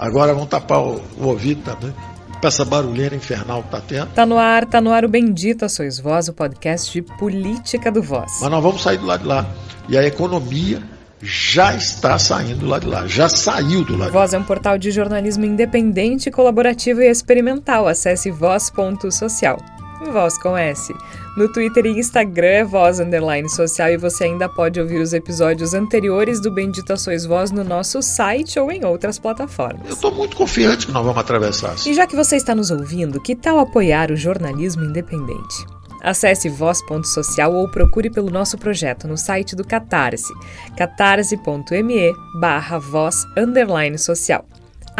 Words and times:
Agora 0.00 0.32
vão 0.32 0.46
tapar 0.46 0.78
o, 0.80 1.02
o 1.18 1.26
ouvido 1.26 1.62
também. 1.62 1.94
Pra 2.40 2.48
essa 2.48 2.64
barulheira 2.64 3.14
infernal 3.14 3.62
que 3.62 3.70
tá 3.70 3.82
tendo. 3.86 4.06
Tá 4.14 4.24
no 4.24 4.38
ar, 4.38 4.64
tá 4.64 4.80
no 4.80 4.90
ar 4.90 5.04
o 5.04 5.08
Bendita 5.08 5.68
Sois 5.68 6.00
Voz, 6.00 6.26
o 6.26 6.32
podcast 6.32 6.90
de 6.90 7.02
política 7.02 7.92
do 7.92 8.02
Voz. 8.02 8.38
Mas 8.40 8.50
nós 8.50 8.62
vamos 8.62 8.82
sair 8.82 8.96
do 8.96 9.04
lado 9.04 9.20
de 9.20 9.28
lá. 9.28 9.46
E 9.90 9.98
a 9.98 10.06
economia 10.06 10.82
já 11.20 11.74
está 11.74 12.18
saindo 12.18 12.60
do 12.60 12.66
lado 12.66 12.86
de 12.86 12.88
lá, 12.88 13.06
já 13.06 13.28
saiu 13.28 13.84
do 13.84 13.92
lado 13.92 14.10
de 14.10 14.16
lá. 14.16 14.20
Voz 14.20 14.32
é 14.32 14.38
um 14.38 14.42
portal 14.42 14.78
de 14.78 14.90
jornalismo 14.90 15.44
independente, 15.44 16.30
colaborativo 16.30 17.02
e 17.02 17.10
experimental. 17.10 17.86
Acesse 17.86 18.30
voz.social. 18.30 19.58
Voz 20.00 20.38
com 20.38 20.56
S. 20.56 20.94
No 21.36 21.52
Twitter 21.52 21.86
e 21.86 21.98
Instagram 21.98 22.46
é 22.46 22.64
Voz 22.64 23.00
Underline 23.00 23.48
Social 23.48 23.90
e 23.90 23.96
você 23.96 24.24
ainda 24.24 24.48
pode 24.48 24.80
ouvir 24.80 25.00
os 25.00 25.12
episódios 25.12 25.74
anteriores 25.74 26.40
do 26.40 26.50
Bendita 26.50 26.96
Sois 26.96 27.24
Voz 27.24 27.50
no 27.50 27.62
nosso 27.62 28.00
site 28.02 28.58
ou 28.58 28.72
em 28.72 28.84
outras 28.84 29.18
plataformas. 29.18 29.86
Eu 29.86 29.94
estou 29.94 30.12
muito 30.12 30.36
confiante 30.36 30.86
que 30.86 30.92
nós 30.92 31.04
vamos 31.04 31.20
atravessar. 31.20 31.74
E 31.86 31.94
já 31.94 32.06
que 32.06 32.16
você 32.16 32.36
está 32.36 32.54
nos 32.54 32.70
ouvindo, 32.70 33.20
que 33.20 33.36
tal 33.36 33.58
apoiar 33.58 34.10
o 34.10 34.16
jornalismo 34.16 34.84
independente? 34.84 35.66
Acesse 36.02 36.48
voz.social 36.48 37.54
ou 37.54 37.68
procure 37.68 38.08
pelo 38.08 38.30
nosso 38.30 38.56
projeto 38.56 39.06
no 39.06 39.18
site 39.18 39.54
do 39.54 39.64
Catarse, 39.64 40.32
catarse.me 40.76 42.12
barra 42.40 42.78
voz 42.78 43.26
underline 43.36 43.98
social. 43.98 44.46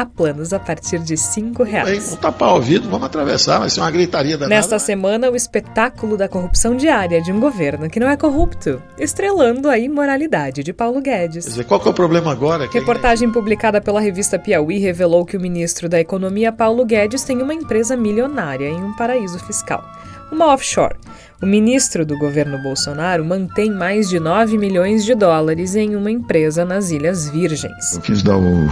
Há 0.00 0.06
planos 0.06 0.54
a 0.54 0.58
partir 0.58 0.98
de 1.00 1.14
cinco 1.14 1.62
Bem, 1.62 1.74
reais. 1.74 2.04
vamos 2.04 2.20
tapar 2.20 2.52
o 2.52 2.54
ouvido, 2.54 2.88
vamos 2.88 3.04
atravessar, 3.04 3.58
vai 3.58 3.68
ser 3.68 3.80
uma 3.80 3.90
gritaria 3.90 4.38
danada. 4.38 4.48
Nesta 4.54 4.78
semana, 4.78 5.30
o 5.30 5.36
espetáculo 5.36 6.16
da 6.16 6.26
corrupção 6.26 6.74
diária 6.74 7.20
de 7.20 7.30
um 7.30 7.38
governo 7.38 7.86
que 7.90 8.00
não 8.00 8.08
é 8.08 8.16
corrupto, 8.16 8.82
estrelando 8.98 9.68
a 9.68 9.78
imoralidade 9.78 10.62
de 10.62 10.72
Paulo 10.72 11.02
Quer 11.02 11.28
Guedes. 11.28 11.44
dizer, 11.44 11.64
qual 11.64 11.78
que 11.78 11.86
é 11.86 11.90
o 11.90 11.94
problema 11.94 12.32
agora? 12.32 12.66
Que 12.66 12.78
Reportagem 12.78 13.30
publicada 13.30 13.78
pela 13.78 14.00
revista 14.00 14.38
Piauí 14.38 14.78
revelou 14.78 15.26
que 15.26 15.36
o 15.36 15.40
ministro 15.40 15.86
da 15.86 16.00
Economia, 16.00 16.50
Paulo 16.50 16.82
Guedes, 16.86 17.22
tem 17.22 17.42
uma 17.42 17.52
empresa 17.52 17.94
milionária 17.94 18.70
em 18.70 18.82
um 18.82 18.96
paraíso 18.96 19.38
fiscal, 19.40 19.84
uma 20.32 20.46
offshore. 20.46 20.94
O 21.42 21.46
ministro 21.46 22.04
do 22.04 22.18
governo 22.18 22.58
Bolsonaro 22.58 23.24
mantém 23.24 23.70
mais 23.70 24.10
de 24.10 24.20
9 24.20 24.58
milhões 24.58 25.06
de 25.06 25.14
dólares 25.14 25.74
em 25.74 25.96
uma 25.96 26.10
empresa 26.10 26.66
nas 26.66 26.90
Ilhas 26.90 27.30
Virgens. 27.30 27.94
Eu 27.94 28.00
quis 28.02 28.22
dar 28.22 28.36
o, 28.36 28.68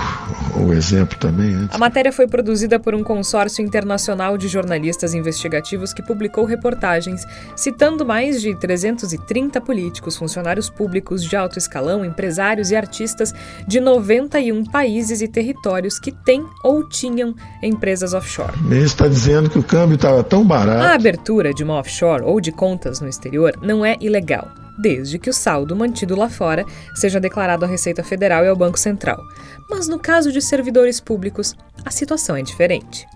o 0.54 0.74
exemplo 0.74 1.16
também 1.18 1.54
antes. 1.54 1.74
A 1.74 1.78
matéria 1.78 2.12
foi 2.12 2.26
produzida 2.28 2.78
por 2.78 2.94
um 2.94 3.02
consórcio 3.02 3.64
internacional 3.64 4.36
de 4.36 4.48
jornalistas 4.48 5.14
investigativos 5.14 5.94
que 5.94 6.02
publicou 6.02 6.44
reportagens 6.44 7.24
citando 7.56 8.04
mais 8.04 8.42
de 8.42 8.54
330 8.54 9.62
políticos, 9.62 10.14
funcionários 10.18 10.68
públicos 10.68 11.24
de 11.24 11.34
alto 11.36 11.58
escalão, 11.58 12.04
empresários 12.04 12.70
e 12.70 12.76
artistas 12.76 13.32
de 13.66 13.80
91 13.80 14.64
países 14.66 15.22
e 15.22 15.28
territórios 15.28 15.98
que 15.98 16.12
têm 16.12 16.44
ou 16.62 16.86
tinham 16.86 17.34
empresas 17.62 18.12
offshore. 18.12 18.52
Ministro 18.60 18.84
está 18.84 19.08
dizendo 19.08 19.48
que 19.48 19.58
o 19.58 19.62
câmbio 19.62 19.94
estava 19.94 20.22
tão 20.22 20.42
A 20.42 20.44
barato. 20.44 20.94
abertura 20.94 21.54
de 21.54 21.64
uma 21.64 21.78
offshore 21.78 22.22
ou 22.24 22.38
de 22.42 22.57
contas 22.58 23.00
no 23.00 23.08
exterior 23.08 23.56
não 23.62 23.86
é 23.86 23.96
ilegal, 24.00 24.48
desde 24.76 25.16
que 25.16 25.30
o 25.30 25.32
saldo 25.32 25.76
mantido 25.76 26.16
lá 26.16 26.28
fora 26.28 26.64
seja 26.92 27.20
declarado 27.20 27.64
à 27.64 27.68
Receita 27.68 28.02
Federal 28.02 28.44
e 28.44 28.48
ao 28.48 28.56
Banco 28.56 28.78
Central. 28.78 29.22
Mas 29.70 29.86
no 29.86 29.98
caso 29.98 30.32
de 30.32 30.42
servidores 30.42 30.98
públicos, 30.98 31.54
a 31.84 31.90
situação 31.92 32.34
é 32.34 32.42
diferente. 32.42 33.06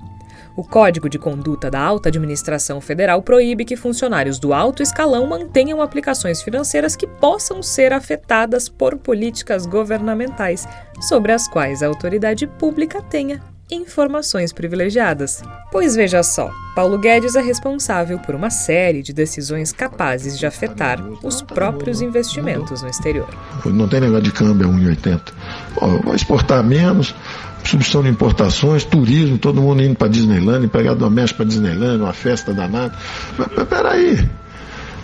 O 0.54 0.62
Código 0.62 1.08
de 1.08 1.18
Conduta 1.18 1.70
da 1.70 1.80
Alta 1.80 2.08
Administração 2.08 2.80
Federal 2.80 3.20
proíbe 3.22 3.64
que 3.64 3.74
funcionários 3.74 4.38
do 4.38 4.52
alto 4.52 4.82
escalão 4.82 5.26
mantenham 5.26 5.82
aplicações 5.82 6.40
financeiras 6.40 6.94
que 6.94 7.06
possam 7.06 7.62
ser 7.62 7.92
afetadas 7.92 8.68
por 8.68 8.96
políticas 8.98 9.66
governamentais 9.66 10.68
sobre 11.00 11.32
as 11.32 11.48
quais 11.48 11.82
a 11.82 11.86
autoridade 11.86 12.46
pública 12.46 13.02
tenha 13.02 13.51
informações 13.72 14.52
privilegiadas. 14.52 15.42
Pois 15.70 15.96
veja 15.96 16.22
só, 16.22 16.50
Paulo 16.74 16.98
Guedes 16.98 17.34
é 17.34 17.40
responsável 17.40 18.18
por 18.18 18.34
uma 18.34 18.50
série 18.50 19.02
de 19.02 19.12
decisões 19.12 19.72
capazes 19.72 20.38
de 20.38 20.46
afetar 20.46 21.00
os 21.22 21.40
próprios 21.42 22.00
investimentos 22.02 22.82
no 22.82 22.88
exterior. 22.88 23.28
Não 23.64 23.88
tem 23.88 24.00
negócio 24.00 24.24
de 24.24 24.32
câmbio 24.32 24.68
a 24.68 24.70
1,80. 24.72 25.20
Pô, 25.74 25.86
vai 26.04 26.16
exportar 26.16 26.62
menos, 26.62 27.14
substituição 27.64 28.02
de 28.02 28.08
importações, 28.08 28.84
turismo, 28.84 29.38
todo 29.38 29.60
mundo 29.62 29.82
indo 29.82 29.96
para 29.96 30.08
Disneyland, 30.08 30.68
pegar 30.68 30.94
do 30.94 31.10
México 31.10 31.38
para 31.38 31.46
Disneyland, 31.46 32.02
uma 32.02 32.12
festa 32.12 32.52
danada. 32.52 32.94
Mas, 33.38 33.48
Peraí, 33.68 34.28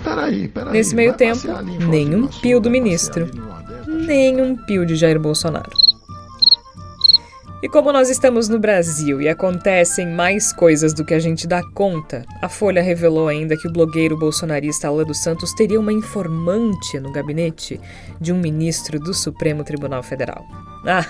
peraí, 0.05 0.49
peraí. 0.49 0.73
Nesse 0.73 0.95
meio 0.95 1.15
tempo, 1.15 1.41
nenhum 1.89 2.27
pio 2.27 2.61
do 2.61 2.71
ministro. 2.71 3.25
ali 3.25 3.33
no 3.39 3.47
Nordeste. 3.47 3.91
Nem 4.07 4.41
um 4.41 4.57
pio 4.57 4.85
de 4.87 4.97
Jair 4.97 5.19
Bolsonaro. 5.19 5.88
E 7.61 7.69
como 7.69 7.93
nós 7.93 8.09
estamos 8.09 8.49
no 8.49 8.57
Brasil 8.57 9.21
e 9.21 9.29
acontecem 9.29 10.07
mais 10.07 10.53
coisas 10.53 10.95
do 10.95 11.05
que 11.05 11.13
a 11.13 11.19
gente 11.19 11.45
dá 11.45 11.61
conta, 11.75 12.25
a 12.41 12.49
Folha 12.49 12.81
revelou 12.81 13.27
ainda 13.27 13.57
que 13.57 13.67
o 13.67 13.73
blogueiro 13.73 14.17
bolsonarista 14.17 14.87
Alan 14.87 15.03
dos 15.03 15.19
Santos 15.19 15.53
teria 15.55 15.81
uma 15.81 15.93
informante 15.93 17.01
no 17.01 17.11
gabinete 17.11 17.81
de 18.21 18.33
um 18.33 18.39
ministro 18.39 19.01
do 19.01 19.13
Supremo 19.13 19.65
Tribunal 19.65 20.05
Federal. 20.05 20.47
Ah, 20.87 21.05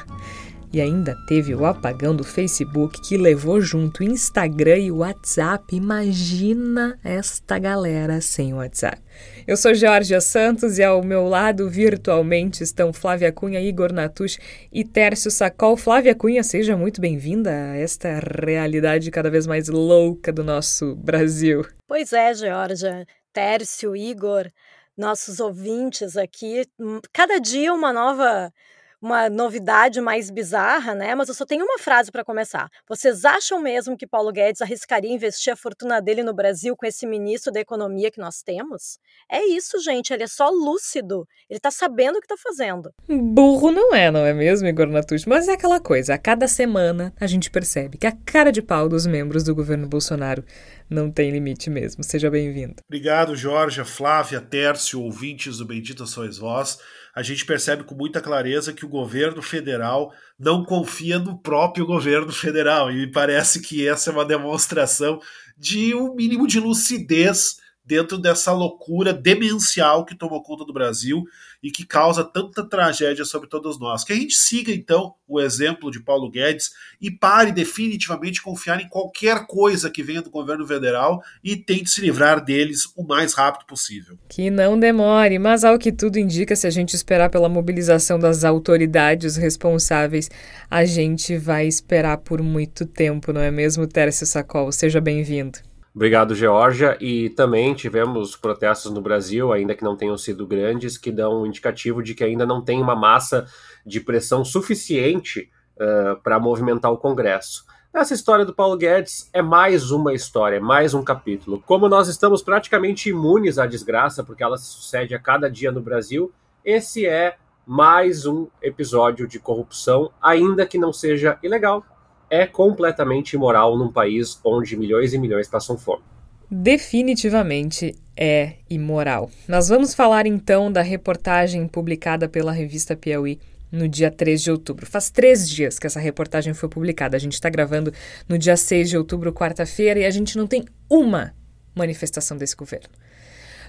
e 0.72 0.80
ainda 0.80 1.14
teve 1.26 1.54
o 1.54 1.66
apagão 1.66 2.16
do 2.16 2.24
Facebook 2.24 3.00
que 3.02 3.18
levou 3.18 3.60
junto 3.60 4.02
Instagram 4.02 4.78
e 4.78 4.90
WhatsApp. 4.90 5.76
Imagina 5.76 6.98
esta 7.04 7.58
galera 7.58 8.22
sem 8.22 8.54
WhatsApp. 8.54 9.02
Eu 9.48 9.56
sou 9.56 9.72
Georgia 9.72 10.20
Santos 10.20 10.78
e 10.78 10.84
ao 10.84 11.02
meu 11.02 11.26
lado 11.26 11.70
virtualmente 11.70 12.62
estão 12.62 12.92
Flávia 12.92 13.32
Cunha, 13.32 13.58
Igor 13.58 13.94
Natush 13.94 14.38
e 14.70 14.84
Tércio 14.84 15.30
Sacol. 15.30 15.74
Flávia 15.74 16.14
Cunha, 16.14 16.42
seja 16.42 16.76
muito 16.76 17.00
bem-vinda 17.00 17.50
a 17.50 17.74
esta 17.78 18.20
realidade 18.20 19.10
cada 19.10 19.30
vez 19.30 19.46
mais 19.46 19.66
louca 19.68 20.30
do 20.30 20.44
nosso 20.44 20.94
Brasil. 20.96 21.64
Pois 21.86 22.12
é, 22.12 22.34
Georgia, 22.34 23.06
Tércio, 23.32 23.96
Igor, 23.96 24.50
nossos 24.94 25.40
ouvintes 25.40 26.18
aqui, 26.18 26.66
hum, 26.78 27.00
cada 27.10 27.38
dia 27.38 27.72
uma 27.72 27.90
nova 27.90 28.52
uma 29.00 29.30
novidade 29.30 30.00
mais 30.00 30.30
bizarra, 30.30 30.94
né? 30.94 31.14
Mas 31.14 31.28
eu 31.28 31.34
só 31.34 31.46
tenho 31.46 31.64
uma 31.64 31.78
frase 31.78 32.10
para 32.10 32.24
começar. 32.24 32.68
Vocês 32.88 33.24
acham 33.24 33.60
mesmo 33.60 33.96
que 33.96 34.06
Paulo 34.06 34.32
Guedes 34.32 34.60
arriscaria 34.60 35.12
investir 35.12 35.52
a 35.52 35.56
fortuna 35.56 36.00
dele 36.00 36.22
no 36.22 36.34
Brasil 36.34 36.76
com 36.76 36.84
esse 36.84 37.06
ministro 37.06 37.52
da 37.52 37.60
Economia 37.60 38.10
que 38.10 38.20
nós 38.20 38.42
temos? 38.42 38.98
É 39.30 39.44
isso, 39.44 39.78
gente. 39.80 40.12
Ele 40.12 40.24
é 40.24 40.26
só 40.26 40.48
lúcido. 40.50 41.26
Ele 41.48 41.60
tá 41.60 41.70
sabendo 41.70 42.18
o 42.18 42.20
que 42.20 42.26
tá 42.26 42.36
fazendo. 42.36 42.92
Burro 43.08 43.70
não 43.70 43.94
é, 43.94 44.10
não 44.10 44.24
é 44.26 44.34
mesmo, 44.34 44.66
Igor 44.66 44.88
Natush? 44.88 45.26
Mas 45.26 45.48
é 45.48 45.52
aquela 45.52 45.80
coisa, 45.80 46.14
a 46.14 46.18
cada 46.18 46.48
semana 46.48 47.14
a 47.20 47.26
gente 47.26 47.50
percebe 47.50 47.98
que 47.98 48.06
a 48.06 48.12
cara 48.12 48.50
de 48.50 48.62
pau 48.62 48.88
dos 48.88 49.06
membros 49.06 49.44
do 49.44 49.54
governo 49.54 49.86
Bolsonaro 49.88 50.44
não 50.90 51.10
tem 51.10 51.30
limite 51.30 51.70
mesmo. 51.70 52.02
Seja 52.02 52.30
bem-vindo. 52.30 52.76
Obrigado, 52.86 53.36
Jorge, 53.36 53.84
Flávia, 53.84 54.40
Tércio, 54.40 55.00
ouvintes 55.02 55.58
do 55.58 55.66
Bendita 55.66 56.06
Sois 56.06 56.38
Vós. 56.38 56.78
A 57.18 57.22
gente 57.24 57.44
percebe 57.44 57.82
com 57.82 57.96
muita 57.96 58.20
clareza 58.20 58.72
que 58.72 58.84
o 58.84 58.88
governo 58.88 59.42
federal 59.42 60.14
não 60.38 60.64
confia 60.64 61.18
no 61.18 61.36
próprio 61.36 61.84
governo 61.84 62.30
federal. 62.30 62.92
E 62.92 62.94
me 62.94 63.10
parece 63.10 63.60
que 63.60 63.88
essa 63.88 64.10
é 64.10 64.12
uma 64.12 64.24
demonstração 64.24 65.20
de 65.58 65.96
um 65.96 66.14
mínimo 66.14 66.46
de 66.46 66.60
lucidez 66.60 67.56
dentro 67.88 68.18
dessa 68.18 68.52
loucura 68.52 69.14
demencial 69.14 70.04
que 70.04 70.14
tomou 70.14 70.42
conta 70.42 70.62
do 70.62 70.74
Brasil 70.74 71.24
e 71.62 71.70
que 71.70 71.86
causa 71.86 72.22
tanta 72.22 72.62
tragédia 72.62 73.24
sobre 73.24 73.48
todos 73.48 73.80
nós. 73.80 74.04
Que 74.04 74.12
a 74.12 74.16
gente 74.16 74.34
siga 74.34 74.70
então 74.70 75.14
o 75.26 75.40
exemplo 75.40 75.90
de 75.90 75.98
Paulo 75.98 76.30
Guedes 76.30 76.70
e 77.00 77.10
pare 77.10 77.50
definitivamente 77.50 78.42
confiar 78.42 78.78
em 78.78 78.88
qualquer 78.88 79.46
coisa 79.46 79.90
que 79.90 80.02
venha 80.02 80.20
do 80.20 80.28
governo 80.28 80.66
federal 80.66 81.22
e 81.42 81.56
tente 81.56 81.88
se 81.88 82.02
livrar 82.02 82.44
deles 82.44 82.92
o 82.94 83.02
mais 83.02 83.32
rápido 83.32 83.64
possível. 83.64 84.18
Que 84.28 84.50
não 84.50 84.78
demore, 84.78 85.38
mas 85.38 85.64
ao 85.64 85.78
que 85.78 85.90
tudo 85.90 86.18
indica, 86.18 86.54
se 86.54 86.66
a 86.66 86.70
gente 86.70 86.94
esperar 86.94 87.30
pela 87.30 87.48
mobilização 87.48 88.18
das 88.18 88.44
autoridades 88.44 89.36
responsáveis, 89.36 90.30
a 90.70 90.84
gente 90.84 91.38
vai 91.38 91.66
esperar 91.66 92.18
por 92.18 92.42
muito 92.42 92.84
tempo, 92.84 93.32
não 93.32 93.40
é 93.40 93.50
mesmo, 93.50 93.86
Tércio 93.86 94.26
Sacol? 94.26 94.70
Seja 94.72 95.00
bem-vindo. 95.00 95.67
Obrigado, 95.98 96.32
Georgia. 96.32 96.96
E 97.00 97.28
também 97.30 97.74
tivemos 97.74 98.36
protestos 98.36 98.92
no 98.92 99.00
Brasil, 99.00 99.52
ainda 99.52 99.74
que 99.74 99.82
não 99.82 99.96
tenham 99.96 100.16
sido 100.16 100.46
grandes, 100.46 100.96
que 100.96 101.10
dão 101.10 101.42
um 101.42 101.46
indicativo 101.46 102.04
de 102.04 102.14
que 102.14 102.22
ainda 102.22 102.46
não 102.46 102.62
tem 102.62 102.80
uma 102.80 102.94
massa 102.94 103.48
de 103.84 103.98
pressão 103.98 104.44
suficiente 104.44 105.50
uh, 105.74 106.22
para 106.22 106.38
movimentar 106.38 106.92
o 106.92 106.96
Congresso. 106.96 107.64
Essa 107.92 108.14
história 108.14 108.44
do 108.44 108.54
Paulo 108.54 108.76
Guedes 108.76 109.28
é 109.32 109.42
mais 109.42 109.90
uma 109.90 110.14
história, 110.14 110.58
é 110.58 110.60
mais 110.60 110.94
um 110.94 111.02
capítulo. 111.02 111.60
Como 111.66 111.88
nós 111.88 112.06
estamos 112.06 112.42
praticamente 112.42 113.08
imunes 113.10 113.58
à 113.58 113.66
desgraça, 113.66 114.22
porque 114.22 114.44
ela 114.44 114.56
se 114.56 114.66
sucede 114.66 115.16
a 115.16 115.18
cada 115.18 115.50
dia 115.50 115.72
no 115.72 115.80
Brasil, 115.80 116.32
esse 116.64 117.06
é 117.06 117.38
mais 117.66 118.24
um 118.24 118.46
episódio 118.62 119.26
de 119.26 119.40
corrupção, 119.40 120.12
ainda 120.22 120.64
que 120.64 120.78
não 120.78 120.92
seja 120.92 121.40
ilegal, 121.42 121.84
é 122.30 122.46
completamente 122.46 123.34
imoral 123.34 123.76
num 123.76 123.90
país 123.90 124.38
onde 124.44 124.76
milhões 124.76 125.14
e 125.14 125.18
milhões 125.18 125.48
passam 125.48 125.76
fome. 125.76 126.02
Definitivamente 126.50 127.94
é 128.16 128.54
imoral. 128.68 129.30
Nós 129.46 129.68
vamos 129.68 129.94
falar 129.94 130.26
então 130.26 130.72
da 130.72 130.82
reportagem 130.82 131.68
publicada 131.68 132.28
pela 132.28 132.52
revista 132.52 132.96
Piauí 132.96 133.38
no 133.70 133.88
dia 133.88 134.10
3 134.10 134.42
de 134.42 134.50
outubro. 134.50 134.86
Faz 134.86 135.10
três 135.10 135.48
dias 135.48 135.78
que 135.78 135.86
essa 135.86 136.00
reportagem 136.00 136.54
foi 136.54 136.68
publicada. 136.68 137.16
A 137.16 137.20
gente 137.20 137.34
está 137.34 137.48
gravando 137.48 137.92
no 138.28 138.38
dia 138.38 138.56
6 138.56 138.90
de 138.90 138.96
outubro, 138.96 139.32
quarta-feira, 139.32 140.00
e 140.00 140.06
a 140.06 140.10
gente 140.10 140.36
não 140.36 140.46
tem 140.46 140.64
uma 140.88 141.34
manifestação 141.74 142.36
desse 142.36 142.56
governo. 142.56 142.88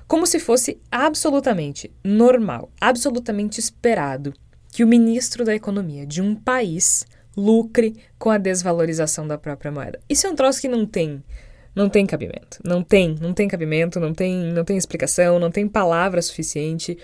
Como 0.07 0.25
se 0.25 0.39
fosse 0.39 0.79
absolutamente 0.91 1.91
normal, 2.03 2.71
absolutamente 2.81 3.59
esperado 3.59 4.33
que 4.71 4.83
o 4.83 4.87
ministro 4.87 5.43
da 5.43 5.53
Economia 5.53 6.05
de 6.05 6.21
um 6.21 6.33
país 6.33 7.05
lucre 7.35 7.95
com 8.17 8.29
a 8.29 8.37
desvalorização 8.37 9.27
da 9.27 9.37
própria 9.37 9.71
moeda. 9.71 9.99
Isso 10.09 10.27
é 10.27 10.29
um 10.29 10.35
troço 10.35 10.61
que 10.61 10.67
não 10.67 10.85
tem 10.85 11.23
não 11.75 11.89
tem 11.89 12.05
cabimento. 12.05 12.59
Não 12.63 12.83
tem, 12.83 13.15
não 13.21 13.33
tem 13.33 13.47
cabimento, 13.47 13.99
não 13.99 14.13
tem, 14.13 14.35
não 14.51 14.65
tem 14.65 14.77
explicação, 14.77 15.39
não 15.39 15.51
tem 15.51 15.67
palavra 15.67 16.21
suficiente. 16.21 16.97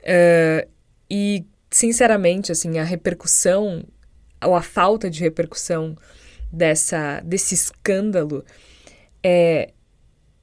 Uh, 0.00 0.68
e, 1.10 1.44
sinceramente, 1.70 2.52
assim, 2.52 2.78
a 2.78 2.84
repercussão, 2.84 3.84
ou 4.42 4.54
a 4.54 4.62
falta 4.62 5.10
de 5.10 5.20
repercussão 5.20 5.96
dessa, 6.50 7.20
desse 7.20 7.54
escândalo 7.54 8.44
é 9.22 9.72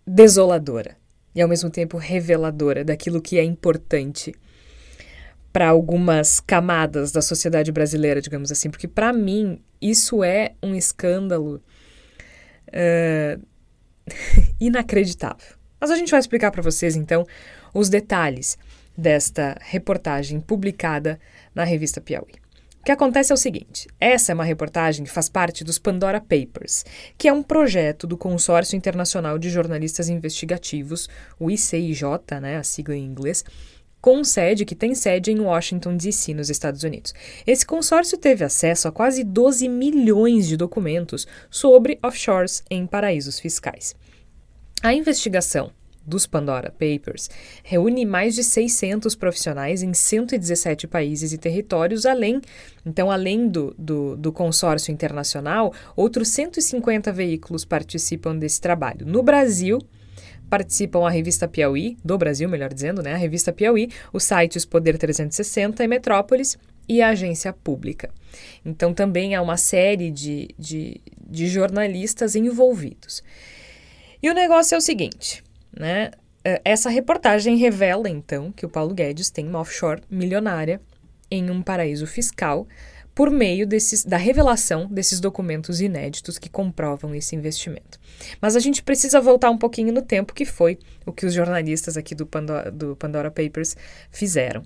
desoladora 0.06 0.95
e, 1.33 1.42
ao 1.42 1.50
mesmo 1.50 1.69
tempo, 1.69 1.98
reveladora 1.98 2.83
daquilo 2.83 3.21
que 3.21 3.39
é 3.39 3.44
importante 3.44 4.36
para 5.57 5.69
algumas 5.69 6.39
camadas 6.39 7.12
da 7.12 7.19
sociedade 7.19 7.71
brasileira, 7.71 8.21
digamos 8.21 8.51
assim, 8.51 8.69
porque 8.69 8.88
para 8.88 9.12
mim 9.12 9.59
isso 9.81 10.24
é 10.24 10.51
um 10.62 10.75
escândalo 10.75 11.59
uh, 12.68 13.44
inacreditável. 14.62 15.57
Mas 15.81 15.89
a 15.89 15.95
gente 15.95 16.12
vai 16.12 16.19
explicar 16.19 16.51
para 16.51 16.62
vocês 16.62 16.95
então 16.95 17.25
os 17.74 17.89
detalhes 17.89 18.56
desta 18.95 19.57
reportagem 19.62 20.39
publicada 20.39 21.19
na 21.56 21.63
revista 21.63 22.00
Piauí. 22.00 22.36
O 22.80 22.83
que 22.86 22.92
acontece 22.92 23.31
é 23.31 23.33
o 23.33 23.38
seguinte: 23.38 23.88
essa 24.00 24.31
é 24.31 24.36
uma 24.36 24.45
reportagem 24.45 25.06
que 25.06 25.12
faz 25.12 25.27
parte 25.27 25.63
dos 25.63 25.80
Pandora 25.80 26.21
Papers, 26.21 26.86
que 27.18 27.27
é 27.27 27.33
um 27.33 27.42
projeto 27.42 28.06
do 28.06 28.15
Consórcio 28.15 28.77
Internacional 28.77 29.39
de 29.39 29.50
Jornalistas 29.50 30.07
Investigativos, 30.07 31.10
o 31.39 31.50
ICIJ, 31.50 32.03
né, 32.39 32.57
a 32.57 32.63
sigla 32.63 32.95
em 32.95 33.03
inglês, 33.03 33.44
com 34.07 34.24
sede 34.24 34.63
que 34.63 34.74
tem 34.74 34.95
sede 34.95 35.33
em 35.33 35.39
Washington, 35.42 35.98
D.C., 35.98 36.33
nos 36.33 36.50
Estados 36.50 36.83
Unidos. 36.83 37.13
Esse 37.45 37.65
consórcio 37.65 38.18
teve 38.18 38.45
acesso 38.45 38.88
a 38.88 38.92
quase 38.94 39.21
12 39.21 39.68
milhões 39.68 40.48
de 40.48 40.56
documentos 40.56 41.27
sobre 41.51 42.00
offshores 42.01 42.63
em 42.71 42.88
paraísos 42.88 43.38
fiscais. 43.38 43.94
A 44.81 44.94
investigação 44.94 45.71
dos 46.06 46.25
Pandora 46.25 46.71
Papers 46.71 47.30
reúne 47.62 48.06
mais 48.06 48.33
de 48.33 48.45
600 48.45 49.13
profissionais 49.13 49.83
em 49.83 49.94
117 49.94 50.88
países 50.88 51.33
e 51.33 51.38
territórios, 51.38 52.06
além, 52.06 52.39
então, 52.86 53.12
além 53.12 53.50
do, 53.50 53.75
do, 53.77 54.15
do, 54.15 54.31
consórcio 54.31 54.89
internacional, 54.89 55.74
outros 55.98 56.30
150 56.30 57.12
veículos 57.12 57.65
participam 57.65 58.38
desse 58.38 58.62
trabalho. 58.62 59.06
No 59.06 59.21
Brasil, 59.21 59.80
participam 60.50 61.06
a 61.06 61.10
revista 61.10 61.48
Piauí, 61.48 61.98
do 62.04 62.18
Brasil, 62.18 62.48
melhor 62.50 62.74
dizendo, 62.74 63.02
né? 63.02 63.14
A 63.14 63.18
revista 63.18 63.52
Piauí, 63.52 63.90
os 64.12 64.24
sites 64.24 64.66
Poder 64.66 64.98
360 64.98 65.84
e 65.84 65.88
Metrópolis 65.88 66.58
e 66.88 67.02
a 67.02 67.10
agência 67.10 67.52
pública. 67.52 68.10
Então 68.66 68.94
também 68.94 69.36
há 69.36 69.42
uma 69.42 69.58
série 69.58 70.10
de, 70.10 70.50
de, 70.58 71.02
de 71.30 71.48
jornalistas 71.48 72.36
envolvidos. 72.36 73.24
E 74.22 74.30
o 74.30 74.34
negócio 74.34 74.76
é 74.76 74.78
o 74.78 74.82
seguinte, 74.82 75.44
né? 75.78 76.12
É, 76.44 76.62
essa 76.64 76.90
reportagem 76.90 77.58
revela, 77.58 78.10
então, 78.10 78.52
que 78.52 78.66
o 78.66 78.70
Paulo 78.70 78.94
Guedes 78.94 79.30
tem 79.30 79.48
uma 79.48 79.60
offshore 79.60 80.02
milionária 80.10 80.80
em 81.30 81.50
um 81.52 81.62
paraíso 81.62 82.08
fiscal 82.08 82.66
por 83.18 83.31
meio 83.31 83.66
desses, 83.66 84.06
da 84.06 84.16
revelação 84.16 84.86
desses 84.86 85.19
documentos 85.19 85.81
inéditos 85.81 86.38
que 86.38 86.52
comprovam 86.52 87.16
esse 87.16 87.36
investimento. 87.36 88.00
Mas 88.40 88.56
a 88.56 88.60
gente 88.60 88.84
precisa 88.84 89.19
voltar 89.19 89.50
um 89.50 89.58
pouquinho 89.58 89.92
no 89.92 90.04
tempo, 90.04 90.36
que 90.36 90.46
foi 90.46 90.78
o 91.04 91.12
que 91.12 91.25
os 91.25 91.34
jornalistas 91.34 91.98
aqui 91.98 92.14
do 92.14 92.28
Pandora, 92.28 92.72
do 92.72 92.96
Pandora 92.96 93.31
Papers 93.31 93.75
fizeram. 94.12 94.62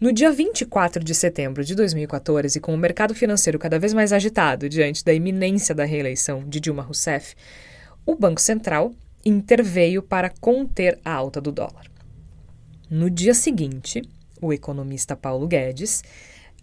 No 0.00 0.12
dia 0.12 0.32
24 0.32 1.04
de 1.04 1.14
setembro 1.14 1.64
de 1.64 1.76
2014, 1.76 2.58
com 2.58 2.74
o 2.74 2.76
mercado 2.76 3.14
financeiro 3.14 3.56
cada 3.56 3.78
vez 3.78 3.94
mais 3.94 4.12
agitado 4.12 4.68
diante 4.68 5.04
da 5.04 5.14
iminência 5.14 5.72
da 5.72 5.84
reeleição 5.84 6.42
de 6.44 6.58
Dilma 6.58 6.82
Rousseff, 6.82 7.36
o 8.04 8.16
Banco 8.16 8.40
Central 8.40 8.92
interveio 9.24 10.02
para 10.02 10.28
conter 10.40 10.98
a 11.04 11.12
alta 11.12 11.40
do 11.40 11.52
dólar. 11.52 11.86
No 12.90 13.08
dia 13.08 13.32
seguinte, 13.32 14.02
o 14.40 14.52
economista 14.52 15.14
Paulo 15.14 15.46
Guedes 15.46 16.02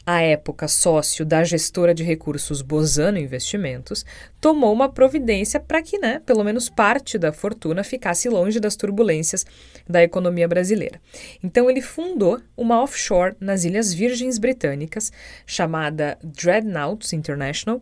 à 0.06 0.22
época 0.22 0.68
sócio 0.68 1.26
da 1.26 1.44
gestora 1.44 1.94
de 1.94 2.04
recursos 2.04 2.62
Bozano 2.62 3.18
Investimentos, 3.18 4.06
tomou 4.42 4.74
uma 4.74 4.90
providência 4.90 5.60
para 5.60 5.82
que, 5.82 6.00
né, 6.00 6.22
pelo 6.26 6.44
menos 6.44 6.70
parte 6.70 7.18
da 7.18 7.32
fortuna 7.32 7.84
ficasse 7.84 8.28
longe 8.30 8.60
das 8.60 8.76
turbulências 8.76 9.46
da 9.88 10.04
economia 10.04 10.48
brasileira. 10.48 11.00
Então 11.44 11.70
ele 11.70 11.82
fundou 11.82 12.42
uma 12.58 12.82
offshore 12.82 13.36
nas 13.40 13.64
Ilhas 13.64 13.94
Virgens 13.94 14.38
Britânicas, 14.38 15.12
chamada 15.46 16.18
Dreadnoughts 16.24 17.14
International, 17.14 17.82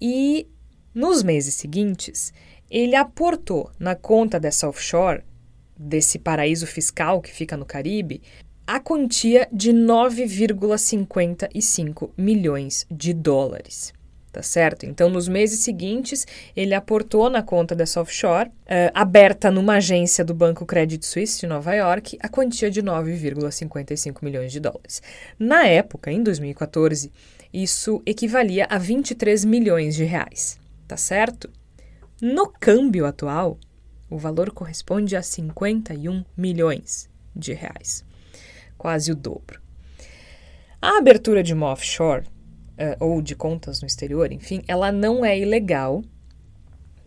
e 0.00 0.46
nos 0.94 1.22
meses 1.22 1.54
seguintes 1.54 2.32
ele 2.70 2.96
aportou 2.96 3.70
na 3.78 3.94
conta 3.94 4.40
dessa 4.40 4.68
offshore, 4.68 5.22
desse 5.76 6.18
paraíso 6.18 6.66
fiscal 6.66 7.20
que 7.20 7.30
fica 7.30 7.56
no 7.56 7.66
Caribe, 7.66 8.22
a 8.66 8.80
quantia 8.80 9.46
de 9.52 9.72
9,55 9.72 12.10
milhões 12.16 12.86
de 12.90 13.12
dólares. 13.12 13.92
Tá 14.32 14.42
certo? 14.42 14.84
Então, 14.84 15.08
nos 15.08 15.28
meses 15.28 15.60
seguintes, 15.60 16.26
ele 16.56 16.74
aportou 16.74 17.30
na 17.30 17.40
conta 17.40 17.72
dessa 17.72 18.00
offshore, 18.00 18.48
uh, 18.48 18.90
aberta 18.92 19.48
numa 19.48 19.74
agência 19.74 20.24
do 20.24 20.34
Banco 20.34 20.66
Credit 20.66 21.06
Suisse 21.06 21.38
de 21.38 21.46
Nova 21.46 21.72
York, 21.72 22.18
a 22.20 22.28
quantia 22.28 22.68
de 22.68 22.82
9,55 22.82 24.24
milhões 24.24 24.50
de 24.50 24.58
dólares. 24.58 25.00
Na 25.38 25.64
época, 25.66 26.10
em 26.10 26.20
2014, 26.20 27.12
isso 27.52 28.02
equivalia 28.04 28.66
a 28.68 28.76
23 28.76 29.44
milhões 29.44 29.94
de 29.94 30.02
reais. 30.02 30.58
Tá 30.88 30.96
certo? 30.96 31.48
No 32.20 32.48
câmbio 32.48 33.06
atual, 33.06 33.56
o 34.10 34.18
valor 34.18 34.50
corresponde 34.50 35.14
a 35.14 35.22
51 35.22 36.24
milhões 36.36 37.08
de 37.36 37.52
reais 37.52 38.04
quase 38.84 39.10
o 39.10 39.14
dobro. 39.14 39.62
A 40.82 40.98
abertura 40.98 41.42
de 41.42 41.54
uma 41.54 41.72
offshore, 41.72 42.26
uh, 42.26 43.02
ou 43.02 43.22
de 43.22 43.34
contas 43.34 43.80
no 43.80 43.86
exterior, 43.86 44.30
enfim, 44.30 44.62
ela 44.68 44.92
não 44.92 45.24
é 45.24 45.38
ilegal 45.38 46.04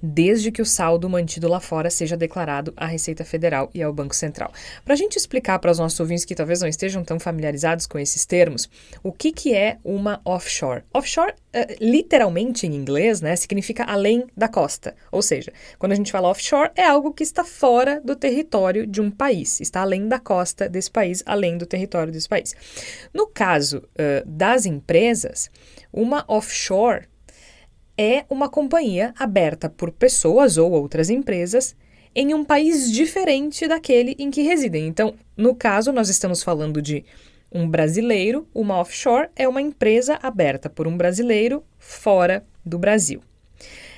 desde 0.02 0.52
que 0.52 0.62
o 0.62 0.66
saldo 0.66 1.10
mantido 1.10 1.48
lá 1.48 1.60
fora 1.60 1.90
seja 1.90 2.16
declarado 2.16 2.74
à 2.76 2.86
Receita 2.86 3.26
Federal 3.26 3.70
e 3.74 3.82
ao 3.82 3.94
Banco 3.94 4.16
Central. 4.16 4.52
Para 4.84 4.94
a 4.94 4.98
gente 4.98 5.18
explicar 5.18 5.60
para 5.60 5.72
os 5.72 5.80
nossos 5.80 6.00
ouvintes 6.00 6.26
que 6.26 6.36
talvez 6.36 6.62
não 6.62 6.68
estejam 6.68 7.04
tão 7.04 7.20
familiarizados 7.20 7.86
com 7.88 7.98
esses 7.98 8.26
termos, 8.26 8.70
o 9.04 9.12
que, 9.12 9.32
que 9.32 9.54
é 9.54 9.78
uma 9.84 10.22
offshore? 10.24 10.84
Offshore, 10.94 11.32
uh, 11.32 11.76
literalmente 11.80 12.68
em 12.68 12.76
inglês, 12.76 13.22
né, 13.22 13.36
significa 13.36 13.84
além 13.84 14.28
da 14.36 14.48
costa. 14.48 14.96
Ou 15.12 15.22
seja, 15.22 15.52
quando 15.80 15.92
a 15.92 15.96
gente 15.96 16.12
fala 16.12 16.30
offshore, 16.30 16.72
é 16.76 16.86
algo 16.86 17.14
que 17.14 17.24
está 17.24 17.44
fora 17.44 18.02
do 18.04 18.16
território 18.16 18.86
de 18.86 19.02
um 19.02 19.10
país, 19.10 19.60
está 19.60 19.82
além 19.82 20.08
da 20.08 20.20
costa 20.20 20.70
desse 20.70 20.92
país, 20.92 21.24
além 21.26 21.58
do 21.58 21.66
território 21.66 22.12
desse 22.12 22.30
país. 22.30 22.56
No 23.14 23.28
caso 23.28 23.78
uh, 23.78 24.26
das 24.26 24.66
empresas, 24.66 25.50
uma 25.92 26.24
offshore 26.28 27.08
é 27.98 28.26
uma 28.30 28.48
companhia 28.48 29.14
aberta 29.18 29.70
por 29.70 29.92
pessoas 29.92 30.58
ou 30.58 30.72
outras 30.72 31.10
empresas 31.10 31.76
em 32.16 32.34
um 32.34 32.44
país 32.44 32.92
diferente 32.92 33.68
daquele 33.68 34.16
em 34.18 34.30
que 34.32 34.42
residem. 34.42 34.88
Então, 34.88 35.14
no 35.36 35.56
caso, 35.56 35.92
nós 35.92 36.10
estamos 36.10 36.44
falando 36.44 36.82
de 36.82 37.04
um 37.52 37.68
brasileiro, 37.68 38.48
uma 38.54 38.80
offshore 38.80 39.30
é 39.36 39.48
uma 39.48 39.62
empresa 39.62 40.20
aberta 40.22 40.70
por 40.70 40.88
um 40.88 40.98
brasileiro 40.98 41.64
fora 41.78 42.46
do 42.66 42.78
Brasil. 42.78 43.22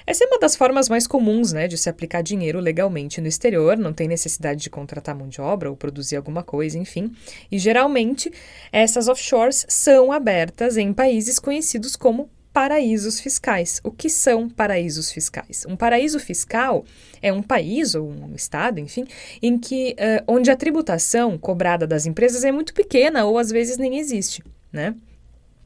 Essa 0.06 0.24
é 0.24 0.28
uma 0.28 0.40
das 0.40 0.56
formas 0.56 0.90
mais 0.90 1.06
comuns 1.06 1.54
né, 1.54 1.68
de 1.68 1.78
se 1.78 1.88
aplicar 1.88 2.24
dinheiro 2.24 2.60
legalmente 2.60 3.22
no 3.22 3.28
exterior, 3.28 3.78
não 3.78 3.94
tem 3.94 4.08
necessidade 4.08 4.62
de 4.62 4.70
contratar 4.70 5.16
mão 5.16 5.28
de 5.28 5.40
obra 5.40 5.70
ou 5.70 5.78
produzir 5.78 6.16
alguma 6.16 6.42
coisa, 6.42 6.80
enfim. 6.80 7.12
E 7.52 7.60
geralmente 7.60 8.32
essas 8.72 9.08
offshores 9.08 9.68
são 9.70 10.12
abertas 10.12 10.78
em 10.78 10.94
países 10.94 11.38
conhecidos 11.38 11.96
como 11.96 12.28
paraísos 12.60 13.22
fiscais. 13.22 13.80
O 13.86 13.90
que 13.90 14.10
são 14.10 14.50
paraísos 14.50 15.10
fiscais? 15.14 15.66
Um 15.66 15.78
paraíso 15.78 16.20
fiscal 16.20 16.84
é 17.22 17.32
um 17.32 17.42
país 17.42 17.96
ou 17.96 18.12
um 18.12 18.36
estado, 18.36 18.82
enfim, 18.82 19.08
em 19.42 19.58
que 19.58 19.96
uh, 19.98 20.26
onde 20.28 20.52
a 20.52 20.58
tributação 20.58 21.38
cobrada 21.38 21.88
das 21.88 22.06
empresas 22.06 22.44
é 22.44 22.52
muito 22.52 22.74
pequena 22.74 23.24
ou 23.24 23.38
às 23.38 23.50
vezes 23.50 23.78
nem 23.78 23.98
existe, 23.98 24.44
né? 24.74 24.94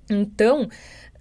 Então, 0.08 0.70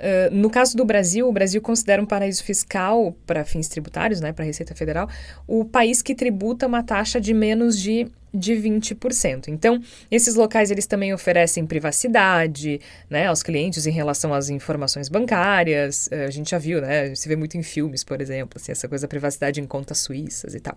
Uh, 0.02 0.34
no 0.34 0.50
caso 0.50 0.76
do 0.76 0.84
Brasil, 0.84 1.28
o 1.28 1.32
Brasil 1.32 1.62
considera 1.62 2.02
um 2.02 2.06
paraíso 2.06 2.42
fiscal 2.42 3.14
para 3.24 3.44
fins 3.44 3.68
tributários, 3.68 4.20
né, 4.20 4.32
para 4.32 4.44
a 4.44 4.46
Receita 4.46 4.74
Federal, 4.74 5.08
o 5.46 5.64
país 5.64 6.02
que 6.02 6.12
tributa 6.12 6.66
uma 6.66 6.82
taxa 6.82 7.20
de 7.20 7.32
menos 7.32 7.80
de 7.80 8.10
de 8.34 8.54
20%. 8.54 9.48
Então, 9.48 9.80
esses 10.10 10.34
locais 10.34 10.70
eles 10.70 10.86
também 10.86 11.12
oferecem 11.12 11.66
privacidade, 11.66 12.80
né, 13.10 13.26
aos 13.26 13.42
clientes 13.42 13.86
em 13.86 13.90
relação 13.90 14.32
às 14.32 14.48
informações 14.48 15.08
bancárias. 15.08 16.08
Eh, 16.10 16.24
a 16.24 16.30
gente 16.30 16.50
já 16.50 16.58
viu, 16.58 16.80
né, 16.80 17.14
se 17.14 17.28
vê 17.28 17.36
muito 17.36 17.58
em 17.58 17.62
filmes, 17.62 18.02
por 18.02 18.20
exemplo, 18.20 18.58
assim, 18.60 18.72
essa 18.72 18.88
coisa 18.88 19.02
da 19.02 19.08
privacidade 19.08 19.60
em 19.60 19.66
contas 19.66 19.98
suíças 19.98 20.54
e 20.54 20.60
tal. 20.60 20.76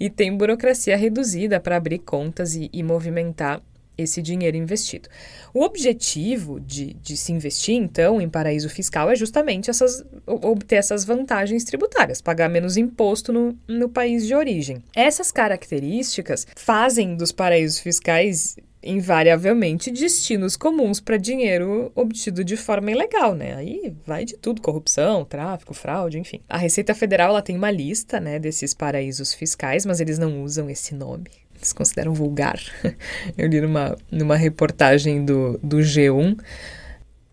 E 0.00 0.08
tem 0.08 0.34
burocracia 0.34 0.96
reduzida 0.96 1.60
para 1.60 1.76
abrir 1.76 1.98
contas 1.98 2.54
e, 2.54 2.70
e 2.72 2.82
movimentar 2.82 3.60
esse 3.96 4.20
dinheiro 4.20 4.56
investido. 4.56 5.08
O 5.54 5.62
objetivo 5.62 6.60
de, 6.60 6.94
de 6.94 7.16
se 7.16 7.32
investir, 7.32 7.74
então, 7.74 8.20
em 8.20 8.28
paraíso 8.28 8.68
fiscal 8.68 9.10
é 9.10 9.16
justamente 9.16 9.70
essas, 9.70 10.04
obter 10.26 10.76
essas 10.76 11.04
vantagens 11.04 11.64
tributárias, 11.64 12.20
pagar 12.20 12.48
menos 12.48 12.76
imposto 12.76 13.32
no, 13.32 13.58
no 13.66 13.88
país 13.88 14.26
de 14.26 14.34
origem. 14.34 14.82
Essas 14.94 15.32
características 15.32 16.46
fazem 16.54 17.16
dos 17.16 17.32
paraísos 17.32 17.78
fiscais 17.78 18.56
invariavelmente 18.82 19.90
destinos 19.90 20.56
comuns 20.56 21.00
para 21.00 21.16
dinheiro 21.16 21.90
obtido 21.94 22.44
de 22.44 22.56
forma 22.56 22.92
ilegal, 22.92 23.34
né? 23.34 23.54
Aí 23.56 23.92
vai 24.06 24.24
de 24.24 24.36
tudo, 24.36 24.62
corrupção, 24.62 25.24
tráfico, 25.24 25.74
fraude, 25.74 26.18
enfim. 26.18 26.40
A 26.48 26.56
Receita 26.56 26.94
Federal 26.94 27.30
ela 27.30 27.42
tem 27.42 27.56
uma 27.56 27.70
lista, 27.70 28.20
né, 28.20 28.38
desses 28.38 28.72
paraísos 28.72 29.34
fiscais, 29.34 29.84
mas 29.84 30.00
eles 30.00 30.18
não 30.18 30.42
usam 30.42 30.70
esse 30.70 30.94
nome 30.94 31.45
se 31.66 31.74
consideram 31.74 32.14
vulgar. 32.14 32.60
Eu 33.36 33.48
li 33.48 33.60
numa, 33.60 33.96
numa 34.10 34.36
reportagem 34.36 35.24
do, 35.24 35.58
do 35.62 35.78
G1, 35.78 36.38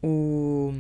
o 0.02 0.74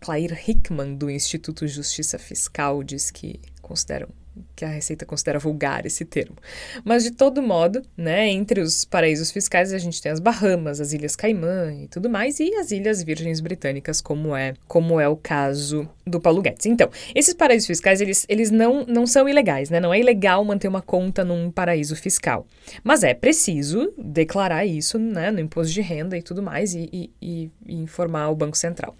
Clair 0.00 0.38
Hickman, 0.48 0.94
do 0.94 1.10
Instituto 1.10 1.66
Justiça 1.66 2.18
Fiscal, 2.18 2.82
diz 2.82 3.10
que 3.10 3.40
consideram 3.60 4.08
que 4.54 4.64
a 4.64 4.68
Receita 4.68 5.04
considera 5.04 5.38
vulgar 5.38 5.86
esse 5.86 6.04
termo. 6.04 6.36
Mas, 6.84 7.02
de 7.02 7.10
todo 7.10 7.42
modo, 7.42 7.82
né, 7.96 8.28
entre 8.28 8.60
os 8.60 8.84
paraísos 8.84 9.30
fiscais 9.30 9.72
a 9.72 9.78
gente 9.78 10.00
tem 10.00 10.12
as 10.12 10.20
Bahamas, 10.20 10.80
as 10.80 10.92
Ilhas 10.92 11.16
Caimã 11.16 11.72
e 11.72 11.88
tudo 11.88 12.08
mais, 12.08 12.40
e 12.40 12.54
as 12.54 12.70
Ilhas 12.70 13.02
Virgens 13.02 13.40
Britânicas, 13.40 14.00
como 14.00 14.36
é, 14.36 14.54
como 14.66 15.00
é 15.00 15.08
o 15.08 15.16
caso 15.16 15.88
do 16.06 16.20
Paulo 16.20 16.42
Guedes. 16.42 16.66
Então, 16.66 16.90
esses 17.14 17.34
paraísos 17.34 17.66
fiscais, 17.66 18.00
eles, 18.00 18.26
eles 18.28 18.50
não, 18.50 18.84
não 18.86 19.06
são 19.06 19.28
ilegais, 19.28 19.70
né? 19.70 19.80
Não 19.80 19.94
é 19.94 20.00
ilegal 20.00 20.44
manter 20.44 20.68
uma 20.68 20.82
conta 20.82 21.24
num 21.24 21.50
paraíso 21.50 21.96
fiscal. 21.96 22.46
Mas 22.82 23.02
é 23.02 23.14
preciso 23.14 23.92
declarar 23.96 24.64
isso 24.64 24.98
né, 24.98 25.30
no 25.30 25.40
imposto 25.40 25.72
de 25.72 25.80
renda 25.80 26.16
e 26.16 26.22
tudo 26.22 26.42
mais 26.42 26.74
e, 26.74 27.10
e, 27.20 27.50
e 27.66 27.74
informar 27.74 28.28
o 28.28 28.36
Banco 28.36 28.56
Central. 28.56 28.94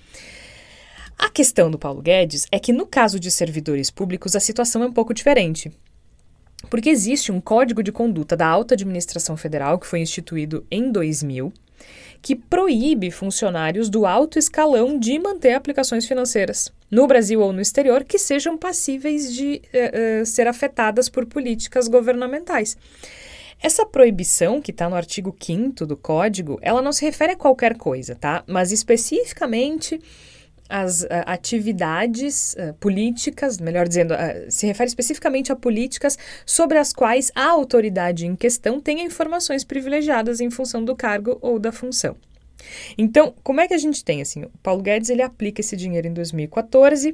A 1.21 1.29
questão 1.29 1.71
do 1.71 1.79
Paulo 1.79 2.01
Guedes 2.01 2.47
é 2.51 2.59
que, 2.59 2.73
no 2.73 2.87
caso 2.87 3.21
de 3.21 3.31
servidores 3.31 3.91
públicos, 3.91 4.35
a 4.35 4.41
situação 4.41 4.83
é 4.83 4.87
um 4.87 4.93
pouco 4.93 5.13
diferente. 5.13 5.71
Porque 6.71 6.89
existe 6.89 7.31
um 7.31 7.43
código 7.43 7.83
de 7.83 7.93
conduta 7.93 8.35
da 8.35 8.47
alta 8.47 8.73
administração 8.73 9.37
federal 9.37 9.79
que 9.79 9.87
foi 9.87 10.01
instituído 10.01 10.67
em 10.71 10.91
2000, 10.91 11.53
que 12.23 12.35
proíbe 12.35 13.11
funcionários 13.11 13.91
do 13.91 14.07
alto 14.07 14.39
escalão 14.39 14.99
de 14.99 15.19
manter 15.19 15.53
aplicações 15.53 16.07
financeiras, 16.07 16.73
no 16.91 17.07
Brasil 17.07 17.43
ou 17.43 17.53
no 17.53 17.61
exterior, 17.61 18.03
que 18.03 18.19
sejam 18.19 18.57
passíveis 18.57 19.35
de 19.35 19.61
uh, 19.75 20.23
uh, 20.23 20.27
ser 20.27 20.47
afetadas 20.47 21.11
por 21.11 21.27
políticas 21.27 21.87
governamentais. 21.87 22.79
Essa 23.63 23.85
proibição, 23.85 24.59
que 24.59 24.71
está 24.71 24.89
no 24.89 24.97
artigo 24.97 25.37
5 25.39 25.85
do 25.85 25.99
código, 25.99 26.59
ela 26.63 26.81
não 26.81 26.93
se 26.93 27.05
refere 27.05 27.33
a 27.33 27.37
qualquer 27.37 27.77
coisa, 27.77 28.15
tá? 28.15 28.43
Mas 28.47 28.73
especificamente 28.73 30.01
as 30.71 31.03
uh, 31.03 31.09
atividades 31.27 32.55
uh, 32.55 32.73
políticas, 32.75 33.59
melhor 33.59 33.89
dizendo, 33.89 34.15
uh, 34.15 34.51
se 34.51 34.67
refere 34.67 34.89
especificamente 34.89 35.51
a 35.51 35.57
políticas 35.57 36.17
sobre 36.47 36.79
as 36.79 36.93
quais 36.93 37.33
a 37.35 37.47
autoridade 37.51 38.27
em 38.27 38.37
questão 38.37 38.81
tenha 38.81 39.03
informações 39.03 39.65
privilegiadas 39.65 40.41
em 40.41 40.51
função 40.51 40.85
do 40.85 40.95
cargo 40.95 41.37
ou 41.43 41.59
da 41.59 41.73
função. 41.73 42.17
Então, 42.97 43.35
como 43.43 43.61
é 43.61 43.67
que 43.67 43.75
a 43.75 43.79
gente 43.79 44.05
tem 44.05 44.23
assim? 44.23 44.45
O 44.45 44.51
Paulo 44.63 44.83
Guedes 44.83 45.11
ele 45.11 45.23
aplica 45.23 45.61
esse 45.61 45.77
dinheiro 45.77 46.07
em 46.07 46.13
2014. 46.13 47.13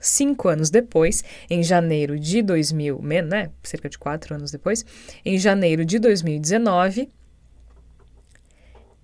Cinco 0.00 0.46
anos 0.46 0.70
depois, 0.70 1.24
em 1.50 1.60
janeiro 1.60 2.20
de 2.20 2.40
2000, 2.40 3.02
né, 3.26 3.50
cerca 3.64 3.88
de 3.88 3.98
quatro 3.98 4.32
anos 4.32 4.52
depois, 4.52 4.84
em 5.24 5.36
janeiro 5.36 5.84
de 5.84 5.98
2019, 5.98 7.10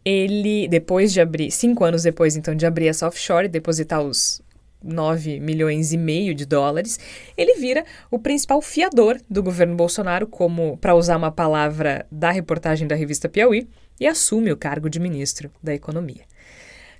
ele, 0.04 0.68
depois 0.68 1.12
de 1.12 1.20
abrir, 1.20 1.50
cinco 1.50 1.84
anos 1.84 2.02
depois, 2.02 2.36
então, 2.36 2.54
de 2.54 2.66
abrir 2.66 2.88
essa 2.88 3.06
offshore 3.06 3.46
e 3.46 3.48
depositar 3.48 4.02
os 4.02 4.42
9 4.82 5.40
milhões 5.40 5.92
e 5.92 5.96
meio 5.96 6.34
de 6.34 6.44
dólares, 6.44 6.98
ele 7.36 7.54
vira 7.54 7.84
o 8.10 8.18
principal 8.18 8.60
fiador 8.60 9.18
do 9.28 9.42
governo 9.42 9.74
Bolsonaro, 9.74 10.26
como 10.26 10.76
para 10.76 10.94
usar 10.94 11.16
uma 11.16 11.32
palavra 11.32 12.06
da 12.12 12.30
reportagem 12.30 12.86
da 12.86 12.94
revista 12.94 13.28
Piauí, 13.28 13.66
e 13.98 14.06
assume 14.06 14.52
o 14.52 14.56
cargo 14.56 14.90
de 14.90 15.00
ministro 15.00 15.50
da 15.62 15.72
Economia. 15.72 16.24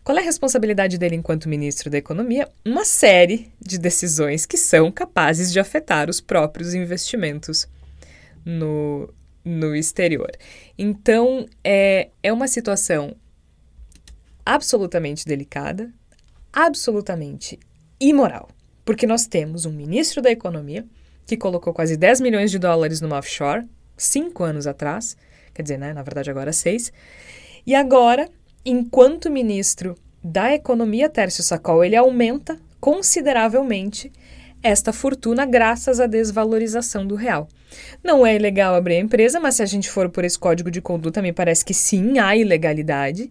Qual 0.03 0.17
é 0.17 0.21
a 0.21 0.25
responsabilidade 0.25 0.99
dele 0.99 1.17
enquanto 1.17 1.49
ministro 1.49 1.91
da 1.91 1.99
Economia? 1.99 2.49
Uma 2.65 2.85
série 2.85 3.51
de 3.61 3.79
decisões 3.79 4.47
que 4.47 4.57
são 4.57 4.93
capazes 4.93 5.53
de 5.53 5.59
afetar 5.59 6.09
os 6.09 6.21
próprios 6.21 6.75
investimentos 6.75 7.67
no, 8.45 9.09
no 9.45 9.75
exterior. 9.75 10.31
Então, 10.79 11.47
é, 11.63 12.09
é 12.23 12.33
uma 12.33 12.49
situação 12.49 13.15
absolutamente 14.45 15.27
delicada, 15.27 15.93
absolutamente 16.53 17.59
imoral, 18.01 18.49
porque 18.85 19.07
nós 19.07 19.27
temos 19.27 19.67
um 19.67 19.73
ministro 19.73 20.23
da 20.23 20.31
Economia 20.31 20.85
que 21.27 21.37
colocou 21.37 21.73
quase 21.73 21.97
10 21.97 22.21
milhões 22.21 22.51
de 22.51 22.59
dólares 22.59 23.01
numa 23.01 23.19
offshore, 23.19 23.67
cinco 23.97 24.45
anos 24.45 24.67
atrás, 24.67 25.17
quer 25.55 25.63
dizer, 25.63 25.79
né, 25.79 25.93
na 25.93 26.03
verdade 26.03 26.31
agora 26.31 26.53
seis, 26.53 26.93
e 27.67 27.75
agora, 27.75 28.29
enquanto 28.65 29.31
ministro 29.31 29.97
da 30.23 30.53
Economia, 30.53 31.09
Tércio 31.09 31.43
Sacol, 31.43 31.85
ele 31.85 31.97
aumenta 31.97 32.59
consideravelmente 32.79 34.13
esta 34.65 34.93
fortuna 34.93 35.45
graças 35.45 36.01
à 36.01 36.07
desvalorização 36.07 37.07
do 37.07 37.15
real. 37.15 37.47
Não 38.03 38.27
é 38.27 38.35
ilegal 38.35 38.75
abrir 38.75 38.97
a 38.97 39.01
empresa, 39.01 39.39
mas 39.39 39.57
se 39.57 39.63
a 39.63 39.67
gente 39.67 39.91
for 39.91 40.09
por 40.09 40.25
esse 40.25 40.39
código 40.39 40.71
de 40.71 40.81
conduta, 40.81 41.21
me 41.21 41.33
parece 41.33 41.65
que 41.65 41.75
sim, 41.75 42.19
há 42.19 42.35
ilegalidade. 42.35 43.29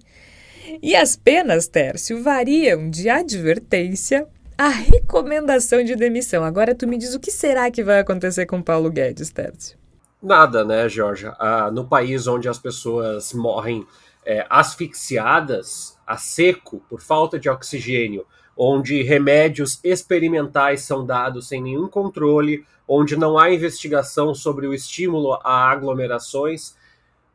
E 0.82 0.96
as 0.96 1.16
penas, 1.16 1.68
Tércio, 1.68 2.22
variam 2.24 2.90
de 2.90 3.10
advertência 3.10 4.28
a 4.58 4.68
recomendação 4.68 5.84
de 5.84 5.96
demissão. 5.96 6.44
Agora 6.44 6.76
tu 6.76 6.88
me 6.88 6.98
diz 6.98 7.16
o 7.16 7.20
que 7.20 7.32
será 7.32 7.72
que 7.72 7.84
vai 7.84 8.00
acontecer 8.00 8.46
com 8.46 8.62
Paulo 8.62 8.90
Guedes, 8.92 9.32
Tércio? 9.32 9.78
Nada, 10.22 10.64
né, 10.64 10.88
Georgia? 10.88 11.36
Ah, 11.40 11.72
no 11.72 11.86
país 11.86 12.28
onde 12.28 12.48
as 12.48 12.60
pessoas 12.60 13.34
morrem 13.34 13.86
é, 14.26 14.46
asfixiadas 14.50 15.98
a 16.06 16.16
seco 16.18 16.82
por 16.88 17.02
falta 17.02 17.40
de 17.40 17.50
oxigênio, 17.50 18.26
onde 18.58 19.02
remédios 19.02 19.80
experimentais 19.84 20.82
são 20.82 21.06
dados 21.06 21.48
sem 21.48 21.62
nenhum 21.62 21.88
controle, 21.88 22.66
onde 22.88 23.16
não 23.16 23.38
há 23.38 23.52
investigação 23.52 24.34
sobre 24.36 24.68
o 24.68 24.74
estímulo 24.74 25.34
a 25.44 25.70
aglomerações. 25.70 26.76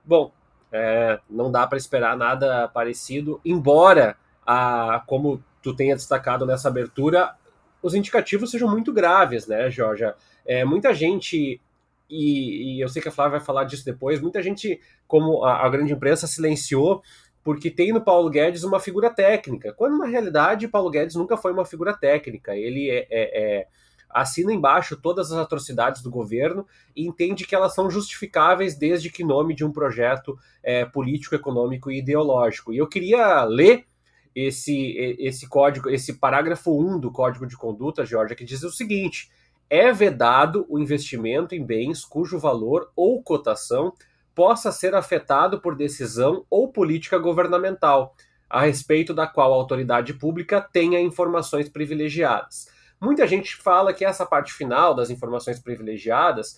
Bom, 0.04 0.32
é, 0.70 1.18
não 1.28 1.50
dá 1.50 1.66
para 1.66 1.78
esperar 1.78 2.16
nada 2.16 2.68
parecido, 2.68 3.40
embora, 3.44 4.16
a, 4.46 5.02
como 5.06 5.42
tu 5.62 5.74
tenha 5.74 5.96
destacado 5.96 6.46
nessa 6.46 6.68
abertura, 6.68 7.34
os 7.82 7.94
indicativos 7.94 8.50
sejam 8.50 8.70
muito 8.70 8.92
graves, 8.92 9.46
né, 9.46 9.70
Jorge? 9.70 10.04
É, 10.44 10.64
muita 10.64 10.92
gente, 10.94 11.60
e, 12.08 12.76
e, 12.76 12.80
eu 12.80 12.88
sei 12.88 13.00
que 13.00 13.08
a 13.08 13.12
Flávia 13.12 13.38
vai 13.38 13.46
falar 13.46 13.64
disso 13.64 13.84
depois, 13.84 14.20
muita 14.20 14.42
gente, 14.42 14.80
como 15.06 15.44
a, 15.44 15.64
a 15.64 15.68
grande 15.68 15.92
imprensa, 15.92 16.26
silenciou 16.26 17.02
porque 17.42 17.70
tem 17.70 17.92
no 17.92 18.00
Paulo 18.00 18.28
Guedes 18.28 18.64
uma 18.64 18.80
figura 18.80 19.10
técnica, 19.10 19.72
quando 19.72 19.98
na 19.98 20.06
realidade 20.06 20.68
Paulo 20.68 20.90
Guedes 20.90 21.16
nunca 21.16 21.36
foi 21.36 21.52
uma 21.52 21.64
figura 21.64 21.94
técnica. 21.96 22.56
Ele 22.56 22.90
é, 22.90 23.06
é, 23.10 23.60
é, 23.60 23.66
assina 24.10 24.52
embaixo 24.52 24.96
todas 24.96 25.32
as 25.32 25.38
atrocidades 25.38 26.02
do 26.02 26.10
governo 26.10 26.66
e 26.94 27.06
entende 27.06 27.46
que 27.46 27.54
elas 27.54 27.74
são 27.74 27.90
justificáveis 27.90 28.76
desde 28.76 29.10
que 29.10 29.24
nome 29.24 29.54
de 29.54 29.64
um 29.64 29.72
projeto 29.72 30.38
é, 30.62 30.84
político, 30.84 31.34
econômico 31.34 31.90
e 31.90 31.98
ideológico. 31.98 32.72
E 32.72 32.78
eu 32.78 32.86
queria 32.86 33.44
ler 33.44 33.86
esse, 34.34 35.16
esse 35.18 35.48
código, 35.48 35.88
esse 35.88 36.14
parágrafo 36.14 36.70
1 36.70 37.00
do 37.00 37.10
Código 37.10 37.46
de 37.46 37.56
Conduta, 37.56 38.04
Georgia, 38.04 38.36
que 38.36 38.44
diz 38.44 38.62
o 38.62 38.70
seguinte: 38.70 39.30
é 39.68 39.92
vedado 39.92 40.64
o 40.68 40.78
investimento 40.78 41.54
em 41.54 41.64
bens 41.64 42.04
cujo 42.04 42.38
valor 42.38 42.90
ou 42.94 43.22
cotação 43.22 43.92
possa 44.38 44.70
ser 44.70 44.94
afetado 44.94 45.60
por 45.60 45.74
decisão 45.74 46.44
ou 46.48 46.70
política 46.70 47.18
governamental, 47.18 48.14
a 48.48 48.60
respeito 48.60 49.12
da 49.12 49.26
qual 49.26 49.52
a 49.52 49.56
autoridade 49.56 50.14
pública 50.14 50.60
tenha 50.60 51.00
informações 51.00 51.68
privilegiadas. 51.68 52.68
Muita 53.00 53.26
gente 53.26 53.56
fala 53.56 53.92
que 53.92 54.04
essa 54.04 54.24
parte 54.24 54.52
final 54.52 54.94
das 54.94 55.10
informações 55.10 55.58
privilegiadas 55.58 56.56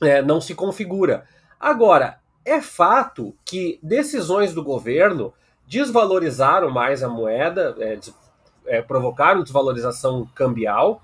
é, 0.00 0.22
não 0.22 0.40
se 0.40 0.54
configura. 0.54 1.26
Agora, 1.58 2.20
é 2.44 2.60
fato 2.60 3.34
que 3.44 3.80
decisões 3.82 4.54
do 4.54 4.62
governo 4.62 5.34
desvalorizaram 5.66 6.70
mais 6.70 7.02
a 7.02 7.08
moeda, 7.08 7.74
é, 7.80 7.98
é, 8.66 8.82
provocaram 8.82 9.42
desvalorização 9.42 10.30
cambial. 10.32 11.02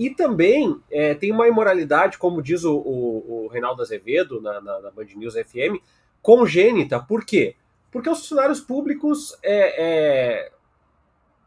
E 0.00 0.08
também 0.08 0.80
é, 0.90 1.12
tem 1.12 1.30
uma 1.30 1.46
imoralidade, 1.46 2.16
como 2.16 2.42
diz 2.42 2.64
o, 2.64 2.74
o, 2.74 3.44
o 3.44 3.48
Reinaldo 3.48 3.82
Azevedo 3.82 4.40
na, 4.40 4.58
na, 4.58 4.80
na, 4.80 4.90
Band 4.90 5.08
News 5.14 5.34
FM, 5.34 5.76
congênita. 6.22 6.98
Por 6.98 7.22
quê? 7.22 7.54
Porque 7.92 8.08
os 8.08 8.20
funcionários 8.20 8.62
públicos 8.62 9.38
é, 9.42 10.46
é 10.46 10.52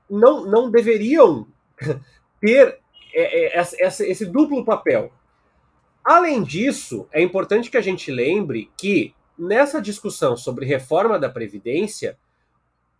não, 0.07 0.45
não 0.45 0.69
deveriam 0.69 1.47
ter 2.39 2.77
é, 3.11 3.59
esse, 3.59 4.05
esse 4.05 4.25
duplo 4.27 4.63
papel. 4.63 5.11
Além 6.05 6.43
disso, 6.43 7.07
é 7.11 7.23
importante 7.23 7.71
que 7.71 7.77
a 7.77 7.81
gente 7.81 8.11
lembre 8.11 8.69
que 8.77 9.15
nessa 9.35 9.81
discussão 9.81 10.37
sobre 10.37 10.63
reforma 10.63 11.17
da 11.17 11.27
Previdência, 11.27 12.19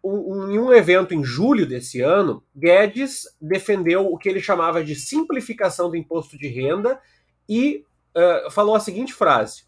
um, 0.04 0.52
em 0.52 0.60
um 0.60 0.74
evento 0.74 1.14
em 1.14 1.24
julho 1.24 1.66
desse 1.66 2.02
ano, 2.02 2.44
Guedes 2.56 3.24
defendeu 3.40 4.06
o 4.06 4.18
que 4.18 4.28
ele 4.28 4.42
chamava 4.42 4.84
de 4.84 4.96
simplificação 4.96 5.90
do 5.90 5.96
imposto 5.96 6.38
de 6.38 6.48
renda 6.48 7.00
e 7.48 7.86
uh, 8.16 8.52
falou 8.52 8.76
a 8.76 8.80
seguinte 8.80 9.14
frase: 9.14 9.64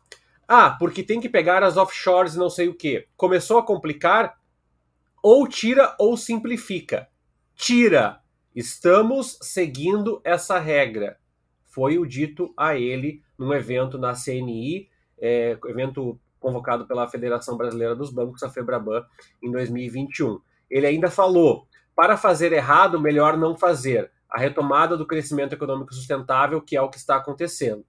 Ah, 0.48 0.72
porque 0.72 1.04
tem 1.04 1.22
que 1.22 1.30
pegar 1.30 1.63
as 1.63 1.77
offshores 1.77 2.36
e 2.36 2.38
não 2.38 2.50
sei 2.50 2.68
o 2.68 2.75
que. 2.75 3.08
Começou 3.15 3.58
a 3.58 3.65
complicar, 3.65 4.38
ou 5.24 5.48
tira 5.48 5.96
ou 5.98 6.18
simplifica. 6.18 7.08
Tira. 7.56 8.20
Estamos 8.54 9.38
seguindo 9.42 10.22
essa 10.24 10.60
regra. 10.60 11.18
Foi 11.63 11.98
o 11.98 12.06
dito 12.06 12.54
a 12.56 12.77
ele 12.77 13.22
num 13.38 13.54
evento 13.54 13.98
na 13.98 14.13
CNI, 14.13 14.89
é, 15.18 15.58
evento 15.65 16.20
convocado 16.46 16.86
pela 16.86 17.08
Federação 17.08 17.58
Brasileira 17.58 17.96
dos 17.96 18.12
Bancos, 18.12 18.44
a 18.44 18.50
FEBRABAN, 18.52 19.04
em 19.42 19.50
2021. 19.50 20.40
Ele 20.70 20.86
ainda 20.86 21.10
falou: 21.10 21.68
para 21.96 22.16
fazer 22.16 22.54
errado, 22.54 23.02
melhor 23.02 23.36
não 23.36 23.58
fazer. 23.58 24.12
A 24.30 24.40
retomada 24.40 24.96
do 24.96 25.08
crescimento 25.08 25.54
econômico 25.54 25.94
sustentável, 25.94 26.62
que 26.62 26.78
é 26.78 26.82
o 26.82 26.90
que 26.90 26.98
está 26.98 27.16
acontecendo. 27.16 27.84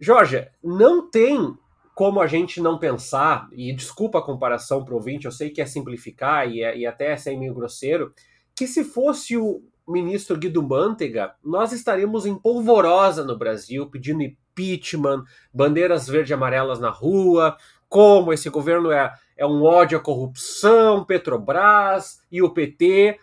Jorge, 0.00 0.48
não 0.62 1.10
tem 1.10 1.54
como 1.94 2.20
a 2.20 2.26
gente 2.28 2.60
não 2.60 2.78
pensar, 2.78 3.48
e 3.52 3.72
desculpa 3.72 4.20
a 4.20 4.22
comparação 4.22 4.84
para 4.84 4.94
o 4.94 4.98
ouvinte, 4.98 5.26
eu 5.26 5.32
sei 5.32 5.50
que 5.50 5.60
é 5.60 5.66
simplificar 5.66 6.48
e, 6.48 6.62
é, 6.62 6.78
e 6.78 6.86
até 6.86 7.10
é 7.10 7.16
ser 7.16 7.36
meio 7.36 7.52
grosseiro, 7.52 8.14
que 8.54 8.68
se 8.68 8.84
fosse 8.84 9.36
o 9.36 9.60
ministro 9.86 10.38
Guido 10.38 10.62
Mantega, 10.62 11.34
nós 11.42 11.72
estaríamos 11.72 12.24
em 12.24 12.38
polvorosa 12.38 13.24
no 13.24 13.36
Brasil, 13.36 13.90
pedindo 13.90 14.22
impeachment, 14.58 15.24
bandeiras 15.52 16.08
verde 16.08 16.32
e 16.32 16.34
amarelas 16.34 16.80
na 16.80 16.90
rua, 16.90 17.56
como 17.88 18.32
esse 18.32 18.50
governo 18.50 18.90
é, 18.90 19.14
é 19.36 19.46
um 19.46 19.62
ódio 19.62 19.98
à 19.98 20.00
corrupção, 20.00 21.04
Petrobras 21.04 22.20
e 22.30 22.42
o 22.42 22.50
PT. 22.50 23.18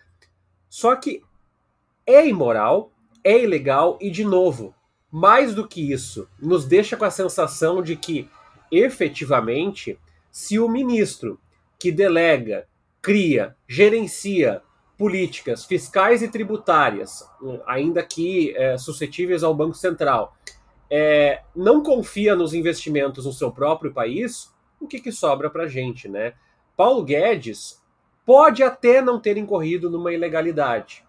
Só 0.69 0.95
que 0.95 1.21
é 2.05 2.27
imoral, 2.27 2.91
é 3.23 3.43
ilegal 3.43 3.97
e, 4.01 4.09
de 4.09 4.23
novo, 4.23 4.73
mais 5.11 5.53
do 5.53 5.67
que 5.67 5.91
isso, 5.91 6.27
nos 6.39 6.65
deixa 6.65 6.97
com 6.97 7.05
a 7.05 7.11
sensação 7.11 7.81
de 7.81 7.95
que, 7.95 8.29
efetivamente, 8.71 9.99
se 10.31 10.59
o 10.59 10.67
ministro 10.67 11.39
que 11.79 11.91
delega, 11.91 12.67
cria, 13.01 13.55
gerencia 13.67 14.61
políticas 14.97 15.65
fiscais 15.65 16.21
e 16.21 16.27
tributárias, 16.27 17.23
ainda 17.67 18.01
que 18.01 18.55
é, 18.55 18.77
suscetíveis 18.77 19.43
ao 19.43 19.53
Banco 19.53 19.75
Central, 19.75 20.35
é, 20.89 21.41
não 21.55 21.81
confia 21.81 22.35
nos 22.35 22.53
investimentos 22.53 23.25
no 23.25 23.33
seu 23.33 23.51
próprio 23.51 23.93
país, 23.93 24.53
o 24.79 24.87
que, 24.87 24.99
que 24.99 25.11
sobra 25.11 25.49
para 25.49 25.63
a 25.63 25.67
gente, 25.67 26.07
né? 26.07 26.33
Paulo 26.75 27.03
Guedes 27.03 27.81
pode 28.25 28.63
até 28.63 29.01
não 29.01 29.19
ter 29.19 29.37
incorrido 29.37 29.89
numa 29.89 30.13
ilegalidade. 30.13 31.03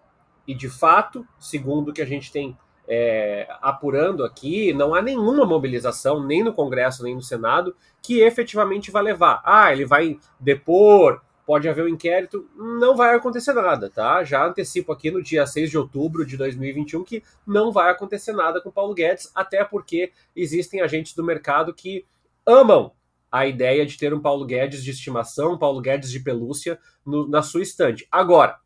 E, 0.47 0.53
de 0.53 0.69
fato, 0.69 1.27
segundo 1.39 1.89
o 1.89 1.93
que 1.93 2.01
a 2.01 2.05
gente 2.05 2.31
tem 2.31 2.57
é, 2.87 3.47
apurando 3.61 4.23
aqui, 4.23 4.71
não 4.71 4.95
há 4.95 5.01
nenhuma 5.01 5.45
mobilização, 5.45 6.25
nem 6.25 6.43
no 6.43 6.53
Congresso, 6.53 7.03
nem 7.03 7.15
no 7.15 7.21
Senado, 7.21 7.75
que 8.01 8.21
efetivamente 8.21 8.89
vai 8.89 9.03
levar. 9.03 9.41
Ah, 9.43 9.73
ele 9.73 9.85
vai 9.85 10.17
depor, 10.39 11.21
pode 11.47 11.69
haver 11.69 11.85
um 11.85 11.87
inquérito, 11.87 12.45
não 12.57 12.93
vai 12.93 13.15
acontecer 13.15 13.53
nada, 13.53 13.89
tá? 13.89 14.21
Já 14.21 14.45
antecipo 14.45 14.91
aqui 14.91 15.09
no 15.09 15.23
dia 15.23 15.47
6 15.47 15.69
de 15.69 15.77
outubro 15.77 16.25
de 16.25 16.35
2021 16.35 17.05
que 17.05 17.23
não 17.47 17.71
vai 17.71 17.89
acontecer 17.89 18.33
nada 18.33 18.59
com 18.59 18.69
Paulo 18.69 18.93
Guedes, 18.93 19.31
até 19.33 19.63
porque 19.63 20.11
existem 20.35 20.81
agentes 20.81 21.15
do 21.15 21.23
mercado 21.23 21.73
que 21.73 22.05
amam 22.45 22.91
a 23.31 23.47
ideia 23.47 23.85
de 23.85 23.97
ter 23.97 24.13
um 24.13 24.19
Paulo 24.19 24.45
Guedes 24.45 24.83
de 24.83 24.91
estimação, 24.91 25.53
um 25.53 25.57
Paulo 25.57 25.79
Guedes 25.79 26.11
de 26.11 26.19
pelúcia 26.19 26.77
no, 27.05 27.25
na 27.29 27.41
sua 27.41 27.61
estante. 27.61 28.05
Agora, 28.11 28.59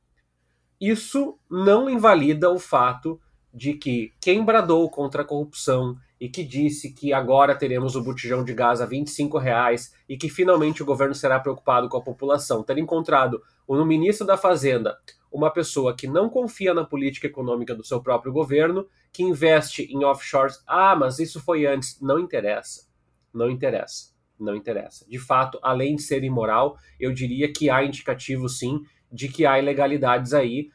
isso 0.80 1.38
não 1.48 1.88
invalida 1.88 2.50
o 2.50 2.58
fato 2.58 3.22
de 3.54 3.74
que 3.74 4.14
quem 4.22 4.44
bradou 4.44 4.90
contra 4.90 5.22
a 5.22 5.26
corrupção 5.26 5.98
e 6.20 6.30
que 6.30 6.44
disse 6.44 6.94
que 6.94 7.12
agora 7.12 7.56
teremos 7.56 7.96
o 7.96 8.04
botijão 8.04 8.44
de 8.44 8.54
gás 8.54 8.80
a 8.80 8.86
25 8.86 9.38
reais 9.38 9.94
e 10.08 10.16
que 10.16 10.30
finalmente 10.30 10.84
o 10.84 10.86
governo 10.86 11.16
será 11.16 11.40
preocupado 11.40 11.90
com 11.90 11.98
a 11.98 12.02
população, 12.02 12.64
ter 12.64 12.78
encontrado 12.78 13.42
no 13.68 13.86
ministro 13.86 14.26
da 14.28 14.38
Fazenda 14.38 14.98
uma 15.32 15.50
pessoa 15.50 15.96
que 15.96 16.08
não 16.08 16.30
confia 16.30 16.74
na 16.74 16.84
política 16.84 17.28
econômica 17.28 17.74
do 17.74 17.86
seu 17.86 18.02
próprio 18.02 18.34
governo, 18.34 18.86
que 19.14 19.24
investe 19.24 19.84
em 19.84 20.04
offshores. 20.04 20.62
Ah, 20.68 20.96
mas 20.96 21.20
isso 21.20 21.40
foi 21.40 21.66
antes. 21.66 22.00
Não 22.02 22.20
interessa. 22.20 22.86
Não 23.34 23.50
interessa. 23.50 24.12
Não 24.38 24.56
interessa. 24.56 25.06
De 25.08 25.18
fato, 25.18 25.58
além 25.62 25.96
de 25.96 26.02
ser 26.02 26.24
imoral, 26.24 26.78
eu 27.00 27.14
diria 27.14 27.52
que 27.52 27.70
há 27.70 27.84
indicativo 27.84 28.50
sim 28.50 28.82
de 29.12 29.28
que 29.28 29.46
há 29.46 29.60
ilegalidades 29.60 30.34
aí. 30.34 30.70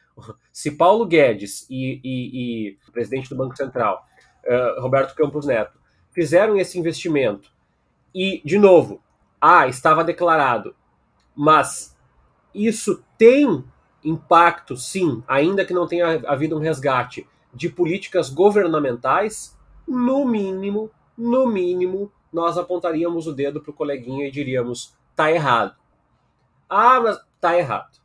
Se 0.51 0.71
Paulo 0.71 1.05
Guedes 1.05 1.65
e, 1.69 1.99
e, 2.03 2.69
e 2.69 2.91
presidente 2.91 3.29
do 3.29 3.35
Banco 3.35 3.55
Central 3.55 4.05
uh, 4.45 4.81
Roberto 4.81 5.15
Campos 5.15 5.45
Neto, 5.45 5.79
fizeram 6.11 6.57
esse 6.57 6.79
investimento 6.79 7.51
e, 8.13 8.41
de 8.43 8.57
novo, 8.57 9.01
ah, 9.39 9.67
estava 9.67 10.03
declarado, 10.03 10.75
mas 11.35 11.95
isso 12.53 13.03
tem 13.17 13.63
impacto, 14.03 14.75
sim, 14.75 15.23
ainda 15.27 15.65
que 15.65 15.73
não 15.73 15.87
tenha 15.87 16.21
havido 16.27 16.57
um 16.57 16.59
resgate 16.59 17.27
de 17.53 17.69
políticas 17.69 18.29
governamentais, 18.29 19.55
no 19.87 20.25
mínimo, 20.25 20.89
no 21.17 21.47
mínimo, 21.47 22.11
nós 22.31 22.57
apontaríamos 22.57 23.27
o 23.27 23.33
dedo 23.33 23.61
para 23.61 23.71
o 23.71 23.73
coleguinha 23.73 24.27
e 24.27 24.31
diríamos: 24.31 24.95
tá 25.15 25.31
errado. 25.31 25.75
Ah, 26.69 26.99
mas 26.99 27.19
tá 27.39 27.57
errado. 27.57 27.97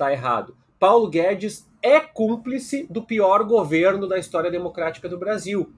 Tá 0.00 0.10
errado. 0.10 0.56
Paulo 0.78 1.10
Guedes 1.10 1.70
é 1.82 2.00
cúmplice 2.00 2.86
do 2.88 3.02
pior 3.02 3.44
governo 3.44 4.08
da 4.08 4.16
história 4.16 4.50
democrática 4.50 5.06
do 5.10 5.18
Brasil. 5.18 5.74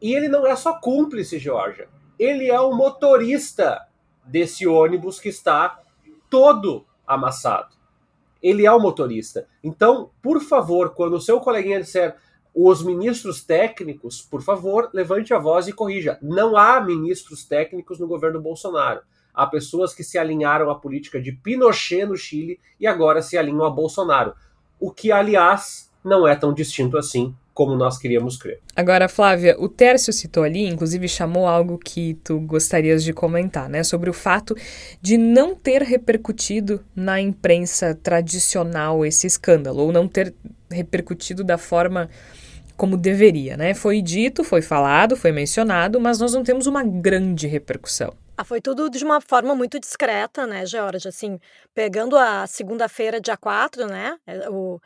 E 0.00 0.14
ele 0.14 0.28
não 0.28 0.46
é 0.46 0.54
só 0.54 0.78
cúmplice, 0.78 1.40
Georgia. 1.40 1.88
Ele 2.16 2.48
é 2.48 2.60
o 2.60 2.72
motorista 2.72 3.84
desse 4.24 4.64
ônibus 4.64 5.18
que 5.18 5.28
está 5.28 5.80
todo 6.30 6.86
amassado. 7.04 7.74
Ele 8.40 8.64
é 8.64 8.70
o 8.70 8.78
motorista. 8.78 9.48
Então, 9.60 10.12
por 10.22 10.40
favor, 10.40 10.90
quando 10.90 11.14
o 11.14 11.20
seu 11.20 11.40
coleguinha 11.40 11.80
disser 11.80 12.14
os 12.54 12.80
ministros 12.84 13.42
técnicos, 13.42 14.22
por 14.22 14.40
favor, 14.40 14.88
levante 14.94 15.34
a 15.34 15.38
voz 15.40 15.66
e 15.66 15.72
corrija. 15.72 16.16
Não 16.22 16.56
há 16.56 16.80
ministros 16.80 17.44
técnicos 17.44 17.98
no 17.98 18.06
governo 18.06 18.40
Bolsonaro. 18.40 19.00
Há 19.34 19.46
pessoas 19.46 19.94
que 19.94 20.02
se 20.02 20.18
alinharam 20.18 20.70
à 20.70 20.74
política 20.74 21.20
de 21.20 21.32
Pinochet 21.32 22.04
no 22.04 22.16
Chile 22.16 22.58
e 22.80 22.86
agora 22.86 23.22
se 23.22 23.38
alinham 23.38 23.64
a 23.64 23.70
Bolsonaro. 23.70 24.34
O 24.80 24.90
que, 24.90 25.12
aliás, 25.12 25.90
não 26.04 26.26
é 26.26 26.34
tão 26.34 26.52
distinto 26.52 26.96
assim 26.96 27.34
como 27.58 27.74
nós 27.74 27.98
queríamos 27.98 28.36
crer. 28.36 28.60
Agora, 28.76 29.08
Flávia, 29.08 29.56
o 29.58 29.68
Tércio 29.68 30.12
citou 30.12 30.44
ali, 30.44 30.64
inclusive 30.64 31.08
chamou 31.08 31.44
algo 31.44 31.76
que 31.76 32.14
tu 32.22 32.38
gostarias 32.38 33.02
de 33.02 33.12
comentar, 33.12 33.68
né? 33.68 33.82
Sobre 33.82 34.08
o 34.08 34.12
fato 34.12 34.54
de 35.02 35.18
não 35.18 35.56
ter 35.56 35.82
repercutido 35.82 36.80
na 36.94 37.20
imprensa 37.20 37.98
tradicional 38.00 39.04
esse 39.04 39.26
escândalo, 39.26 39.82
ou 39.82 39.90
não 39.90 40.06
ter 40.06 40.32
repercutido 40.70 41.42
da 41.42 41.58
forma 41.58 42.08
como 42.76 42.96
deveria, 42.96 43.56
né? 43.56 43.74
Foi 43.74 44.00
dito, 44.00 44.44
foi 44.44 44.62
falado, 44.62 45.16
foi 45.16 45.32
mencionado, 45.32 45.98
mas 45.98 46.20
nós 46.20 46.32
não 46.32 46.44
temos 46.44 46.68
uma 46.68 46.84
grande 46.84 47.48
repercussão. 47.48 48.14
Ah, 48.40 48.44
foi 48.44 48.60
tudo 48.60 48.88
de 48.88 49.04
uma 49.04 49.20
forma 49.20 49.52
muito 49.52 49.80
discreta, 49.80 50.46
né, 50.46 50.64
Georgia? 50.64 51.08
Assim, 51.08 51.40
pegando 51.74 52.16
a 52.16 52.46
segunda-feira, 52.46 53.20
dia 53.20 53.36
4, 53.36 53.86
né? 53.88 54.16
É, 54.24 54.48
o, 54.48 54.80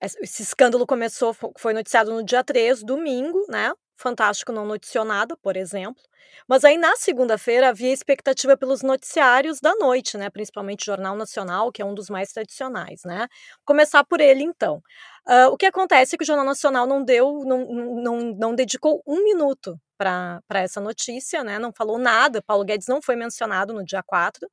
esse 0.00 0.42
escândalo 0.42 0.86
começou, 0.86 1.34
foi 1.58 1.72
noticiado 1.72 2.12
no 2.12 2.22
dia 2.22 2.44
3, 2.44 2.82
domingo, 2.82 3.46
né? 3.48 3.72
Fantástico 3.96 4.52
não 4.52 4.64
noticiou 4.66 5.04
nada, 5.04 5.36
por 5.36 5.56
exemplo. 5.56 6.02
Mas 6.48 6.64
aí 6.64 6.76
na 6.76 6.96
segunda-feira 6.96 7.68
havia 7.68 7.92
expectativa 7.92 8.56
pelos 8.56 8.82
noticiários 8.82 9.60
da 9.60 9.74
noite, 9.74 10.16
né? 10.16 10.30
Principalmente 10.30 10.82
o 10.82 10.86
Jornal 10.86 11.16
Nacional, 11.16 11.70
que 11.70 11.82
é 11.82 11.84
um 11.84 11.94
dos 11.94 12.08
mais 12.10 12.32
tradicionais, 12.32 13.02
né? 13.04 13.28
Começar 13.64 14.04
por 14.04 14.20
ele, 14.20 14.42
então. 14.42 14.82
Uh, 15.28 15.48
o 15.52 15.56
que 15.56 15.66
acontece 15.66 16.14
é 16.14 16.18
que 16.18 16.24
o 16.24 16.26
Jornal 16.26 16.46
Nacional 16.46 16.86
não 16.86 17.04
deu, 17.04 17.42
não, 17.44 17.64
não, 17.66 18.18
não 18.34 18.54
dedicou 18.54 19.02
um 19.06 19.22
minuto 19.22 19.78
para 19.96 20.42
essa 20.54 20.80
notícia, 20.80 21.44
né? 21.44 21.58
Não 21.58 21.72
falou 21.72 21.98
nada. 21.98 22.42
Paulo 22.42 22.64
Guedes 22.64 22.88
não 22.88 23.00
foi 23.00 23.14
mencionado 23.14 23.72
no 23.72 23.84
dia 23.84 24.02
4. 24.02 24.48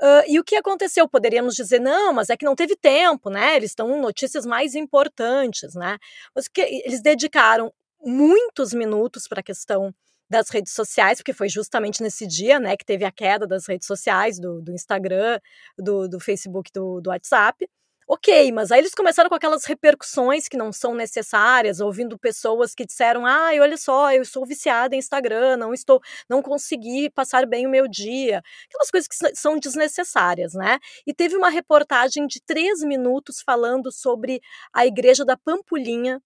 Uh, 0.00 0.22
e 0.28 0.38
o 0.38 0.44
que 0.44 0.54
aconteceu? 0.54 1.08
Poderíamos 1.08 1.54
dizer, 1.56 1.80
não, 1.80 2.12
mas 2.12 2.30
é 2.30 2.36
que 2.36 2.44
não 2.44 2.54
teve 2.54 2.76
tempo, 2.76 3.30
né? 3.30 3.56
Eles 3.56 3.72
estão 3.72 4.00
notícias 4.00 4.46
mais 4.46 4.76
importantes, 4.76 5.74
né? 5.74 5.98
Mas 6.34 6.46
que 6.46 6.60
eles 6.60 7.02
dedicaram 7.02 7.72
muitos 8.00 8.72
minutos 8.72 9.26
para 9.28 9.40
a 9.40 9.42
questão 9.42 9.94
das 10.30 10.50
redes 10.50 10.72
sociais, 10.72 11.18
porque 11.18 11.32
foi 11.32 11.48
justamente 11.48 12.02
nesse 12.02 12.26
dia, 12.26 12.60
né, 12.60 12.76
que 12.76 12.84
teve 12.84 13.04
a 13.04 13.10
queda 13.10 13.46
das 13.46 13.66
redes 13.66 13.86
sociais, 13.86 14.38
do, 14.38 14.60
do 14.60 14.72
Instagram, 14.72 15.40
do, 15.78 16.08
do 16.08 16.20
Facebook, 16.20 16.70
do, 16.72 17.00
do 17.00 17.10
WhatsApp. 17.10 17.66
Ok, 18.10 18.50
mas 18.52 18.72
aí 18.72 18.80
eles 18.80 18.94
começaram 18.94 19.28
com 19.28 19.34
aquelas 19.34 19.66
repercussões 19.66 20.48
que 20.48 20.56
não 20.56 20.72
são 20.72 20.94
necessárias, 20.94 21.78
ouvindo 21.78 22.18
pessoas 22.18 22.74
que 22.74 22.86
disseram: 22.86 23.26
"Ai, 23.26 23.60
olha 23.60 23.76
só, 23.76 24.10
eu 24.10 24.24
sou 24.24 24.46
viciada 24.46 24.94
em 24.94 24.98
Instagram, 24.98 25.58
não 25.58 25.74
estou, 25.74 26.00
não 26.28 26.40
consegui 26.40 27.10
passar 27.10 27.46
bem 27.46 27.66
o 27.66 27.70
meu 27.70 27.86
dia". 27.86 28.42
Aquelas 28.66 28.90
coisas 28.90 29.06
que 29.08 29.36
são 29.36 29.58
desnecessárias, 29.58 30.54
né? 30.54 30.78
E 31.06 31.12
teve 31.12 31.36
uma 31.36 31.50
reportagem 31.50 32.26
de 32.26 32.40
três 32.40 32.82
minutos 32.82 33.42
falando 33.44 33.92
sobre 33.92 34.40
a 34.72 34.86
igreja 34.86 35.22
da 35.22 35.36
Pampulinha, 35.36 36.18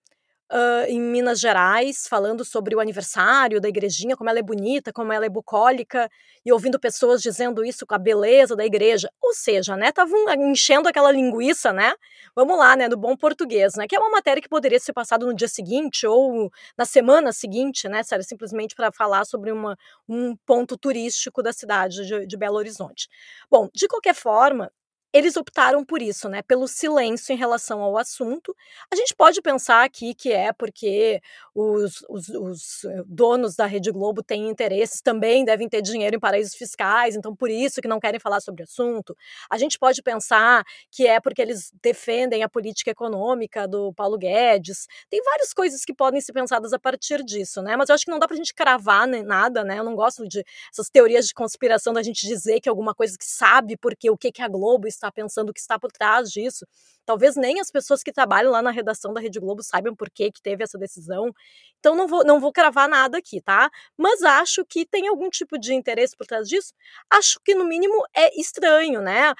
uh, 0.53 0.85
em 0.87 1.01
Minas 1.01 1.41
Gerais, 1.41 2.07
falando 2.07 2.45
sobre 2.45 2.77
o 2.77 2.81
aniversário 2.81 3.61
da 3.61 3.69
igrejinha, 3.69 4.17
como 4.17 4.29
ela 4.29 4.39
é 4.39 4.43
bonita, 4.43 4.93
como 4.93 5.13
ela 5.13 5.25
é 5.25 5.29
bucólica, 5.29 6.11
e 6.45 6.53
ouvindo 6.53 6.79
pessoas 6.79 7.23
dizendo 7.23 7.65
isso 7.65 7.87
com 7.87 7.95
a 7.95 7.99
beleza 7.99 8.55
da 8.55 8.65
igreja. 8.65 9.11
Ou 9.21 9.33
seja, 9.33 9.77
né, 9.77 9.89
estavam 9.89 10.19
enchendo 10.51 10.89
aquela 10.89 11.11
linguiça, 11.11 11.73
né? 11.73 11.95
Vamos 12.37 12.59
lá, 12.59 12.77
né, 12.77 12.89
do 12.89 12.97
bom 12.97 13.17
português, 13.17 13.75
né? 13.77 13.87
Que 13.89 13.97
é 13.97 13.99
uma 13.99 14.11
matéria 14.11 14.43
que 14.43 14.49
poderia 14.49 14.79
ser 14.79 14.93
passada 14.93 15.25
no 15.25 15.35
dia 15.35 15.49
seguinte 15.49 16.07
ou 16.07 16.51
na 16.77 16.85
semana 16.85 17.33
seguinte, 17.33 17.89
né? 17.89 18.03
Sério, 18.03 18.25
simplesmente 18.25 18.75
para 18.75 18.93
falar 18.93 19.25
sobre 19.25 19.51
uma, 19.51 19.77
um 20.09 20.37
ponto 20.45 20.77
turístico 20.77 21.43
da 21.43 21.53
cidade 21.53 22.07
de, 22.07 22.27
de 22.27 22.37
Belo 22.37 22.57
Horizonte. 22.57 23.09
Bom, 23.51 23.69
de 23.75 23.89
qualquer 23.89 24.15
forma, 24.15 24.71
eles 25.13 25.37
optaram 25.37 25.85
por 25.85 26.01
isso, 26.01 26.29
né, 26.29 26.43
pelo 26.43 26.67
silêncio 26.67 27.33
em 27.33 27.37
relação 27.37 27.83
ao 27.83 27.99
assunto. 27.99 28.57
A 28.91 28.97
gente 28.97 29.15
pode 29.15 29.43
pensar 29.43 29.85
aqui 29.85 30.15
que 30.15 30.33
é 30.33 30.53
porque 30.53 31.21
os, 31.55 32.03
os, 32.09 32.29
os, 32.31 32.85
eh, 32.85 33.03
donos 33.07 33.55
da 33.55 33.67
Rede 33.67 33.91
Globo 33.91 34.23
têm 34.23 34.49
interesses, 34.49 35.03
também 35.03 35.45
devem 35.45 35.69
ter 35.69 35.83
dinheiro 35.83 36.17
em 36.17 36.21
paraísos 36.21 36.55
fiscais, 36.55 37.15
então 37.15 37.37
por 37.37 37.51
isso 37.51 37.83
que 37.83 37.89
não 37.89 38.01
querem 38.01 38.19
falar 38.19 38.41
sobre 38.41 38.63
o 38.63 38.65
assunto. 38.65 39.15
A 39.51 39.59
gente 39.59 39.79
pode 39.79 40.03
pensar 40.03 40.65
que 40.91 41.07
é 41.07 41.21
porque 41.21 41.43
eles 41.43 41.73
defendem 41.83 42.43
a 42.43 42.49
política 42.49 42.91
econômica 42.91 43.69
do 43.69 43.93
Paulo 43.93 44.17
Guedes. 44.17 44.87
Tem 45.11 45.23
várias 45.23 45.53
coisas 45.53 45.85
que 45.85 45.93
podem 45.93 46.21
ser 46.21 46.33
pensadas 46.33 46.73
a 46.73 46.79
partir 46.79 47.23
disso, 47.23 47.61
né? 47.61 47.77
Mas 47.77 47.89
eu 47.89 47.95
acho 47.95 48.05
que 48.05 48.11
não 48.11 48.19
dá 48.19 48.27
pra 48.27 48.37
gente 48.37 48.55
cravar 48.55 49.07
nada, 49.07 49.63
né? 49.65 49.79
Eu 49.79 49.85
não 49.85 49.95
gosto 49.95 50.27
de 50.27 50.45
essas 50.73 50.89
teorias 50.89 51.27
de 51.27 51.35
conspiração 51.35 51.93
da 51.93 52.03
gente 52.03 52.27
dizer 52.27 52.61
que 52.61 52.69
alguma 52.69 52.95
coisa 52.95 53.17
que 53.19 53.25
sabe 53.25 53.77
porque 53.77 54.09
o 54.11 54.17
que, 54.17 54.33
que 54.33 54.43
a 54.43 54.49
Globo 54.49 54.87
está 54.87 55.02
pensando 55.11 55.51
o 55.51 55.53
que 55.53 55.61
está 55.61 55.79
por 55.79 55.91
trás 55.91 56.31
disso. 56.31 56.67
Talvez 57.05 57.35
nem 57.37 57.61
as 57.61 57.71
pessoas 57.71 58.03
que 58.03 58.13
trabalham 58.13 58.53
lá 58.53 58.63
na 58.63 58.71
redação 58.71 59.13
da 59.13 59.21
Rede 59.21 59.41
Globo 59.41 59.63
saibam 59.63 59.97
por 59.97 60.11
que, 60.11 60.31
que 60.31 60.43
teve 60.43 60.63
essa 60.63 60.79
decisão. 60.79 61.33
Então 61.81 61.97
não 61.97 62.07
vou, 62.07 62.25
não 62.25 62.39
vou 62.39 62.53
cravar 62.53 62.89
nada 62.89 63.19
aqui, 63.19 63.41
tá? 63.41 63.71
Mas 63.97 64.23
acho 64.23 64.65
que 64.65 64.87
tem 64.87 65.09
algum 65.09 65.29
tipo 65.31 65.59
de 65.59 65.75
interesse 65.75 66.17
por 66.17 66.27
trás 66.27 66.49
disso. 66.49 66.73
Acho 67.11 67.41
que, 67.45 67.55
no 67.55 67.65
mínimo, 67.65 68.05
é 68.15 68.39
estranho, 68.39 69.01
né? 69.01 69.35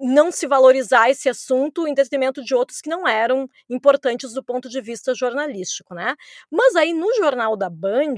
não 0.00 0.32
se 0.32 0.46
valorizar 0.46 1.10
esse 1.10 1.28
assunto 1.28 1.86
em 1.86 1.94
detrimento 1.94 2.42
de 2.42 2.54
outros 2.54 2.80
que 2.80 2.88
não 2.88 3.06
eram 3.06 3.48
importantes 3.68 4.32
do 4.32 4.42
ponto 4.42 4.68
de 4.68 4.80
vista 4.80 5.14
jornalístico, 5.14 5.94
né? 5.94 6.16
Mas 6.50 6.74
aí 6.74 6.92
no 6.92 7.12
jornal 7.14 7.56
da 7.56 7.70
Band, 7.70 8.14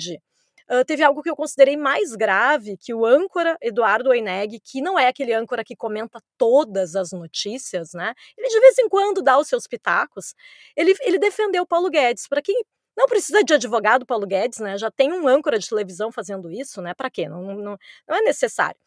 Teve 0.87 1.03
algo 1.03 1.23
que 1.23 1.31
eu 1.31 1.37
considerei 1.37 1.77
mais 1.77 2.15
grave, 2.15 2.77
que 2.77 2.93
o 2.93 3.07
âncora 3.07 3.57
Eduardo 3.63 4.11
Oineg, 4.11 4.59
que 4.61 4.81
não 4.81 4.99
é 4.99 5.09
aquele 5.09 5.33
âncora 5.33 5.63
que 5.65 5.77
comenta 5.77 6.21
todas 6.37 6.97
as 6.97 7.13
notícias, 7.13 7.93
né? 7.93 8.15
Ele 8.37 8.49
de 8.49 8.61
vez 8.61 8.79
em 8.79 8.89
quando 8.89 9.23
dá 9.23 9.39
os 9.39 9.49
seus 9.49 9.67
pitacos. 9.67 10.35
Ele, 10.77 10.95
ele 11.03 11.19
defendeu 11.19 11.67
Paulo 11.67 11.89
Guedes. 11.89 12.27
Para 12.27 12.43
quem 12.43 12.61
não 12.97 13.07
precisa 13.07 13.45
de 13.45 13.55
advogado, 13.55 14.07
Paulo 14.07 14.27
Guedes, 14.27 14.59
né? 14.59 14.77
Já 14.79 14.91
tem 14.91 15.13
um 15.13 15.29
âncora 15.29 15.59
de 15.59 15.69
televisão 15.69 16.11
fazendo 16.11 16.51
isso, 16.51 16.81
né? 16.83 16.95
Para 16.95 17.11
quê? 17.11 17.29
Não, 17.29 17.43
não, 17.43 17.79
não 18.09 18.17
é 18.17 18.23
necessário. 18.23 18.79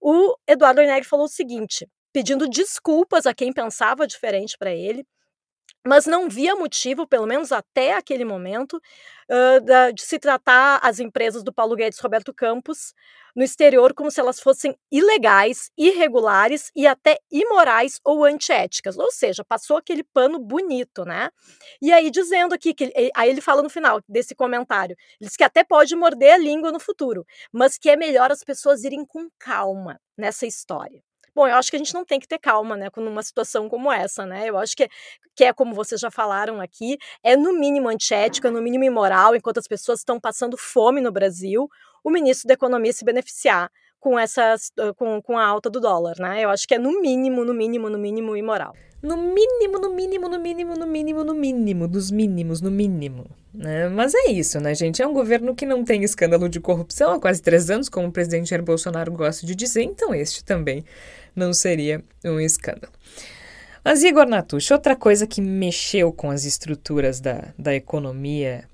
O 0.00 0.36
Eduardo 0.46 0.80
Oineg 0.80 1.04
falou 1.06 1.26
o 1.26 1.28
seguinte, 1.28 1.88
pedindo 2.12 2.48
desculpas 2.48 3.26
a 3.26 3.34
quem 3.34 3.52
pensava 3.52 4.06
diferente 4.06 4.56
para 4.58 4.72
ele, 4.72 5.06
mas 5.86 6.06
não 6.06 6.28
via 6.28 6.54
motivo, 6.56 7.06
pelo 7.06 7.26
menos 7.26 7.52
até 7.52 7.94
aquele 7.94 8.24
momento, 8.24 8.80
de 9.94 10.02
se 10.02 10.18
tratar 10.18 10.78
as 10.82 11.00
empresas 11.00 11.42
do 11.42 11.52
Paulo 11.52 11.76
Guedes 11.76 11.98
Roberto 11.98 12.32
Campos 12.32 12.94
no 13.34 13.42
exterior 13.42 13.92
como 13.92 14.10
se 14.10 14.18
elas 14.18 14.40
fossem 14.40 14.74
ilegais, 14.90 15.70
irregulares 15.76 16.70
e 16.74 16.86
até 16.86 17.18
imorais 17.30 18.00
ou 18.02 18.24
antiéticas. 18.24 18.96
Ou 18.96 19.10
seja, 19.10 19.44
passou 19.44 19.76
aquele 19.76 20.02
pano 20.02 20.38
bonito, 20.38 21.04
né? 21.04 21.28
E 21.82 21.92
aí 21.92 22.10
dizendo 22.10 22.54
aqui 22.54 22.72
que 22.72 22.90
aí 23.14 23.28
ele 23.28 23.42
fala 23.42 23.62
no 23.62 23.68
final 23.68 24.00
desse 24.08 24.34
comentário, 24.34 24.96
ele 25.20 25.28
diz 25.28 25.36
que 25.36 25.44
até 25.44 25.62
pode 25.62 25.94
morder 25.94 26.32
a 26.34 26.38
língua 26.38 26.72
no 26.72 26.80
futuro, 26.80 27.26
mas 27.52 27.76
que 27.76 27.90
é 27.90 27.96
melhor 27.96 28.32
as 28.32 28.42
pessoas 28.42 28.84
irem 28.84 29.04
com 29.04 29.28
calma 29.38 30.00
nessa 30.16 30.46
história. 30.46 31.02
Bom, 31.36 31.46
eu 31.46 31.56
acho 31.56 31.68
que 31.68 31.76
a 31.76 31.78
gente 31.78 31.92
não 31.92 32.02
tem 32.02 32.18
que 32.18 32.26
ter 32.26 32.38
calma, 32.38 32.78
né, 32.78 32.88
numa 32.96 33.22
situação 33.22 33.68
como 33.68 33.92
essa, 33.92 34.24
né? 34.24 34.48
Eu 34.48 34.56
acho 34.56 34.74
que, 34.74 34.88
que 35.34 35.44
é 35.44 35.52
como 35.52 35.74
vocês 35.74 36.00
já 36.00 36.10
falaram 36.10 36.62
aqui, 36.62 36.96
é 37.22 37.36
no 37.36 37.52
mínimo 37.52 37.90
antiética, 37.90 38.50
no 38.50 38.62
mínimo 38.62 38.84
imoral, 38.84 39.36
enquanto 39.36 39.58
as 39.58 39.68
pessoas 39.68 39.98
estão 39.98 40.18
passando 40.18 40.56
fome 40.56 40.98
no 40.98 41.12
Brasil, 41.12 41.68
o 42.02 42.08
ministro 42.10 42.48
da 42.48 42.54
Economia 42.54 42.90
se 42.90 43.04
beneficiar 43.04 43.70
com 44.00 44.18
essas 44.18 44.72
com, 44.96 45.20
com 45.20 45.36
a 45.36 45.44
alta 45.44 45.68
do 45.68 45.78
dólar, 45.78 46.16
né? 46.18 46.40
Eu 46.40 46.48
acho 46.48 46.66
que 46.66 46.74
é 46.74 46.78
no 46.78 47.02
mínimo, 47.02 47.44
no 47.44 47.52
mínimo, 47.52 47.90
no 47.90 47.98
mínimo 47.98 48.34
imoral. 48.34 48.72
No 49.02 49.16
mínimo, 49.16 49.78
no 49.78 49.94
mínimo, 49.94 50.28
no 50.28 50.38
mínimo, 50.38 50.74
no 50.74 50.86
mínimo, 50.86 51.24
no 51.24 51.34
mínimo, 51.34 51.88
dos 51.88 52.10
mínimos, 52.10 52.60
no 52.60 52.70
mínimo. 52.70 53.26
Né? 53.52 53.88
Mas 53.88 54.14
é 54.14 54.30
isso, 54.30 54.58
né, 54.60 54.74
gente? 54.74 55.02
É 55.02 55.06
um 55.06 55.12
governo 55.12 55.54
que 55.54 55.66
não 55.66 55.84
tem 55.84 56.02
escândalo 56.02 56.48
de 56.48 56.60
corrupção 56.60 57.12
há 57.12 57.20
quase 57.20 57.40
três 57.40 57.70
anos, 57.70 57.88
como 57.88 58.08
o 58.08 58.12
presidente 58.12 58.50
Jair 58.50 58.62
Bolsonaro 58.62 59.12
gosta 59.12 59.46
de 59.46 59.54
dizer, 59.54 59.82
então 59.82 60.14
este 60.14 60.44
também 60.44 60.84
não 61.34 61.52
seria 61.52 62.02
um 62.24 62.40
escândalo. 62.40 62.92
Mas, 63.84 64.02
Igor 64.02 64.26
Natucci, 64.26 64.72
outra 64.72 64.96
coisa 64.96 65.26
que 65.26 65.40
mexeu 65.40 66.12
com 66.12 66.30
as 66.30 66.44
estruturas 66.44 67.20
da, 67.20 67.54
da 67.56 67.74
economia 67.74 68.64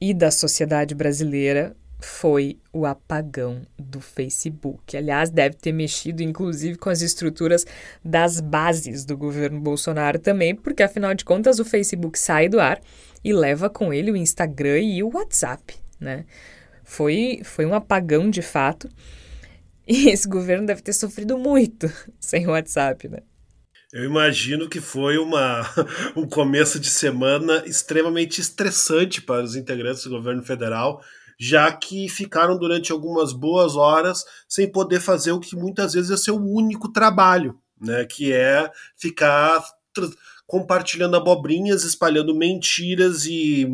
e 0.00 0.12
da 0.12 0.30
sociedade 0.30 0.94
brasileira 0.94 1.76
foi 2.00 2.58
o 2.72 2.86
apagão 2.86 3.62
do 3.78 4.00
Facebook. 4.00 4.96
Aliás, 4.96 5.30
deve 5.30 5.56
ter 5.56 5.72
mexido 5.72 6.22
inclusive 6.22 6.78
com 6.78 6.90
as 6.90 7.02
estruturas 7.02 7.66
das 8.04 8.40
bases 8.40 9.04
do 9.04 9.16
governo 9.16 9.60
Bolsonaro 9.60 10.18
também, 10.18 10.54
porque 10.54 10.82
afinal 10.82 11.14
de 11.14 11.24
contas 11.24 11.58
o 11.58 11.64
Facebook 11.64 12.18
sai 12.18 12.48
do 12.48 12.60
ar 12.60 12.80
e 13.24 13.32
leva 13.32 13.68
com 13.68 13.92
ele 13.92 14.12
o 14.12 14.16
Instagram 14.16 14.78
e 14.80 15.02
o 15.02 15.10
WhatsApp, 15.12 15.74
né? 15.98 16.24
Foi, 16.84 17.40
foi 17.44 17.66
um 17.66 17.74
apagão 17.74 18.30
de 18.30 18.42
fato. 18.42 18.88
E 19.86 20.08
esse 20.10 20.28
governo 20.28 20.66
deve 20.66 20.82
ter 20.82 20.92
sofrido 20.92 21.36
muito 21.36 21.92
sem 22.20 22.46
o 22.46 22.50
WhatsApp, 22.50 23.08
né? 23.08 23.18
Eu 23.90 24.04
imagino 24.04 24.68
que 24.68 24.80
foi 24.80 25.16
uma, 25.16 25.62
um 26.14 26.28
começo 26.28 26.78
de 26.78 26.90
semana 26.90 27.64
extremamente 27.66 28.40
estressante 28.40 29.22
para 29.22 29.42
os 29.42 29.56
integrantes 29.56 30.04
do 30.04 30.10
governo 30.10 30.42
federal, 30.42 31.02
já 31.38 31.72
que 31.72 32.08
ficaram 32.08 32.58
durante 32.58 32.90
algumas 32.90 33.32
boas 33.32 33.76
horas 33.76 34.24
sem 34.48 34.70
poder 34.70 35.00
fazer 35.00 35.32
o 35.32 35.40
que 35.40 35.54
muitas 35.54 35.92
vezes 35.92 36.10
é 36.10 36.16
seu 36.16 36.36
único 36.36 36.88
trabalho, 36.90 37.58
né? 37.80 38.04
Que 38.04 38.32
é 38.32 38.70
ficar 38.96 39.64
compartilhando 40.46 41.16
abobrinhas, 41.16 41.84
espalhando 41.84 42.34
mentiras 42.34 43.24
e 43.26 43.68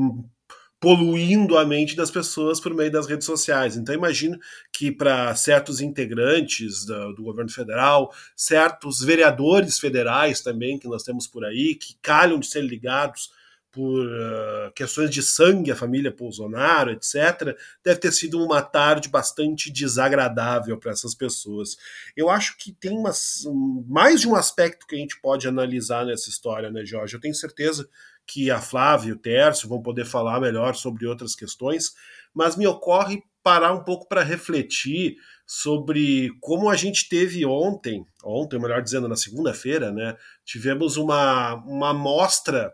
poluindo 0.85 1.57
a 1.57 1.64
mente 1.64 1.96
das 1.96 2.11
pessoas 2.11 2.61
por 2.61 2.74
meio 2.74 2.92
das 2.92 3.07
redes 3.07 3.24
sociais. 3.24 3.74
Então, 3.74 3.94
imagino 3.94 4.38
que 4.70 4.92
para 4.92 5.35
certos 5.35 5.81
integrantes 5.81 6.85
do, 6.85 7.14
do, 7.14 7.22
governo 7.22 7.50
federal, 7.50 8.12
certos 8.37 9.00
vereadores 9.00 9.79
federais 9.79 10.42
também 10.42 10.79
que 10.79 10.87
nós 10.87 11.03
temos 11.03 11.27
por 11.27 11.42
aí, 11.42 11.74
que 11.74 11.96
calham 12.03 12.38
de 12.38 12.46
ser 12.46 12.61
ligados 12.61 13.31
por 13.74 14.06
uh, 14.06 14.72
questões 14.72 15.10
de 15.10 15.20
sangue, 15.20 15.72
a 15.72 15.76
família 15.76 16.14
Bolsonaro, 16.16 16.92
etc., 16.92 17.56
deve 17.84 17.98
ter 17.98 18.12
sido 18.12 18.40
uma 18.40 18.62
tarde 18.62 19.08
bastante 19.08 19.70
desagradável 19.70 20.78
para 20.78 20.92
essas 20.92 21.12
pessoas. 21.12 21.76
Eu 22.16 22.30
acho 22.30 22.56
que 22.56 22.72
tem 22.72 22.96
umas, 22.96 23.42
mais 23.88 24.20
de 24.20 24.28
um 24.28 24.37
aspecto 24.37 24.87
que 24.87 24.94
a 24.94 24.98
gente 24.98 25.20
pode 25.20 25.48
analisar 25.48 26.06
nessa 26.06 26.30
história, 26.30 26.70
né, 26.70 26.84
Jorge? 26.84 27.14
Eu 27.14 27.20
tenho 27.20 27.34
certeza 27.34 27.88
que 28.24 28.48
a 28.48 28.60
Flávia 28.60 29.08
e 29.08 29.12
o 29.12 29.18
Tércio 29.18 29.68
vão 29.68 29.82
poder 29.82 30.06
falar 30.06 30.40
melhor 30.40 30.76
sobre 30.76 31.04
outras 31.04 31.34
questões, 31.34 31.94
mas 32.32 32.56
me 32.56 32.68
ocorre 32.68 33.24
parar 33.42 33.72
um 33.72 33.82
pouco 33.82 34.08
para 34.08 34.22
refletir 34.22 35.16
sobre 35.44 36.30
como 36.40 36.70
a 36.70 36.76
gente 36.76 37.08
teve 37.08 37.44
ontem, 37.44 38.06
ontem, 38.22 38.58
melhor 38.58 38.80
dizendo, 38.80 39.08
na 39.08 39.16
segunda-feira, 39.16 39.90
né? 39.90 40.16
Tivemos 40.44 40.96
uma, 40.96 41.54
uma 41.66 41.90
amostra 41.90 42.72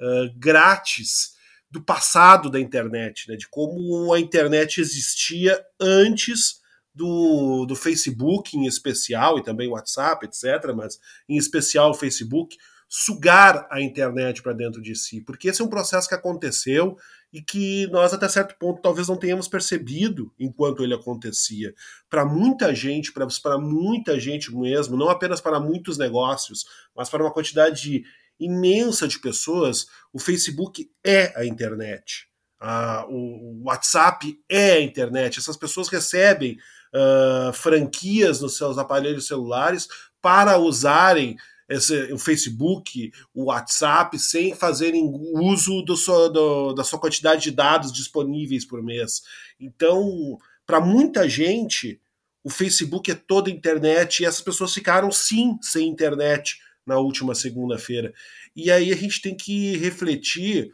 uh, 0.00 0.32
grátis 0.36 1.36
do 1.70 1.82
passado 1.82 2.50
da 2.50 2.60
internet, 2.60 3.28
né? 3.28 3.36
De 3.36 3.48
como 3.48 4.12
a 4.12 4.20
internet 4.20 4.80
existia 4.80 5.62
antes 5.80 6.60
do, 6.94 7.64
do 7.66 7.76
Facebook 7.76 8.56
em 8.56 8.66
especial, 8.66 9.38
e 9.38 9.42
também 9.42 9.68
WhatsApp, 9.68 10.26
etc., 10.26 10.72
mas 10.74 10.98
em 11.28 11.36
especial 11.36 11.90
o 11.90 11.94
Facebook, 11.94 12.56
sugar 12.88 13.68
a 13.70 13.80
internet 13.80 14.42
para 14.42 14.54
dentro 14.54 14.80
de 14.80 14.94
si, 14.94 15.20
porque 15.20 15.48
esse 15.48 15.60
é 15.60 15.64
um 15.64 15.68
processo 15.68 16.08
que 16.08 16.14
aconteceu 16.14 16.96
e 17.30 17.42
que 17.42 17.86
nós 17.88 18.14
até 18.14 18.26
certo 18.28 18.56
ponto 18.58 18.80
talvez 18.80 19.06
não 19.08 19.18
tenhamos 19.18 19.46
percebido 19.46 20.32
enquanto 20.38 20.82
ele 20.82 20.94
acontecia. 20.94 21.74
Para 22.08 22.24
muita 22.24 22.74
gente, 22.74 23.12
para 23.12 23.58
muita 23.58 24.18
gente 24.18 24.50
mesmo, 24.56 24.96
não 24.96 25.10
apenas 25.10 25.38
para 25.38 25.60
muitos 25.60 25.98
negócios, 25.98 26.64
mas 26.96 27.10
para 27.10 27.22
uma 27.22 27.32
quantidade 27.32 28.04
imensa 28.38 29.08
de 29.08 29.18
pessoas, 29.18 29.86
o 30.12 30.18
Facebook 30.18 30.90
é 31.04 31.32
a 31.38 31.44
internet. 31.44 32.28
Ah, 32.60 33.06
o 33.08 33.62
WhatsApp 33.64 34.38
é 34.48 34.72
a 34.72 34.80
internet. 34.80 35.38
Essas 35.38 35.56
pessoas 35.56 35.88
recebem 35.88 36.58
uh, 36.92 37.52
franquias 37.52 38.40
nos 38.40 38.56
seus 38.56 38.78
aparelhos 38.78 39.26
celulares 39.26 39.86
para 40.20 40.58
usarem 40.58 41.36
esse, 41.68 42.12
o 42.12 42.18
Facebook, 42.18 43.12
o 43.34 43.44
WhatsApp, 43.44 44.18
sem 44.18 44.54
fazerem 44.54 45.04
uso 45.34 45.82
do 45.82 45.94
do, 46.30 46.72
da 46.72 46.82
sua 46.82 46.98
quantidade 46.98 47.42
de 47.42 47.50
dados 47.50 47.92
disponíveis 47.92 48.64
por 48.64 48.82
mês. 48.82 49.22
Então, 49.60 50.38
para 50.66 50.80
muita 50.80 51.28
gente, 51.28 52.00
o 52.42 52.50
Facebook 52.50 53.10
é 53.10 53.14
toda 53.14 53.50
a 53.50 53.52
internet 53.52 54.20
e 54.20 54.26
essas 54.26 54.40
pessoas 54.40 54.72
ficaram 54.72 55.12
sim 55.12 55.58
sem 55.60 55.86
internet 55.88 56.58
na 56.88 56.98
última 56.98 57.34
segunda-feira. 57.34 58.12
E 58.56 58.70
aí 58.70 58.90
a 58.90 58.96
gente 58.96 59.20
tem 59.20 59.36
que 59.36 59.76
refletir 59.76 60.72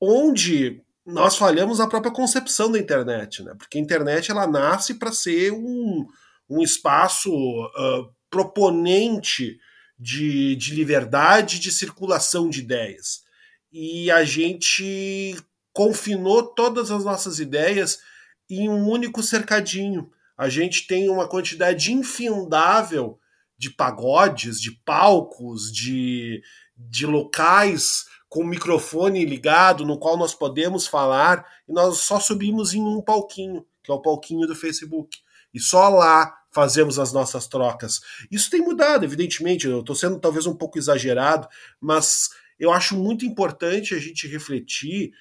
onde 0.00 0.82
nós 1.06 1.36
falhamos 1.36 1.80
a 1.80 1.86
própria 1.86 2.12
concepção 2.12 2.72
da 2.72 2.78
internet, 2.78 3.42
né? 3.42 3.54
Porque 3.58 3.76
a 3.76 3.80
internet 3.80 4.30
ela 4.30 4.46
nasce 4.46 4.94
para 4.94 5.12
ser 5.12 5.52
um, 5.52 6.06
um 6.48 6.62
espaço 6.62 7.30
uh, 7.30 8.10
proponente 8.30 9.58
de, 9.98 10.56
de 10.56 10.74
liberdade 10.74 11.60
de 11.60 11.70
circulação 11.70 12.48
de 12.48 12.60
ideias. 12.60 13.22
E 13.70 14.10
a 14.10 14.24
gente 14.24 15.36
confinou 15.72 16.42
todas 16.42 16.90
as 16.90 17.04
nossas 17.04 17.38
ideias 17.38 17.98
em 18.48 18.68
um 18.68 18.88
único 18.88 19.22
cercadinho. 19.22 20.10
A 20.38 20.48
gente 20.48 20.86
tem 20.86 21.10
uma 21.10 21.28
quantidade 21.28 21.92
infindável 21.92 23.18
de 23.56 23.70
pagodes, 23.70 24.60
de 24.60 24.72
palcos, 24.72 25.72
de, 25.72 26.42
de 26.76 27.06
locais 27.06 28.04
com 28.28 28.40
o 28.40 28.46
microfone 28.46 29.24
ligado 29.24 29.84
no 29.84 29.98
qual 29.98 30.16
nós 30.16 30.34
podemos 30.34 30.86
falar 30.86 31.46
e 31.68 31.72
nós 31.72 31.98
só 31.98 32.18
subimos 32.18 32.74
em 32.74 32.82
um 32.82 33.00
palquinho, 33.00 33.64
que 33.82 33.90
é 33.90 33.94
o 33.94 34.02
palquinho 34.02 34.46
do 34.46 34.56
Facebook. 34.56 35.18
E 35.52 35.60
só 35.60 35.88
lá 35.88 36.36
fazemos 36.50 36.98
as 36.98 37.12
nossas 37.12 37.46
trocas. 37.46 38.00
Isso 38.30 38.50
tem 38.50 38.60
mudado, 38.60 39.04
evidentemente, 39.04 39.66
eu 39.66 39.80
estou 39.80 39.94
sendo 39.94 40.18
talvez 40.18 40.46
um 40.46 40.54
pouco 40.54 40.78
exagerado, 40.78 41.48
mas 41.80 42.30
eu 42.58 42.72
acho 42.72 42.96
muito 42.96 43.24
importante 43.24 43.94
a 43.94 43.98
gente 43.98 44.26
refletir 44.26 45.12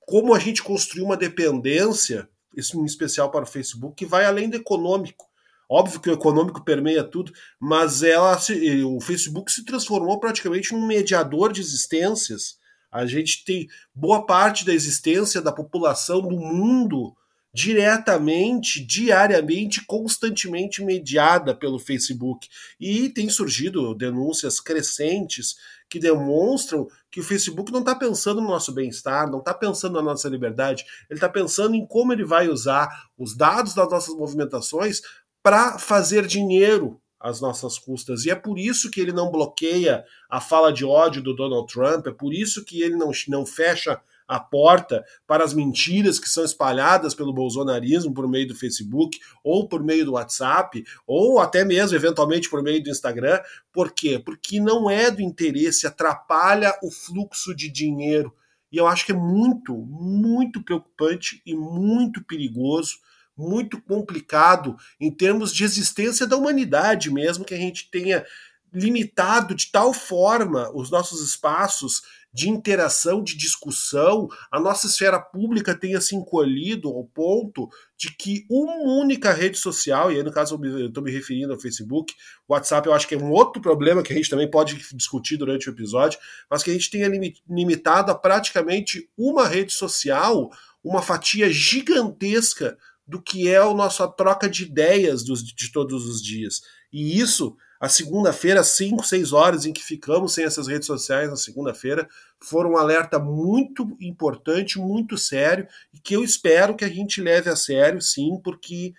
como 0.00 0.34
a 0.34 0.38
gente 0.38 0.62
construiu 0.62 1.06
uma 1.06 1.16
dependência, 1.16 2.28
em 2.56 2.84
especial 2.84 3.30
para 3.30 3.44
o 3.44 3.48
Facebook, 3.48 3.96
que 3.96 4.06
vai 4.06 4.24
além 4.24 4.48
do 4.48 4.56
econômico. 4.56 5.26
Óbvio 5.74 6.00
que 6.00 6.10
o 6.10 6.12
econômico 6.12 6.62
permeia 6.62 7.02
tudo, 7.02 7.32
mas 7.58 8.02
ela 8.02 8.38
o 8.84 9.00
Facebook 9.00 9.50
se 9.50 9.64
transformou 9.64 10.20
praticamente 10.20 10.74
num 10.74 10.86
mediador 10.86 11.50
de 11.50 11.62
existências. 11.62 12.58
A 12.90 13.06
gente 13.06 13.42
tem 13.42 13.66
boa 13.94 14.26
parte 14.26 14.66
da 14.66 14.74
existência 14.74 15.40
da 15.40 15.50
população 15.50 16.20
do 16.20 16.36
mundo 16.38 17.16
diretamente, 17.54 18.84
diariamente, 18.84 19.84
constantemente 19.86 20.84
mediada 20.84 21.54
pelo 21.54 21.78
Facebook. 21.78 22.48
E 22.78 23.08
tem 23.08 23.30
surgido 23.30 23.94
denúncias 23.94 24.60
crescentes 24.60 25.56
que 25.88 25.98
demonstram 25.98 26.88
que 27.10 27.20
o 27.20 27.22
Facebook 27.22 27.70
não 27.70 27.80
está 27.80 27.94
pensando 27.94 28.40
no 28.40 28.48
nosso 28.48 28.72
bem-estar, 28.72 29.30
não 29.30 29.40
está 29.40 29.52
pensando 29.52 29.94
na 29.94 30.02
nossa 30.02 30.28
liberdade, 30.28 30.84
ele 31.10 31.18
está 31.18 31.28
pensando 31.28 31.74
em 31.74 31.86
como 31.86 32.14
ele 32.14 32.24
vai 32.24 32.48
usar 32.48 32.88
os 33.18 33.36
dados 33.36 33.74
das 33.74 33.90
nossas 33.90 34.14
movimentações 34.14 35.02
para 35.42 35.78
fazer 35.78 36.26
dinheiro 36.26 37.00
às 37.18 37.40
nossas 37.40 37.78
custas. 37.78 38.24
E 38.24 38.30
é 38.30 38.34
por 38.34 38.58
isso 38.58 38.90
que 38.90 39.00
ele 39.00 39.12
não 39.12 39.30
bloqueia 39.30 40.04
a 40.28 40.40
fala 40.40 40.72
de 40.72 40.84
ódio 40.84 41.22
do 41.22 41.34
Donald 41.34 41.72
Trump, 41.72 42.06
é 42.06 42.12
por 42.12 42.34
isso 42.34 42.64
que 42.64 42.82
ele 42.82 42.96
não, 42.96 43.12
não 43.28 43.46
fecha 43.46 44.00
a 44.26 44.40
porta 44.40 45.04
para 45.26 45.44
as 45.44 45.52
mentiras 45.52 46.18
que 46.18 46.28
são 46.28 46.44
espalhadas 46.44 47.14
pelo 47.14 47.34
bolsonarismo 47.34 48.14
por 48.14 48.26
meio 48.28 48.48
do 48.48 48.54
Facebook, 48.54 49.18
ou 49.44 49.68
por 49.68 49.82
meio 49.84 50.04
do 50.04 50.12
WhatsApp, 50.12 50.82
ou 51.06 51.38
até 51.38 51.64
mesmo, 51.64 51.96
eventualmente, 51.96 52.48
por 52.48 52.62
meio 52.62 52.82
do 52.82 52.90
Instagram. 52.90 53.40
Por 53.72 53.92
quê? 53.92 54.18
Porque 54.18 54.58
não 54.58 54.88
é 54.88 55.10
do 55.10 55.20
interesse, 55.20 55.86
atrapalha 55.86 56.74
o 56.82 56.90
fluxo 56.90 57.54
de 57.54 57.68
dinheiro. 57.68 58.34
E 58.70 58.78
eu 58.78 58.86
acho 58.86 59.04
que 59.04 59.12
é 59.12 59.14
muito, 59.14 59.76
muito 59.76 60.62
preocupante 60.62 61.42
e 61.44 61.54
muito 61.54 62.24
perigoso 62.24 62.96
muito 63.42 63.80
complicado 63.82 64.76
em 65.00 65.10
termos 65.10 65.52
de 65.52 65.64
existência 65.64 66.26
da 66.26 66.36
humanidade 66.36 67.10
mesmo, 67.10 67.44
que 67.44 67.54
a 67.54 67.58
gente 67.58 67.90
tenha 67.90 68.24
limitado 68.72 69.54
de 69.54 69.70
tal 69.70 69.92
forma 69.92 70.70
os 70.74 70.90
nossos 70.90 71.20
espaços 71.22 72.02
de 72.32 72.48
interação, 72.48 73.22
de 73.22 73.36
discussão, 73.36 74.26
a 74.50 74.58
nossa 74.58 74.86
esfera 74.86 75.20
pública 75.20 75.74
tenha 75.74 76.00
se 76.00 76.16
encolhido 76.16 76.88
ao 76.88 77.04
ponto 77.04 77.68
de 77.98 78.16
que 78.16 78.46
uma 78.48 78.74
única 78.76 79.32
rede 79.32 79.58
social, 79.58 80.10
e 80.10 80.16
aí 80.16 80.22
no 80.22 80.32
caso 80.32 80.58
eu 80.64 80.86
estou 80.86 81.02
me 81.02 81.10
referindo 81.10 81.52
ao 81.52 81.60
Facebook, 81.60 82.14
WhatsApp 82.48 82.88
eu 82.88 82.94
acho 82.94 83.06
que 83.06 83.14
é 83.14 83.18
um 83.18 83.30
outro 83.30 83.60
problema 83.60 84.02
que 84.02 84.14
a 84.14 84.16
gente 84.16 84.30
também 84.30 84.50
pode 84.50 84.76
discutir 84.94 85.36
durante 85.36 85.68
o 85.68 85.72
episódio, 85.72 86.18
mas 86.50 86.62
que 86.62 86.70
a 86.70 86.72
gente 86.72 86.90
tenha 86.90 87.10
limitado 87.46 88.10
a 88.10 88.14
praticamente 88.14 89.10
uma 89.16 89.46
rede 89.46 89.72
social, 89.72 90.50
uma 90.82 91.02
fatia 91.02 91.50
gigantesca 91.50 92.78
do 93.06 93.20
que 93.20 93.48
é 93.48 93.58
a 93.58 93.74
nossa 93.74 94.06
troca 94.08 94.48
de 94.48 94.64
ideias 94.64 95.24
dos, 95.24 95.42
de 95.42 95.72
todos 95.72 96.06
os 96.06 96.22
dias. 96.22 96.62
E 96.92 97.18
isso, 97.18 97.56
a 97.80 97.88
segunda-feira, 97.88 98.62
5, 98.62 99.04
6 99.04 99.32
horas 99.32 99.66
em 99.66 99.72
que 99.72 99.82
ficamos 99.82 100.34
sem 100.34 100.44
essas 100.44 100.66
redes 100.68 100.86
sociais 100.86 101.28
na 101.28 101.36
segunda-feira, 101.36 102.08
foram 102.40 102.72
um 102.72 102.76
alerta 102.76 103.18
muito 103.18 103.96
importante, 104.00 104.78
muito 104.78 105.18
sério, 105.18 105.66
e 105.92 105.98
que 105.98 106.14
eu 106.14 106.22
espero 106.22 106.76
que 106.76 106.84
a 106.84 106.88
gente 106.88 107.20
leve 107.20 107.50
a 107.50 107.56
sério, 107.56 108.00
sim, 108.00 108.40
porque 108.42 108.94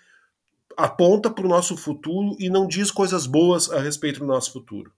aponta 0.76 1.30
para 1.30 1.44
o 1.44 1.48
nosso 1.48 1.76
futuro 1.76 2.36
e 2.38 2.50
não 2.50 2.66
diz 2.66 2.90
coisas 2.90 3.26
boas 3.26 3.70
a 3.70 3.80
respeito 3.80 4.20
do 4.20 4.26
nosso 4.26 4.52
futuro. 4.52 4.92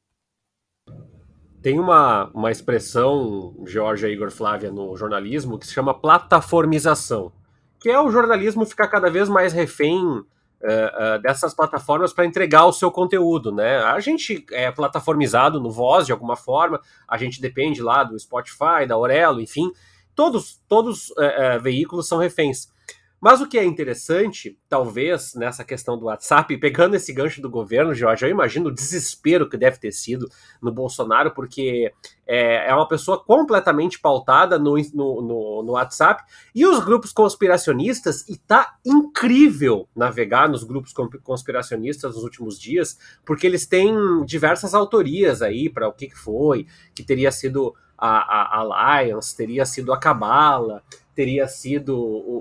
Tem 1.60 1.78
uma, 1.78 2.30
uma 2.32 2.50
expressão, 2.50 3.56
Jorge 3.66 4.06
Igor 4.06 4.30
Flávia, 4.30 4.70
no 4.70 4.96
jornalismo, 4.96 5.58
que 5.58 5.66
se 5.66 5.72
chama 5.72 5.98
plataformização 5.98 7.32
que 7.86 7.90
é 7.92 8.00
o 8.00 8.10
jornalismo 8.10 8.66
ficar 8.66 8.88
cada 8.88 9.08
vez 9.08 9.28
mais 9.28 9.52
refém 9.52 10.04
uh, 10.04 10.18
uh, 10.18 11.22
dessas 11.22 11.54
plataformas 11.54 12.12
para 12.12 12.26
entregar 12.26 12.66
o 12.66 12.72
seu 12.72 12.90
conteúdo, 12.90 13.52
né? 13.52 13.76
A 13.78 14.00
gente 14.00 14.44
é 14.50 14.72
plataformizado 14.72 15.60
no 15.60 15.70
Voz 15.70 16.04
de 16.04 16.10
alguma 16.10 16.34
forma, 16.34 16.80
a 17.06 17.16
gente 17.16 17.40
depende 17.40 17.80
lá 17.80 18.02
do 18.02 18.18
Spotify, 18.18 18.88
da 18.88 18.96
Aurelo, 18.96 19.40
enfim, 19.40 19.70
todos 20.16 20.60
todos 20.68 21.10
uh, 21.10 21.60
veículos 21.62 22.08
são 22.08 22.18
reféns. 22.18 22.72
Mas 23.20 23.40
o 23.40 23.48
que 23.48 23.58
é 23.58 23.64
interessante, 23.64 24.58
talvez, 24.68 25.34
nessa 25.34 25.64
questão 25.64 25.98
do 25.98 26.06
WhatsApp, 26.06 26.56
pegando 26.58 26.96
esse 26.96 27.12
gancho 27.12 27.40
do 27.40 27.48
governo, 27.48 27.94
Jorge, 27.94 28.26
eu 28.26 28.30
imagino 28.30 28.68
o 28.68 28.74
desespero 28.74 29.48
que 29.48 29.56
deve 29.56 29.78
ter 29.78 29.90
sido 29.92 30.28
no 30.60 30.70
Bolsonaro, 30.70 31.32
porque 31.32 31.92
é, 32.26 32.68
é 32.68 32.74
uma 32.74 32.86
pessoa 32.86 33.22
completamente 33.22 33.98
pautada 33.98 34.58
no, 34.58 34.76
no, 34.92 35.22
no, 35.22 35.62
no, 35.62 35.72
WhatsApp. 35.72 36.24
E 36.54 36.66
os 36.66 36.84
grupos 36.84 37.10
conspiracionistas, 37.12 38.28
e 38.28 38.36
tá 38.36 38.76
incrível 38.84 39.88
navegar 39.96 40.48
nos 40.48 40.62
grupos 40.62 40.92
conspiracionistas 41.22 42.14
nos 42.14 42.22
últimos 42.22 42.60
dias, 42.60 42.98
porque 43.24 43.46
eles 43.46 43.66
têm 43.66 43.94
diversas 44.26 44.74
autorias 44.74 45.40
aí 45.40 45.70
para 45.70 45.88
o 45.88 45.92
que, 45.92 46.08
que 46.08 46.18
foi, 46.18 46.66
que 46.94 47.02
teria 47.02 47.32
sido 47.32 47.74
a, 47.98 48.08
a 48.08 48.58
Alliance, 48.58 49.36
teria 49.36 49.64
sido 49.64 49.92
a 49.92 49.98
Cabala 49.98 50.82
teria 51.16 51.48
sido 51.48 51.96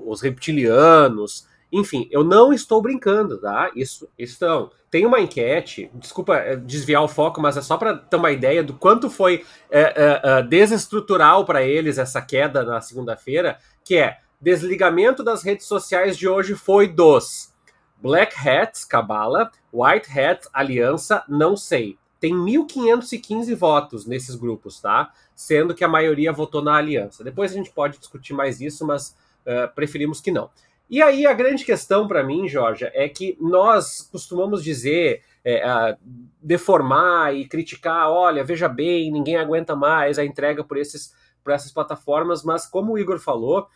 os 0.06 0.20
reptilianos. 0.20 1.48
Enfim, 1.72 2.06
eu 2.12 2.22
não 2.22 2.52
estou 2.52 2.80
brincando, 2.80 3.38
tá? 3.38 3.72
Isso, 3.74 4.08
estão. 4.16 4.70
Tem 4.88 5.04
uma 5.04 5.18
enquete, 5.18 5.90
desculpa 5.94 6.36
é, 6.36 6.54
desviar 6.54 7.02
o 7.02 7.08
foco, 7.08 7.40
mas 7.40 7.56
é 7.56 7.62
só 7.62 7.76
para 7.76 7.96
ter 7.96 8.16
uma 8.16 8.30
ideia 8.30 8.62
do 8.62 8.74
quanto 8.74 9.10
foi 9.10 9.44
é, 9.68 9.80
é, 9.80 10.20
é, 10.22 10.42
desestrutural 10.42 11.44
para 11.44 11.62
eles 11.62 11.98
essa 11.98 12.22
queda 12.22 12.62
na 12.62 12.80
segunda-feira, 12.80 13.58
que 13.82 13.96
é 13.96 14.18
desligamento 14.40 15.24
das 15.24 15.42
redes 15.42 15.66
sociais 15.66 16.16
de 16.16 16.28
hoje 16.28 16.54
foi 16.54 16.86
dos 16.86 17.52
Black 18.00 18.34
Hats, 18.36 18.84
Cabala, 18.84 19.50
White 19.72 20.08
Hats, 20.18 20.48
Aliança, 20.52 21.24
não 21.28 21.56
sei. 21.56 21.98
Tem 22.20 22.32
1.515 22.32 23.54
votos 23.54 24.06
nesses 24.06 24.34
grupos, 24.34 24.80
tá? 24.80 25.12
Sendo 25.34 25.74
que 25.74 25.84
a 25.84 25.88
maioria 25.88 26.32
votou 26.32 26.62
na 26.62 26.76
aliança. 26.76 27.22
Depois 27.22 27.52
a 27.52 27.54
gente 27.54 27.70
pode 27.70 27.98
discutir 27.98 28.32
mais 28.32 28.60
isso, 28.60 28.86
mas 28.86 29.14
uh, 29.44 29.72
preferimos 29.74 30.20
que 30.20 30.30
não. 30.30 30.50
E 30.88 31.02
aí 31.02 31.26
a 31.26 31.32
grande 31.32 31.64
questão 31.64 32.06
para 32.06 32.22
mim, 32.22 32.48
Jorge, 32.48 32.88
é 32.94 33.08
que 33.08 33.36
nós 33.40 34.08
costumamos 34.10 34.62
dizer, 34.62 35.22
é, 35.44 35.96
deformar 36.40 37.34
e 37.34 37.44
criticar, 37.44 38.08
olha, 38.08 38.44
veja 38.44 38.68
bem, 38.68 39.10
ninguém 39.10 39.36
aguenta 39.36 39.74
mais 39.74 40.16
a 40.16 40.24
entrega 40.24 40.62
por, 40.62 40.76
esses, 40.76 41.12
por 41.42 41.52
essas 41.52 41.72
plataformas, 41.72 42.44
mas 42.44 42.66
como 42.66 42.92
o 42.92 42.98
Igor 42.98 43.18
falou, 43.18 43.66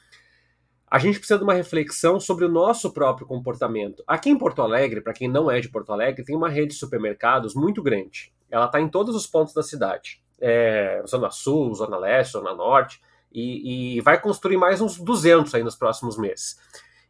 a 0.91 0.99
gente 0.99 1.19
precisa 1.19 1.39
de 1.39 1.45
uma 1.45 1.55
reflexão 1.55 2.19
sobre 2.19 2.45
o 2.45 2.49
nosso 2.49 2.93
próprio 2.93 3.25
comportamento. 3.25 4.03
Aqui 4.07 4.29
em 4.29 4.37
Porto 4.37 4.61
Alegre, 4.61 5.01
para 5.01 5.13
quem 5.13 5.29
não 5.29 5.49
é 5.49 5.61
de 5.61 5.69
Porto 5.69 5.93
Alegre, 5.93 6.25
tem 6.25 6.35
uma 6.35 6.49
rede 6.49 6.73
de 6.73 6.79
supermercados 6.79 7.55
muito 7.55 7.81
grande. 7.81 8.33
Ela 8.51 8.67
está 8.67 8.81
em 8.81 8.89
todos 8.89 9.15
os 9.15 9.25
pontos 9.25 9.55
da 9.55 9.63
cidade. 9.63 10.21
É, 10.41 11.01
zona 11.07 11.31
Sul, 11.31 11.73
Zona 11.75 11.97
Leste, 11.97 12.33
Zona 12.33 12.53
Norte, 12.53 13.01
e, 13.31 13.99
e 13.99 14.01
vai 14.01 14.21
construir 14.21 14.57
mais 14.57 14.81
uns 14.81 14.99
200 14.99 15.55
aí 15.55 15.63
nos 15.63 15.77
próximos 15.77 16.19
meses. 16.19 16.59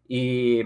E 0.09 0.62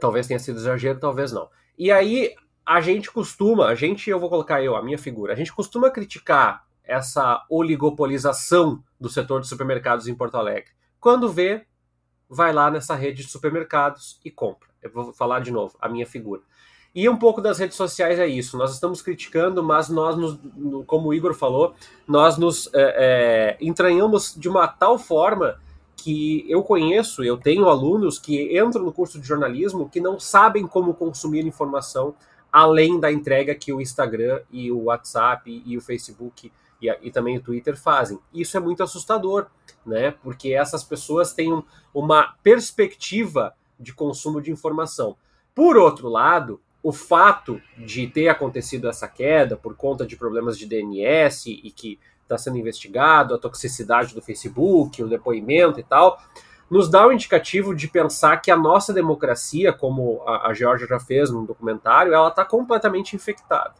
talvez 0.00 0.26
tenha 0.26 0.38
sido 0.38 0.56
exagero, 0.56 0.98
talvez 0.98 1.30
não. 1.30 1.50
E 1.76 1.92
aí 1.92 2.34
a 2.64 2.80
gente 2.80 3.10
costuma, 3.10 3.66
a 3.66 3.74
gente, 3.74 4.08
eu 4.08 4.18
vou 4.18 4.30
colocar 4.30 4.62
eu, 4.62 4.76
a 4.76 4.82
minha 4.82 4.98
figura, 4.98 5.34
a 5.34 5.36
gente 5.36 5.52
costuma 5.52 5.90
criticar 5.90 6.64
essa 6.82 7.44
oligopolização 7.50 8.82
do 8.98 9.10
setor 9.10 9.42
de 9.42 9.48
supermercados 9.48 10.08
em 10.08 10.14
Porto 10.14 10.36
Alegre. 10.36 10.70
Quando 10.98 11.28
vê, 11.30 11.66
vai 12.28 12.52
lá 12.52 12.70
nessa 12.70 12.94
rede 12.94 13.24
de 13.24 13.30
supermercados 13.30 14.20
e 14.24 14.30
compra. 14.30 14.68
Eu 14.82 14.90
vou 14.90 15.12
falar 15.12 15.40
de 15.40 15.50
novo, 15.50 15.76
a 15.80 15.88
minha 15.88 16.06
figura. 16.06 16.42
E 16.94 17.08
um 17.08 17.16
pouco 17.16 17.40
das 17.40 17.58
redes 17.58 17.76
sociais 17.76 18.18
é 18.18 18.26
isso. 18.26 18.56
Nós 18.56 18.72
estamos 18.72 19.02
criticando, 19.02 19.62
mas 19.62 19.88
nós, 19.88 20.16
nos, 20.16 20.38
como 20.86 21.08
o 21.08 21.14
Igor 21.14 21.34
falou, 21.34 21.74
nós 22.06 22.38
nos 22.38 22.68
é, 22.74 23.56
é, 23.56 23.58
entranhamos 23.60 24.34
de 24.36 24.48
uma 24.48 24.66
tal 24.66 24.98
forma 24.98 25.60
que 25.96 26.44
eu 26.48 26.62
conheço, 26.62 27.24
eu 27.24 27.36
tenho 27.36 27.68
alunos 27.68 28.18
que 28.18 28.56
entram 28.58 28.84
no 28.84 28.92
curso 28.92 29.20
de 29.20 29.26
jornalismo 29.26 29.88
que 29.88 30.00
não 30.00 30.18
sabem 30.18 30.66
como 30.66 30.94
consumir 30.94 31.44
informação 31.44 32.14
além 32.52 32.98
da 32.98 33.12
entrega 33.12 33.54
que 33.54 33.72
o 33.72 33.80
Instagram 33.80 34.40
e 34.50 34.70
o 34.72 34.84
WhatsApp 34.84 35.62
e 35.64 35.76
o 35.76 35.80
Facebook 35.80 36.50
e, 36.80 36.88
e 37.02 37.10
também 37.10 37.38
o 37.38 37.42
Twitter 37.42 37.76
fazem. 37.76 38.18
Isso 38.32 38.56
é 38.56 38.60
muito 38.60 38.82
assustador, 38.82 39.46
né? 39.84 40.12
Porque 40.22 40.52
essas 40.52 40.84
pessoas 40.84 41.32
têm 41.32 41.52
um, 41.52 41.62
uma 41.92 42.34
perspectiva 42.42 43.54
de 43.78 43.92
consumo 43.92 44.40
de 44.40 44.50
informação. 44.50 45.16
Por 45.54 45.76
outro 45.76 46.08
lado, 46.08 46.60
o 46.82 46.92
fato 46.92 47.60
de 47.76 48.06
ter 48.06 48.28
acontecido 48.28 48.88
essa 48.88 49.08
queda 49.08 49.56
por 49.56 49.76
conta 49.76 50.06
de 50.06 50.16
problemas 50.16 50.58
de 50.58 50.66
DNS 50.66 51.46
e 51.46 51.70
que 51.70 51.98
está 52.22 52.36
sendo 52.36 52.58
investigado, 52.58 53.34
a 53.34 53.38
toxicidade 53.38 54.14
do 54.14 54.22
Facebook, 54.22 55.02
o 55.02 55.08
depoimento 55.08 55.80
e 55.80 55.82
tal, 55.82 56.20
nos 56.70 56.90
dá 56.90 57.06
um 57.06 57.12
indicativo 57.12 57.74
de 57.74 57.88
pensar 57.88 58.36
que 58.38 58.50
a 58.50 58.56
nossa 58.56 58.92
democracia, 58.92 59.72
como 59.72 60.22
a, 60.26 60.48
a 60.48 60.54
Georgia 60.54 60.86
já 60.86 61.00
fez 61.00 61.30
no 61.30 61.46
documentário, 61.46 62.12
ela 62.12 62.28
está 62.28 62.44
completamente 62.44 63.16
infectada. 63.16 63.74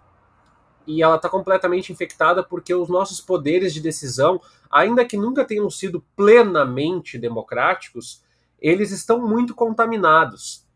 E 0.89 1.03
ela 1.03 1.17
está 1.17 1.29
completamente 1.29 1.93
infectada 1.93 2.43
porque 2.43 2.75
os 2.75 2.89
nossos 2.89 3.21
poderes 3.21 3.75
de 3.75 3.81
decisão, 3.81 4.41
ainda 4.71 5.05
que 5.05 5.19
nunca 5.19 5.45
tenham 5.45 5.69
sido 5.69 6.03
plenamente 6.17 7.19
democráticos, 7.19 8.25
eles 8.59 8.91
estão 8.91 9.21
muito 9.21 9.55
contaminados. 9.55 10.67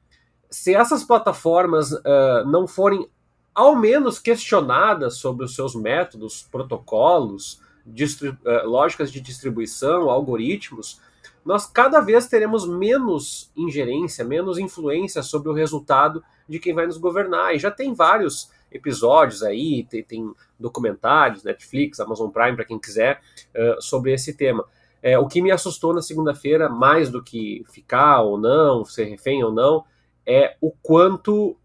Se 0.50 0.74
essas 0.74 1.02
plataformas 1.02 1.92
uh, 1.92 2.44
não 2.46 2.68
forem 2.68 3.08
ao 3.54 3.74
menos 3.74 4.18
questionadas 4.18 5.16
sobre 5.16 5.46
os 5.46 5.54
seus 5.54 5.74
métodos, 5.74 6.46
protocolos, 6.52 7.62
uh, 7.86 8.68
lógicas 8.68 9.10
de 9.10 9.18
distribuição, 9.18 10.10
algoritmos, 10.10 11.00
nós 11.42 11.64
cada 11.64 12.00
vez 12.00 12.26
teremos 12.28 12.68
menos 12.68 13.50
ingerência, 13.56 14.26
menos 14.26 14.58
influência 14.58 15.22
sobre 15.22 15.48
o 15.48 15.54
resultado 15.54 16.22
de 16.46 16.58
quem 16.58 16.74
vai 16.74 16.86
nos 16.86 16.98
governar. 16.98 17.54
E 17.54 17.58
já 17.58 17.70
tem 17.70 17.94
vários 17.94 18.50
episódios 18.72 19.42
aí, 19.42 19.84
tem, 19.84 20.02
tem 20.02 20.34
documentários, 20.58 21.44
Netflix, 21.44 22.00
Amazon 22.00 22.30
Prime, 22.30 22.56
para 22.56 22.64
quem 22.64 22.78
quiser, 22.78 23.20
uh, 23.54 23.80
sobre 23.80 24.12
esse 24.12 24.34
tema. 24.34 24.64
É, 25.02 25.18
o 25.18 25.26
que 25.26 25.42
me 25.42 25.50
assustou 25.50 25.92
na 25.92 26.00
segunda-feira, 26.00 26.68
mais 26.68 27.10
do 27.10 27.22
que 27.22 27.64
ficar 27.72 28.22
ou 28.22 28.38
não, 28.38 28.84
ser 28.84 29.04
refém 29.04 29.42
ou 29.42 29.52
não, 29.52 29.84
é 30.24 30.56
o 30.60 30.70
quanto 30.70 31.56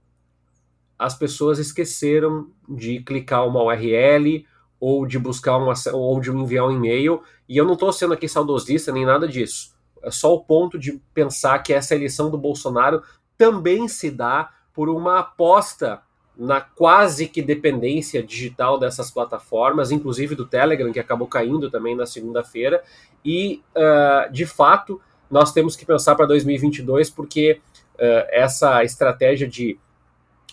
as 0.98 1.15
pessoas 1.15 1.60
esqueceram 1.60 2.50
de 2.67 3.00
clicar 3.02 3.48
uma 3.48 3.63
URL 3.63 4.43
ou 4.80 5.06
de 5.06 5.20
buscar 5.20 5.58
uma 5.58 5.74
ou 5.93 6.20
de 6.20 6.32
enviar 6.32 6.65
um 6.65 6.72
e-mail. 6.72 7.22
E 7.48 7.56
eu 7.56 7.65
não 7.65 7.74
estou 7.74 7.93
sendo 7.93 8.13
aqui 8.13 8.28
saudosista 8.28 8.91
nem 8.91 9.06
nada 9.06 9.28
disso. 9.28 9.76
É 10.02 10.10
só 10.10 10.34
o 10.34 10.43
ponto 10.43 10.80
de 10.80 11.00
pensar 11.13 11.60
que 11.60 11.74
essa 11.74 11.93
eleição 11.93 12.32
do 12.32 12.38
Bolsonaro 12.38 13.04
também 13.38 13.88
se 13.88 14.10
dá 14.10 14.52
por 14.74 14.89
uma 14.89 15.20
aposta 15.20 16.02
na 16.38 16.62
quase 16.62 17.28
que 17.28 17.41
dependência 17.41 18.21
digital 18.21 18.80
dessas 18.80 19.10
plataformas, 19.10 19.91
inclusive 19.91 20.36
do 20.36 20.45
Telegram, 20.45 20.91
que 20.91 21.00
acabou 21.00 21.28
caindo 21.28 21.69
também 21.71 21.95
na 21.95 22.06
segunda-feira. 22.06 22.84
E, 23.26 23.62
uh, 23.76 24.32
de 24.32 24.45
fato, 24.45 25.02
nós 25.30 25.52
temos 25.52 25.76
que 25.76 25.86
pensar 25.86 26.15
para 26.15 26.28
2022, 26.28 27.10
porque 27.10 27.60
uh, 27.95 28.28
essa 28.30 28.84
estratégia 28.84 29.47
de 29.47 29.80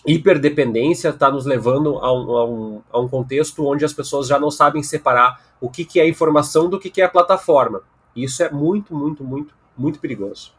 hiperdependência 0.05 1.09
está 1.09 1.31
nos 1.31 1.45
levando 1.45 1.97
a 1.97 2.13
um, 2.13 2.37
a, 2.37 2.45
um, 2.45 2.81
a 2.91 2.99
um, 2.99 3.07
contexto 3.07 3.65
onde 3.65 3.85
as 3.85 3.93
pessoas 3.93 4.27
já 4.27 4.39
não 4.39 4.51
sabem 4.51 4.83
separar 4.83 5.41
o 5.59 5.69
que, 5.69 5.83
que 5.85 5.99
é 5.99 6.07
informação 6.07 6.69
do 6.69 6.79
que, 6.79 6.89
que 6.89 7.01
é 7.01 7.07
plataforma. 7.07 7.81
Isso 8.15 8.43
é 8.43 8.49
muito, 8.49 8.93
muito, 8.95 9.23
muito, 9.23 9.53
muito 9.77 9.99
perigoso. 9.99 10.54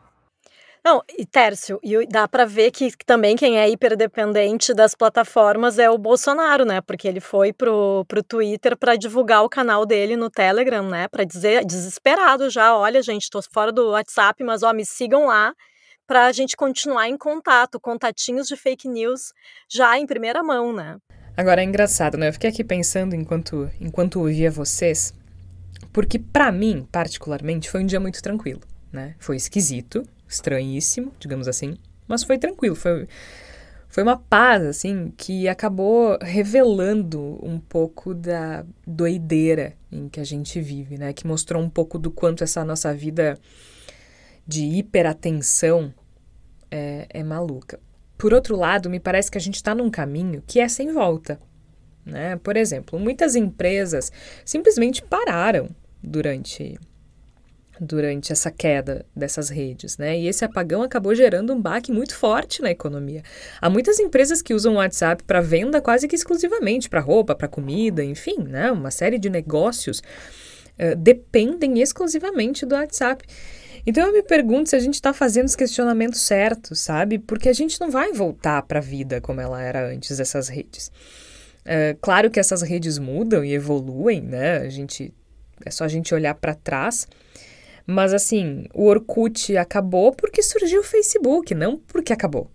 Não, 0.87 1.03
e 1.19 1.27
Tércio, 1.27 1.81
e 1.83 2.07
dá 2.07 2.29
para 2.29 2.45
ver 2.45 2.71
que 2.71 2.93
também 3.05 3.35
quem 3.35 3.59
é 3.59 3.69
hiperdependente 3.69 4.73
das 4.73 4.95
plataformas 4.95 5.81
é 5.81 5.91
o 5.91 5.99
Bolsonaro, 5.99 6.65
né? 6.65 6.81
Porque 6.81 7.09
ele 7.09 7.19
foi 7.19 7.53
pro, 7.53 8.05
pro 8.07 8.23
Twitter 8.23 8.77
para 8.77 8.95
divulgar 8.95 9.43
o 9.43 9.49
canal 9.49 9.85
dele 9.85 10.15
no 10.15 10.31
Telegram, 10.31 10.89
né? 10.89 11.09
Para 11.09 11.25
dizer, 11.25 11.65
desesperado 11.65 12.49
já, 12.49 12.77
olha, 12.77 13.03
gente, 13.03 13.29
tô 13.29 13.43
fora 13.43 13.73
do 13.73 13.91
WhatsApp, 13.91 14.45
mas 14.45 14.63
ó, 14.63 14.73
me 14.73 14.87
sigam 14.87 15.27
lá 15.27 15.53
para 16.07 16.27
a 16.27 16.31
gente 16.31 16.57
continuar 16.57 17.09
em 17.09 17.19
contato, 17.19 17.81
contatinhos 17.81 18.47
de 18.47 18.55
fake 18.55 18.89
news 18.89 19.33
já 19.69 19.99
em 19.99 20.07
primeira 20.07 20.41
mão, 20.41 20.73
né? 20.73 20.99
Agora 21.37 21.63
é 21.63 21.65
engraçado, 21.65 22.17
né? 22.17 22.29
Eu 22.29 22.33
fiquei 22.33 22.51
aqui 22.51 22.63
pensando 22.63 23.17
enquanto 23.17 23.69
enquanto 23.81 24.21
ouvia 24.21 24.53
vocês, 24.53 25.13
porque 25.93 26.17
para 26.17 26.53
mim, 26.53 26.87
particularmente, 26.93 27.69
foi 27.69 27.83
um 27.83 27.87
dia 27.87 27.99
muito 27.99 28.23
tranquilo, 28.23 28.61
né? 28.93 29.17
Foi 29.19 29.35
esquisito, 29.35 30.07
estranhíssimo, 30.29 31.13
digamos 31.19 31.49
assim, 31.49 31.77
mas 32.07 32.23
foi 32.23 32.39
tranquilo, 32.39 32.77
foi 32.77 33.07
foi 33.89 34.03
uma 34.03 34.19
paz 34.19 34.63
assim 34.63 35.11
que 35.17 35.49
acabou 35.49 36.19
revelando 36.21 37.39
um 37.43 37.59
pouco 37.59 38.13
da 38.13 38.63
doideira 38.87 39.73
em 39.91 40.07
que 40.07 40.21
a 40.21 40.25
gente 40.25 40.61
vive, 40.61 40.99
né? 40.99 41.15
Que 41.15 41.27
mostrou 41.27 41.63
um 41.63 41.71
pouco 41.71 41.99
do 41.99 42.11
quanto 42.11 42.45
essa 42.45 42.63
nossa 42.63 42.93
vida 42.93 43.39
de 44.47 44.67
hiperatenção 44.67 45.95
é, 46.71 47.07
é 47.09 47.25
maluca. 47.25 47.81
Por 48.19 48.35
outro 48.35 48.55
lado, 48.55 48.91
me 48.91 49.01
parece 49.01 49.31
que 49.31 49.39
a 49.39 49.41
gente 49.41 49.57
está 49.57 49.75
num 49.75 49.89
caminho 49.89 50.43
que 50.47 50.61
é 50.61 50.69
sem 50.69 50.93
volta. 50.93 51.41
Né? 52.05 52.37
Por 52.37 52.57
exemplo, 52.57 52.99
muitas 52.99 53.35
empresas 53.35 54.13
simplesmente 54.45 55.03
pararam 55.03 55.69
durante 56.03 56.79
durante 57.81 58.33
essa 58.33 58.51
queda 58.51 59.05
dessas 59.15 59.49
redes, 59.49 59.99
né? 59.99 60.19
E 60.19 60.29
esse 60.29 60.45
apagão 60.45 60.83
acabou 60.83 61.15
gerando 61.15 61.53
um 61.53 61.61
baque 61.61 61.93
muito 61.93 62.15
forte 62.15 62.63
na 62.63 62.71
economia. 62.71 63.23
Há 63.61 63.69
muitas 63.69 63.99
empresas 63.99 64.41
que 64.41 64.55
usam 64.55 64.75
o 64.75 64.77
WhatsApp 64.77 65.23
para 65.25 65.41
venda 65.41 65.81
quase 65.81 66.09
que 66.09 66.15
exclusivamente 66.15 66.89
para 66.89 67.01
roupa, 67.01 67.35
para 67.35 67.49
comida, 67.49 68.03
enfim, 68.03 68.39
né? 68.39 68.71
Uma 68.73 68.91
série 68.91 69.19
de 69.19 69.29
negócios 69.29 69.99
uh, 69.99 70.97
dependem 70.97 71.81
exclusivamente 71.81 72.65
do 72.65 72.75
WhatsApp. 72.75 73.25
Então 73.87 74.05
eu 74.07 74.13
me 74.13 74.23
pergunto 74.23 74.71
se 74.71 74.77
a 74.77 74.81
gente 74.81 74.95
está 74.95 75.13
fazendo 75.13 75.47
os 75.47 75.55
questionamentos 75.55 76.21
certos, 76.23 76.81
sabe? 76.81 77.19
Porque 77.19 77.49
a 77.49 77.53
gente 77.53 77.81
não 77.81 77.91
vai 77.91 78.13
voltar 78.13 78.63
para 78.63 78.81
a 78.81 78.83
vida 78.83 79.21
como 79.21 79.41
ela 79.41 79.63
era 79.63 79.89
antes 79.89 80.17
dessas 80.17 80.49
redes. 80.49 80.91
É, 81.65 81.97
claro 82.01 82.31
que 82.31 82.41
essas 82.41 82.63
redes 82.63 82.99
mudam 82.99 83.45
e 83.45 83.53
evoluem, 83.53 84.23
né? 84.23 84.59
A 84.59 84.69
gente 84.69 85.15
é 85.65 85.71
só 85.71 85.85
a 85.85 85.89
gente 85.89 86.15
olhar 86.15 86.35
para 86.35 86.55
trás. 86.55 87.07
Mas 87.87 88.13
assim, 88.13 88.67
o 88.75 88.87
Orkut 88.87 89.57
acabou 89.57 90.13
porque 90.13 90.43
surgiu 90.43 90.81
o 90.81 90.85
Facebook, 90.85 91.55
não 91.55 91.79
porque 91.79 92.13
acabou. 92.13 92.51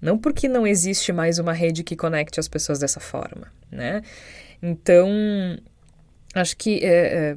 Não 0.00 0.16
porque 0.16 0.48
não 0.48 0.66
existe 0.66 1.12
mais 1.12 1.38
uma 1.38 1.52
rede 1.52 1.84
que 1.84 1.94
conecte 1.94 2.40
as 2.40 2.48
pessoas 2.48 2.78
dessa 2.78 3.00
forma, 3.00 3.52
né? 3.70 4.00
Então, 4.62 5.08
acho 6.34 6.56
que 6.56 6.82
é, 6.82 6.88
é, 6.88 7.36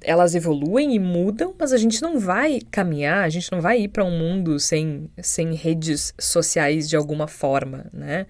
elas 0.00 0.34
evoluem 0.34 0.94
e 0.94 0.98
mudam, 0.98 1.54
mas 1.56 1.72
a 1.72 1.76
gente 1.76 2.02
não 2.02 2.18
vai 2.18 2.60
caminhar, 2.70 3.24
a 3.24 3.28
gente 3.28 3.50
não 3.52 3.60
vai 3.60 3.82
ir 3.82 3.88
para 3.88 4.04
um 4.04 4.10
mundo 4.10 4.58
sem, 4.58 5.08
sem 5.22 5.54
redes 5.54 6.12
sociais 6.18 6.88
de 6.88 6.96
alguma 6.96 7.28
forma, 7.28 7.86
né? 7.92 8.26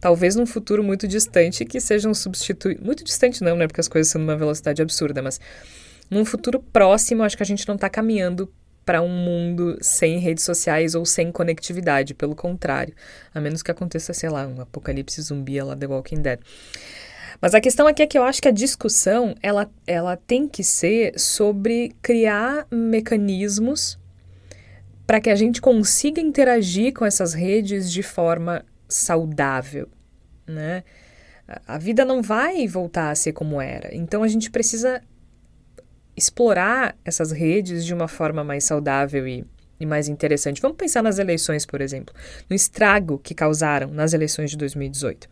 Talvez 0.00 0.34
num 0.34 0.46
futuro 0.46 0.82
muito 0.82 1.06
distante 1.06 1.64
que 1.64 1.80
sejam 1.80 2.12
substituídos. 2.12 2.84
Muito 2.84 3.04
distante 3.04 3.42
não, 3.44 3.56
né? 3.56 3.66
Porque 3.66 3.80
as 3.80 3.88
coisas 3.88 4.10
são 4.10 4.20
numa 4.20 4.36
velocidade 4.36 4.82
absurda, 4.82 5.22
mas 5.22 5.40
num 6.10 6.24
futuro 6.24 6.60
próximo, 6.60 7.22
acho 7.22 7.36
que 7.36 7.42
a 7.42 7.46
gente 7.46 7.66
não 7.66 7.74
está 7.74 7.88
caminhando 7.88 8.52
para 8.84 9.00
um 9.00 9.08
mundo 9.08 9.78
sem 9.80 10.18
redes 10.18 10.44
sociais 10.44 10.94
ou 10.94 11.06
sem 11.06 11.32
conectividade, 11.32 12.14
pelo 12.14 12.34
contrário, 12.34 12.94
a 13.34 13.40
menos 13.40 13.62
que 13.62 13.70
aconteça, 13.70 14.12
sei 14.12 14.28
lá, 14.28 14.46
um 14.46 14.60
apocalipse 14.60 15.20
zumbi 15.22 15.60
lá 15.60 15.74
The 15.74 15.86
Walking 15.86 16.20
Dead. 16.20 16.40
Mas 17.40 17.54
a 17.54 17.60
questão 17.60 17.86
aqui 17.86 18.02
é 18.02 18.06
que 18.06 18.16
eu 18.16 18.22
acho 18.22 18.40
que 18.40 18.48
a 18.48 18.52
discussão 18.52 19.34
ela, 19.42 19.70
ela 19.86 20.16
tem 20.16 20.46
que 20.46 20.62
ser 20.62 21.18
sobre 21.18 21.94
criar 22.00 22.66
mecanismos 22.70 23.98
para 25.06 25.20
que 25.20 25.30
a 25.30 25.36
gente 25.36 25.60
consiga 25.60 26.20
interagir 26.20 26.94
com 26.94 27.04
essas 27.04 27.34
redes 27.34 27.90
de 27.90 28.02
forma 28.02 28.64
saudável, 28.88 29.88
né? 30.46 30.84
A 31.66 31.76
vida 31.76 32.04
não 32.04 32.22
vai 32.22 32.66
voltar 32.66 33.10
a 33.10 33.14
ser 33.14 33.32
como 33.32 33.60
era, 33.60 33.94
então 33.94 34.22
a 34.22 34.28
gente 34.28 34.50
precisa 34.50 35.02
explorar 36.16 36.96
essas 37.04 37.32
redes 37.32 37.84
de 37.84 37.92
uma 37.92 38.08
forma 38.08 38.44
mais 38.44 38.64
saudável 38.64 39.26
e, 39.26 39.44
e 39.78 39.86
mais 39.86 40.08
interessante. 40.08 40.60
Vamos 40.60 40.76
pensar 40.76 41.02
nas 41.02 41.18
eleições, 41.18 41.66
por 41.66 41.80
exemplo, 41.80 42.14
no 42.48 42.54
estrago 42.54 43.18
que 43.18 43.34
causaram 43.34 43.88
nas 43.88 44.12
eleições 44.12 44.50
de 44.50 44.56
2018. 44.56 45.28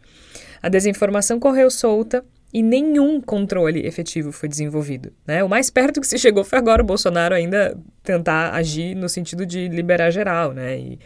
A 0.63 0.69
desinformação 0.69 1.41
correu 1.41 1.71
solta 1.71 2.25
e 2.53 2.63
nenhum 2.63 3.21
controle 3.21 3.87
efetivo 3.87 4.31
foi 4.31 4.49
desenvolvido. 4.49 5.13
Né? 5.27 5.43
O 5.43 5.49
mais 5.49 5.71
perto 5.71 6.01
que 6.01 6.07
se 6.07 6.19
chegou 6.19 6.45
foi 6.45 6.59
agora 6.59 6.83
o 6.83 6.87
Bolsonaro 6.87 7.35
ainda 7.35 7.77
tentar 8.03 8.55
agir 8.55 8.95
no 8.95 9.09
sentido 9.09 9.47
de 9.47 9.69
liberar 9.69 10.11
geral, 10.11 10.53
né? 10.53 10.79
E 10.79 10.99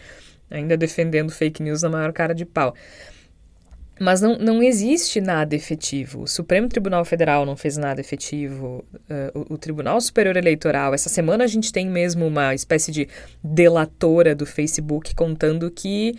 ainda 0.51 0.77
defendendo 0.77 1.31
fake 1.31 1.62
news 1.62 1.83
na 1.83 1.89
maior 1.89 2.12
cara 2.12 2.35
de 2.35 2.45
pau. 2.45 2.74
Mas 3.99 4.20
não, 4.20 4.36
não 4.36 4.62
existe 4.62 5.20
nada 5.20 5.55
efetivo. 5.55 6.22
O 6.22 6.26
Supremo 6.26 6.68
Tribunal 6.68 7.05
Federal 7.05 7.47
não 7.47 7.57
fez 7.57 7.78
nada 7.78 8.01
efetivo. 8.01 8.84
Uh, 8.94 9.47
o, 9.49 9.55
o, 9.55 9.59
Tribunal 9.59 9.99
Superior 10.01 10.36
Eleitoral. 10.36 10.92
Essa 10.92 11.09
semana 11.09 11.44
a 11.44 11.47
gente 11.47 11.72
tem 11.72 11.88
mesmo 11.88 12.26
uma 12.26 12.55
espécie 12.55 12.92
de 12.92 13.09
delatora 13.42 14.34
do 14.34 14.44
Facebook 14.44 15.14
contando 15.14 15.70
que 15.70 16.14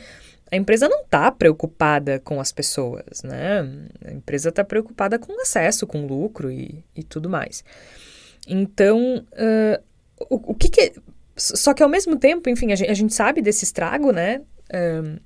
a 0.52 0.56
empresa 0.56 0.88
não 0.90 1.02
está 1.02 1.32
preocupada 1.32 2.20
com 2.20 2.40
as 2.40 2.52
pessoas, 2.52 3.22
né? 3.24 3.68
A 4.06 4.12
empresa 4.12 4.50
está 4.50 4.64
preocupada 4.64 5.20
com 5.20 5.40
acesso, 5.42 5.86
com 5.86 6.06
lucro 6.06 6.50
e, 6.50 6.84
e 6.96 7.04
tudo 7.04 7.30
mais. 7.30 7.64
Então, 8.48 9.26
uh, 9.34 9.84
o, 10.30 10.52
o, 10.52 10.56
que, 10.56 10.70
que 10.70 10.94
Só 11.36 11.74
que 11.74 11.84
ao 11.84 11.90
mesmo 11.90 12.18
tempo, 12.18 12.50
enfim, 12.50 12.72
a 12.72 12.76
gente, 12.76 12.90
a 12.90 12.94
gente 12.94 13.14
sabe 13.14 13.42
desse 13.42 13.66
estrago, 13.66 14.12
né? 14.12 14.42
Uh, 14.72 15.20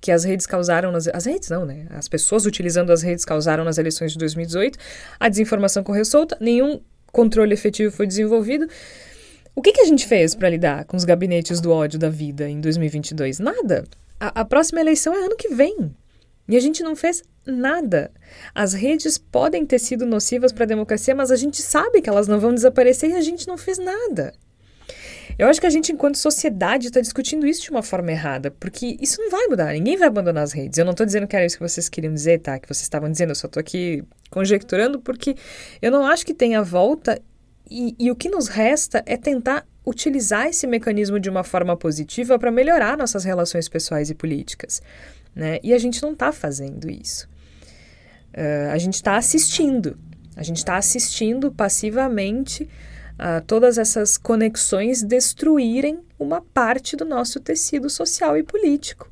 que 0.00 0.12
as 0.12 0.24
redes 0.24 0.46
causaram 0.46 0.92
nas 0.92 1.08
as 1.08 1.24
redes 1.24 1.48
não, 1.48 1.64
né? 1.64 1.86
As 1.90 2.08
pessoas 2.08 2.46
utilizando 2.46 2.90
as 2.90 3.02
redes 3.02 3.24
causaram 3.24 3.64
nas 3.64 3.78
eleições 3.78 4.12
de 4.12 4.18
2018. 4.18 4.78
A 5.18 5.28
desinformação 5.28 5.82
correu 5.82 6.04
solta, 6.04 6.36
nenhum 6.40 6.80
controle 7.12 7.54
efetivo 7.54 7.94
foi 7.94 8.06
desenvolvido. 8.06 8.68
O 9.54 9.62
que, 9.62 9.72
que 9.72 9.80
a 9.80 9.86
gente 9.86 10.06
fez 10.06 10.34
para 10.34 10.50
lidar 10.50 10.84
com 10.84 10.96
os 10.96 11.04
gabinetes 11.04 11.60
do 11.60 11.72
ódio 11.72 11.98
da 11.98 12.10
vida 12.10 12.48
em 12.48 12.60
2022? 12.60 13.38
Nada. 13.38 13.84
A, 14.20 14.42
a 14.42 14.44
próxima 14.44 14.80
eleição 14.80 15.14
é 15.14 15.24
ano 15.24 15.36
que 15.36 15.48
vem. 15.48 15.94
E 16.48 16.56
a 16.56 16.60
gente 16.60 16.82
não 16.82 16.94
fez 16.94 17.22
nada. 17.44 18.10
As 18.54 18.72
redes 18.74 19.18
podem 19.18 19.64
ter 19.64 19.78
sido 19.78 20.04
nocivas 20.04 20.52
para 20.52 20.64
a 20.64 20.68
democracia, 20.68 21.14
mas 21.14 21.30
a 21.30 21.36
gente 21.36 21.62
sabe 21.62 22.00
que 22.00 22.08
elas 22.08 22.28
não 22.28 22.38
vão 22.38 22.54
desaparecer 22.54 23.10
e 23.10 23.16
a 23.16 23.20
gente 23.20 23.48
não 23.48 23.56
fez 23.56 23.78
nada. 23.78 24.32
Eu 25.38 25.48
acho 25.48 25.60
que 25.60 25.66
a 25.66 25.70
gente, 25.70 25.92
enquanto 25.92 26.16
sociedade, 26.16 26.86
está 26.86 27.00
discutindo 27.00 27.46
isso 27.46 27.62
de 27.62 27.70
uma 27.70 27.82
forma 27.82 28.10
errada, 28.10 28.50
porque 28.50 28.96
isso 29.00 29.20
não 29.20 29.30
vai 29.30 29.46
mudar, 29.48 29.72
ninguém 29.72 29.96
vai 29.96 30.08
abandonar 30.08 30.42
as 30.42 30.52
redes. 30.52 30.78
Eu 30.78 30.84
não 30.84 30.92
estou 30.92 31.04
dizendo 31.04 31.26
que 31.26 31.36
era 31.36 31.44
isso 31.44 31.58
que 31.58 31.68
vocês 31.68 31.88
queriam 31.88 32.14
dizer, 32.14 32.40
tá? 32.40 32.58
Que 32.58 32.66
vocês 32.66 32.82
estavam 32.82 33.10
dizendo, 33.10 33.30
eu 33.30 33.34
só 33.34 33.46
estou 33.46 33.60
aqui 33.60 34.02
conjecturando, 34.30 34.98
porque 35.00 35.36
eu 35.82 35.90
não 35.90 36.06
acho 36.06 36.24
que 36.24 36.32
tenha 36.32 36.62
volta 36.62 37.20
e, 37.70 37.94
e 37.98 38.10
o 38.10 38.16
que 38.16 38.28
nos 38.28 38.48
resta 38.48 39.02
é 39.04 39.16
tentar 39.16 39.66
utilizar 39.84 40.48
esse 40.48 40.66
mecanismo 40.66 41.20
de 41.20 41.28
uma 41.28 41.44
forma 41.44 41.76
positiva 41.76 42.38
para 42.38 42.50
melhorar 42.50 42.96
nossas 42.96 43.24
relações 43.24 43.68
pessoais 43.68 44.08
e 44.10 44.14
políticas. 44.14 44.80
Né? 45.34 45.60
E 45.62 45.74
a 45.74 45.78
gente 45.78 46.02
não 46.02 46.12
está 46.12 46.32
fazendo 46.32 46.90
isso. 46.90 47.28
Uh, 48.34 48.70
a 48.72 48.78
gente 48.78 48.94
está 48.94 49.16
assistindo. 49.16 49.98
A 50.34 50.42
gente 50.42 50.58
está 50.58 50.76
assistindo 50.76 51.52
passivamente 51.52 52.68
todas 53.46 53.78
essas 53.78 54.16
conexões 54.16 55.02
destruírem 55.02 56.00
uma 56.18 56.40
parte 56.40 56.96
do 56.96 57.04
nosso 57.04 57.40
tecido 57.40 57.88
social 57.88 58.36
e 58.36 58.42
político. 58.42 59.10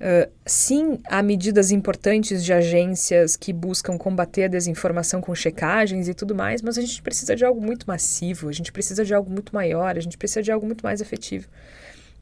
Uh, 0.00 0.32
sim, 0.46 0.98
há 1.10 1.22
medidas 1.22 1.70
importantes 1.70 2.42
de 2.42 2.54
agências 2.54 3.36
que 3.36 3.52
buscam 3.52 3.98
combater 3.98 4.44
a 4.44 4.48
desinformação 4.48 5.20
com 5.20 5.34
checagens 5.34 6.08
e 6.08 6.14
tudo 6.14 6.34
mais, 6.34 6.62
mas 6.62 6.78
a 6.78 6.80
gente 6.80 7.02
precisa 7.02 7.36
de 7.36 7.44
algo 7.44 7.60
muito 7.60 7.86
massivo, 7.86 8.48
a 8.48 8.52
gente 8.52 8.72
precisa 8.72 9.04
de 9.04 9.12
algo 9.12 9.30
muito 9.30 9.54
maior, 9.54 9.98
a 9.98 10.00
gente 10.00 10.16
precisa 10.16 10.42
de 10.42 10.50
algo 10.50 10.64
muito 10.64 10.82
mais 10.82 11.02
efetivo. 11.02 11.48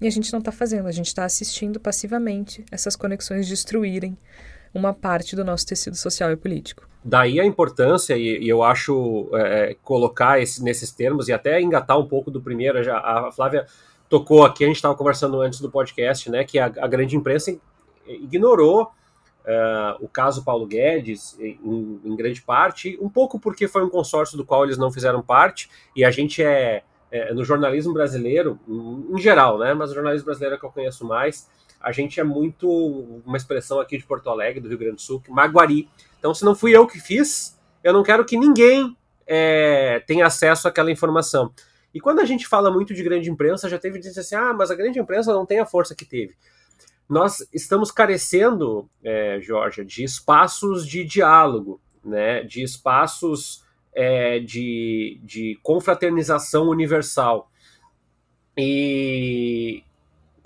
E 0.00 0.08
a 0.08 0.10
gente 0.10 0.32
não 0.32 0.40
está 0.40 0.50
fazendo, 0.50 0.88
a 0.88 0.92
gente 0.92 1.06
está 1.06 1.24
assistindo 1.24 1.78
passivamente 1.78 2.64
essas 2.72 2.96
conexões 2.96 3.46
destruírem 3.46 4.18
uma 4.78 4.94
parte 4.94 5.34
do 5.34 5.44
nosso 5.44 5.66
tecido 5.66 5.96
social 5.96 6.30
e 6.30 6.36
político. 6.36 6.88
Daí 7.04 7.40
a 7.40 7.44
importância, 7.44 8.16
e, 8.16 8.38
e 8.44 8.48
eu 8.48 8.62
acho 8.62 9.30
é, 9.32 9.76
colocar 9.82 10.40
esse, 10.40 10.62
nesses 10.62 10.90
termos 10.90 11.28
e 11.28 11.32
até 11.32 11.60
engatar 11.60 11.98
um 11.98 12.06
pouco 12.06 12.30
do 12.30 12.40
primeiro, 12.40 12.82
já, 12.82 12.98
a 12.98 13.30
Flávia 13.32 13.66
tocou 14.08 14.44
aqui, 14.44 14.64
a 14.64 14.66
gente 14.66 14.76
estava 14.76 14.94
conversando 14.94 15.40
antes 15.40 15.60
do 15.60 15.70
podcast, 15.70 16.30
né, 16.30 16.44
que 16.44 16.58
a, 16.58 16.66
a 16.66 16.86
grande 16.86 17.16
imprensa 17.16 17.56
ignorou 18.06 18.84
uh, 18.84 20.04
o 20.04 20.08
caso 20.08 20.44
Paulo 20.44 20.66
Guedes 20.66 21.38
em, 21.38 22.00
em, 22.04 22.16
grande 22.16 22.42
parte, 22.42 22.98
um 23.00 23.08
pouco 23.08 23.38
porque 23.38 23.68
foi 23.68 23.84
um 23.84 23.90
consórcio 23.90 24.36
do 24.36 24.44
qual 24.44 24.64
eles 24.64 24.78
não 24.78 24.90
fizeram 24.90 25.22
parte, 25.22 25.70
e 25.94 26.04
a 26.04 26.10
gente 26.10 26.42
é, 26.42 26.82
é 27.10 27.32
no 27.34 27.44
jornalismo 27.44 27.92
brasileiro, 27.92 28.58
em, 28.66 29.14
em 29.14 29.18
geral, 29.18 29.58
né, 29.58 29.74
mas 29.74 29.90
o 29.90 29.94
jornalismo 29.94 30.24
brasileiro 30.24 30.56
é 30.56 30.58
que 30.58 30.64
eu 30.64 30.70
conheço 30.70 31.06
mais, 31.06 31.48
a 31.80 31.92
gente 31.92 32.18
é 32.18 32.24
muito, 32.24 32.68
uma 33.24 33.36
expressão 33.36 33.80
aqui 33.80 33.96
de 33.96 34.04
Porto 34.04 34.28
Alegre, 34.28 34.60
do 34.60 34.68
Rio 34.68 34.78
Grande 34.78 34.96
do 34.96 35.02
Sul, 35.02 35.22
maguari. 35.28 35.88
Então, 36.18 36.34
se 36.34 36.44
não 36.44 36.54
fui 36.54 36.76
eu 36.76 36.86
que 36.86 36.98
fiz, 36.98 37.58
eu 37.82 37.92
não 37.92 38.02
quero 38.02 38.24
que 38.24 38.36
ninguém 38.36 38.96
é, 39.26 40.02
tenha 40.06 40.26
acesso 40.26 40.66
àquela 40.66 40.90
informação. 40.90 41.52
E 41.94 42.00
quando 42.00 42.20
a 42.20 42.24
gente 42.24 42.46
fala 42.46 42.70
muito 42.70 42.92
de 42.94 43.02
grande 43.02 43.30
imprensa, 43.30 43.68
já 43.68 43.78
teve 43.78 43.98
dizer 43.98 44.20
assim: 44.20 44.34
ah, 44.34 44.52
mas 44.52 44.70
a 44.70 44.74
grande 44.74 44.98
imprensa 44.98 45.32
não 45.32 45.46
tem 45.46 45.60
a 45.60 45.66
força 45.66 45.94
que 45.94 46.04
teve. 46.04 46.34
Nós 47.08 47.46
estamos 47.52 47.90
carecendo, 47.90 48.88
é, 49.02 49.38
de 49.86 50.04
espaços 50.04 50.86
de 50.86 51.04
diálogo, 51.04 51.80
né, 52.04 52.42
de 52.42 52.62
espaços 52.62 53.64
é, 53.94 54.38
de, 54.40 55.18
de 55.22 55.58
confraternização 55.62 56.68
universal. 56.68 57.50
E 58.56 59.82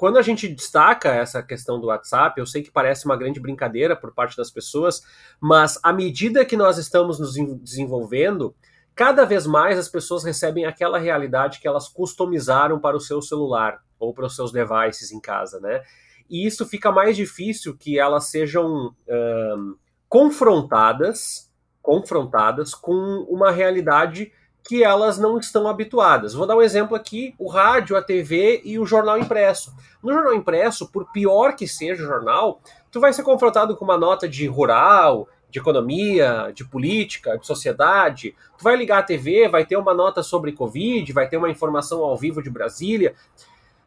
quando 0.02 0.18
a 0.18 0.22
gente 0.22 0.48
destaca 0.48 1.14
essa 1.14 1.40
questão 1.44 1.80
do 1.80 1.86
WhatsApp, 1.86 2.36
eu 2.36 2.44
sei 2.44 2.60
que 2.60 2.72
parece 2.72 3.04
uma 3.04 3.16
grande 3.16 3.38
brincadeira 3.38 3.94
por 3.94 4.12
parte 4.12 4.36
das 4.36 4.50
pessoas, 4.50 5.00
mas 5.40 5.78
à 5.80 5.92
medida 5.92 6.44
que 6.44 6.56
nós 6.56 6.76
estamos 6.76 7.20
nos 7.20 7.34
desenvolvendo, 7.62 8.52
cada 8.96 9.24
vez 9.24 9.46
mais 9.46 9.78
as 9.78 9.88
pessoas 9.88 10.24
recebem 10.24 10.64
aquela 10.64 10.98
realidade 10.98 11.60
que 11.60 11.68
elas 11.68 11.86
customizaram 11.86 12.80
para 12.80 12.96
o 12.96 13.00
seu 13.00 13.22
celular 13.22 13.80
ou 13.96 14.12
para 14.12 14.26
os 14.26 14.34
seus 14.34 14.50
devices 14.50 15.12
em 15.12 15.20
casa, 15.20 15.60
né? 15.60 15.82
E 16.28 16.44
isso 16.44 16.66
fica 16.66 16.90
mais 16.90 17.16
difícil 17.16 17.76
que 17.78 17.96
elas 17.96 18.24
sejam 18.28 18.92
um, 19.08 19.76
confrontadas, 20.08 21.48
confrontadas 21.80 22.74
com 22.74 23.24
uma 23.30 23.52
realidade 23.52 24.32
que 24.64 24.84
elas 24.84 25.18
não 25.18 25.38
estão 25.38 25.68
habituadas. 25.68 26.34
Vou 26.34 26.46
dar 26.46 26.56
um 26.56 26.62
exemplo 26.62 26.96
aqui: 26.96 27.34
o 27.38 27.48
rádio, 27.48 27.96
a 27.96 28.02
TV 28.02 28.62
e 28.64 28.78
o 28.78 28.86
jornal 28.86 29.18
impresso. 29.18 29.74
No 30.02 30.12
jornal 30.12 30.34
impresso, 30.34 30.90
por 30.90 31.10
pior 31.12 31.54
que 31.54 31.66
seja 31.66 32.02
o 32.02 32.06
jornal, 32.06 32.60
tu 32.90 33.00
vai 33.00 33.12
ser 33.12 33.22
confrontado 33.22 33.76
com 33.76 33.84
uma 33.84 33.98
nota 33.98 34.28
de 34.28 34.46
rural, 34.46 35.28
de 35.52 35.58
economia, 35.58 36.50
de 36.54 36.64
política, 36.64 37.36
de 37.36 37.46
sociedade. 37.46 38.34
Tu 38.56 38.64
vai 38.64 38.74
ligar 38.74 38.98
a 38.98 39.02
TV, 39.02 39.48
vai 39.48 39.66
ter 39.66 39.76
uma 39.76 39.92
nota 39.92 40.22
sobre 40.22 40.52
Covid, 40.52 41.12
vai 41.12 41.28
ter 41.28 41.36
uma 41.36 41.50
informação 41.50 42.02
ao 42.02 42.16
vivo 42.16 42.42
de 42.42 42.50
Brasília. 42.50 43.14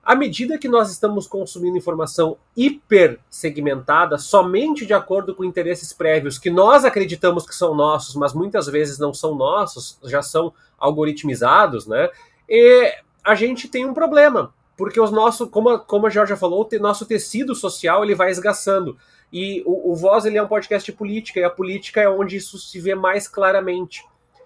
À 0.05 0.15
medida 0.15 0.59
que 0.59 0.69
nós 0.69 0.91
estamos 0.91 1.25
consumindo 1.25 1.79
informação 1.79 2.37
hiper 2.55 3.19
segmentada, 3.27 4.19
somente 4.19 4.85
de 4.85 4.93
acordo 4.93 5.33
com 5.33 5.43
interesses 5.43 5.91
prévios 5.91 6.37
que 6.37 6.51
nós 6.51 6.85
acreditamos 6.85 7.43
que 7.43 7.55
são 7.55 7.73
nossos, 7.73 8.13
mas 8.15 8.31
muitas 8.31 8.67
vezes 8.67 8.99
não 8.99 9.15
são 9.15 9.33
nossos, 9.33 9.97
já 10.03 10.21
são 10.21 10.53
algoritmizados, 10.77 11.87
né? 11.87 12.11
E 12.47 12.93
a 13.23 13.33
gente 13.33 13.67
tem 13.67 13.83
um 13.83 13.95
problema, 13.95 14.53
porque 14.77 15.01
os 15.01 15.09
nossos, 15.09 15.49
como, 15.49 15.79
como 15.79 16.05
a 16.05 16.11
Georgia 16.11 16.37
falou, 16.37 16.69
o 16.71 16.79
nosso 16.79 17.07
tecido 17.07 17.55
social 17.55 18.03
ele 18.03 18.13
vai 18.13 18.29
esgaçando. 18.29 18.95
E 19.33 19.63
o, 19.65 19.91
o 19.91 19.95
Voz 19.95 20.23
ele 20.25 20.37
é 20.37 20.43
um 20.43 20.47
podcast 20.47 20.91
de 20.91 20.95
política, 20.95 21.39
e 21.39 21.43
a 21.43 21.49
política 21.49 21.99
é 21.99 22.07
onde 22.07 22.35
isso 22.35 22.59
se 22.59 22.79
vê 22.79 22.93
mais 22.93 23.27
claramente. 23.27 24.05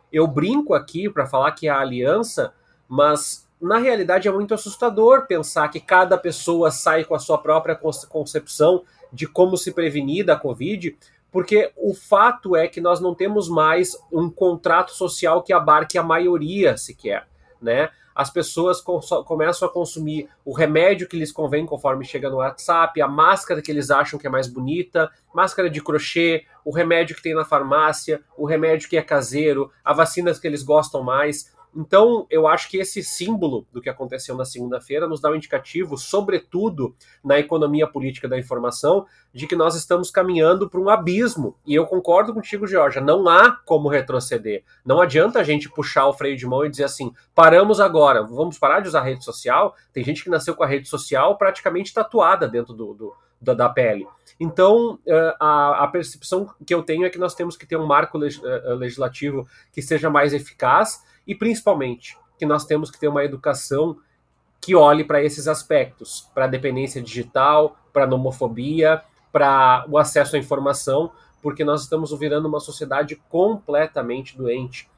Eu 0.09 0.25
brinco 0.25 0.73
aqui 0.73 1.09
para 1.09 1.27
falar 1.27 1.51
que 1.51 1.67
é 1.67 1.69
a 1.69 1.81
aliança, 1.81 2.53
mas 2.87 3.48
na 3.61 3.77
realidade 3.77 4.27
é 4.27 4.31
muito 4.31 4.53
assustador 4.53 5.27
pensar 5.27 5.67
que 5.69 5.79
cada 5.79 6.17
pessoa 6.17 6.71
sai 6.71 7.03
com 7.03 7.13
a 7.13 7.19
sua 7.19 7.37
própria 7.37 7.75
concepção 7.75 8.83
de 9.11 9.27
como 9.27 9.57
se 9.57 9.71
prevenir 9.71 10.25
da 10.25 10.35
Covid, 10.35 10.97
porque 11.31 11.71
o 11.75 11.93
fato 11.93 12.55
é 12.55 12.67
que 12.67 12.81
nós 12.81 12.99
não 12.99 13.13
temos 13.13 13.49
mais 13.49 13.97
um 14.11 14.29
contrato 14.29 14.91
social 14.91 15.43
que 15.43 15.53
abarque 15.53 15.97
a 15.97 16.03
maioria 16.03 16.77
sequer. 16.77 17.27
né? 17.61 17.89
As 18.15 18.29
pessoas 18.29 18.81
começam 18.81 19.67
a 19.67 19.71
consumir 19.71 20.27
o 20.43 20.53
remédio 20.53 21.07
que 21.07 21.17
lhes 21.17 21.31
convém 21.31 21.65
conforme 21.65 22.03
chega 22.03 22.29
no 22.29 22.37
WhatsApp, 22.37 23.01
a 23.01 23.07
máscara 23.07 23.61
que 23.61 23.71
eles 23.71 23.89
acham 23.89 24.19
que 24.19 24.27
é 24.27 24.29
mais 24.29 24.47
bonita, 24.47 25.09
máscara 25.33 25.69
de 25.69 25.81
crochê, 25.81 26.45
o 26.65 26.71
remédio 26.71 27.15
que 27.15 27.21
tem 27.21 27.33
na 27.33 27.45
farmácia, 27.45 28.21
o 28.37 28.45
remédio 28.45 28.89
que 28.89 28.97
é 28.97 29.01
caseiro, 29.01 29.71
a 29.85 29.93
vacina 29.93 30.33
que 30.33 30.45
eles 30.45 30.63
gostam 30.63 31.01
mais. 31.01 31.55
Então, 31.75 32.25
eu 32.29 32.47
acho 32.47 32.69
que 32.69 32.77
esse 32.77 33.03
símbolo 33.03 33.65
do 33.71 33.81
que 33.81 33.89
aconteceu 33.89 34.35
na 34.35 34.45
segunda-feira 34.45 35.07
nos 35.07 35.21
dá 35.21 35.29
um 35.29 35.35
indicativo, 35.35 35.97
sobretudo 35.97 36.95
na 37.23 37.37
economia 37.39 37.87
política 37.87 38.27
da 38.27 38.37
informação, 38.37 39.05
de 39.31 39.45
que 39.45 39.55
nós 39.55 39.75
estamos 39.75 40.09
caminhando 40.09 40.69
para 40.69 40.79
um 40.79 40.89
abismo. 40.89 41.55
E 41.65 41.75
eu 41.75 41.85
concordo 41.85 42.33
contigo, 42.33 42.65
Georgia, 42.65 43.01
não 43.01 43.27
há 43.27 43.51
como 43.51 43.87
retroceder. 43.87 44.63
Não 44.83 44.99
adianta 44.99 45.39
a 45.39 45.43
gente 45.43 45.69
puxar 45.69 46.07
o 46.07 46.13
freio 46.13 46.35
de 46.35 46.47
mão 46.47 46.65
e 46.65 46.69
dizer 46.69 46.85
assim: 46.85 47.13
paramos 47.35 47.79
agora, 47.79 48.23
vamos 48.23 48.57
parar 48.57 48.79
de 48.79 48.87
usar 48.87 49.01
rede 49.01 49.23
social. 49.23 49.75
Tem 49.93 50.03
gente 50.03 50.23
que 50.23 50.29
nasceu 50.29 50.55
com 50.55 50.63
a 50.63 50.67
rede 50.67 50.87
social 50.87 51.37
praticamente 51.37 51.93
tatuada 51.93 52.47
dentro 52.47 52.73
do, 52.73 52.93
do 52.93 53.13
da, 53.41 53.53
da, 53.53 53.69
pele. 53.69 54.07
Então, 54.39 54.99
eh, 55.05 55.35
a, 55.39 55.83
a, 55.83 55.87
percepção 55.87 56.49
que 56.65 56.73
eu 56.73 56.83
tenho 56.83 57.05
é 57.05 57.09
que 57.09 57.17
nós 57.17 57.35
temos 57.35 57.55
que 57.55 57.65
ter 57.65 57.77
um 57.77 57.85
marco 57.85 58.17
eh, 58.23 58.73
legislativo 58.73 59.47
que 59.71 59.81
seja 59.81 60.09
mais 60.09 60.33
eficaz 60.33 61.03
e 61.25 61.35
principalmente 61.35 62.17
que 62.37 62.45
nós 62.45 62.65
temos 62.65 62.89
que 62.89 62.99
ter 62.99 63.07
uma 63.07 63.23
educação 63.23 63.97
que 64.61 64.75
olhe 64.75 65.03
para 65.03 65.23
esses 65.23 65.47
aspectos, 65.47 66.29
para 66.33 66.45
a 66.45 66.47
dependência 66.47 67.01
digital, 67.01 67.77
para 67.93 68.03
a 68.03 68.07
nomofobia, 68.07 69.01
para 69.31 69.85
o 69.89 69.97
acesso 69.97 70.35
à 70.35 70.39
informação, 70.39 71.11
porque 71.41 71.63
nós 71.63 71.83
estamos 71.83 72.17
virando 72.17 72.47
uma 72.47 72.59
sociedade 72.59 73.15
completamente 73.29 74.37
doente, 74.37 74.89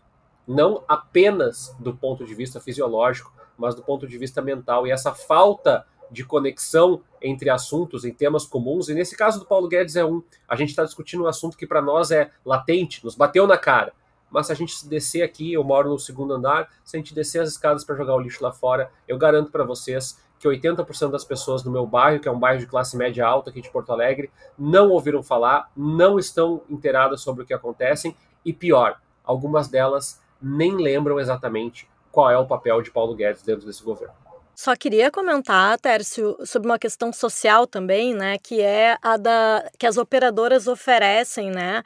não 0.48 0.84
apenas 0.88 1.76
do 1.80 1.94
ponto 1.94 2.26
de 2.26 2.34
vista 2.34 2.60
fisiológico, 2.60 3.32
mas 3.58 3.76
do 3.76 3.84
ponto 3.84 4.08
de 4.08 4.18
vista 4.18 4.42
mental. 4.42 4.88
E 4.88 4.92
essa 4.92 5.14
falta 5.14 5.86
de 6.12 6.26
conexão 6.26 7.02
entre 7.22 7.50
assuntos 7.50 8.04
em 8.04 8.14
temas 8.14 8.46
comuns, 8.46 8.90
e 8.90 8.94
nesse 8.94 9.16
caso 9.16 9.40
do 9.40 9.46
Paulo 9.46 9.68
Guedes 9.68 9.96
é 9.96 10.04
um, 10.04 10.22
a 10.48 10.56
gente 10.56 10.70
está 10.70 10.84
discutindo 10.84 11.24
um 11.24 11.28
assunto 11.28 11.58
que 11.58 11.66
para 11.66 11.82
nós 11.82 12.12
é 12.12 12.30
latente, 12.46 13.04
nos 13.04 13.16
bateu 13.16 13.48
na 13.48 13.58
cara 13.58 13.94
mas 14.32 14.48
se 14.48 14.54
a 14.54 14.56
gente 14.56 14.88
descer 14.88 15.22
aqui, 15.22 15.52
eu 15.52 15.64
moro 15.64 15.90
no 15.90 16.00
segundo 16.00 16.34
andar, 16.34 16.70
se 16.86 16.96
a 16.96 17.00
gente 17.00 17.14
descer 17.14 17.42
as 17.42 17.50
escadas 17.50 17.84
para 17.84 17.96
jogar 17.96 18.16
o 18.16 18.20
lixo 18.20 18.42
lá 18.42 18.52
fora, 18.52 18.90
eu 19.06 19.18
garanto 19.18 19.52
para 19.52 19.66
vocês 19.66 20.18
que 20.40 20.48
80% 20.48 21.12
das 21.12 21.26
pessoas 21.26 21.62
do 21.62 21.70
meu 21.70 21.86
bairro, 21.86 22.20
que 22.20 22.28
é 22.28 22.32
um 22.32 22.40
bairro 22.40 22.60
de 22.60 22.66
classe 22.66 22.96
média 22.98 23.28
alta 23.28 23.50
aqui 23.50 23.62
de 23.62 23.70
Porto 23.70 23.92
Alegre, 23.92 24.32
não 24.58 24.90
ouviram 24.90 25.22
falar, 25.22 25.70
não 25.76 26.18
estão 26.18 26.64
inteiradas 26.70 27.22
sobre 27.22 27.44
o 27.44 27.46
que 27.46 27.54
acontece 27.54 28.16
e 28.44 28.54
pior, 28.54 29.00
algumas 29.24 29.68
delas 29.68 30.20
nem 30.42 30.78
lembram 30.78 31.20
exatamente 31.20 31.88
qual 32.12 32.32
é 32.32 32.38
o 32.38 32.48
papel 32.48 32.82
de 32.82 32.90
Paulo 32.90 33.14
Guedes 33.14 33.44
dentro 33.44 33.68
desse 33.68 33.84
governo. 33.84 34.16
Só 34.64 34.76
queria 34.76 35.10
comentar, 35.10 35.80
Tércio, 35.80 36.38
sobre 36.46 36.70
uma 36.70 36.78
questão 36.78 37.12
social 37.12 37.66
também, 37.66 38.14
né, 38.14 38.38
que 38.38 38.62
é 38.62 38.96
a 39.02 39.18
da 39.18 39.68
que 39.80 39.88
as 39.88 39.98
operadoras 39.98 40.68
oferecem, 40.68 41.50
né, 41.50 41.82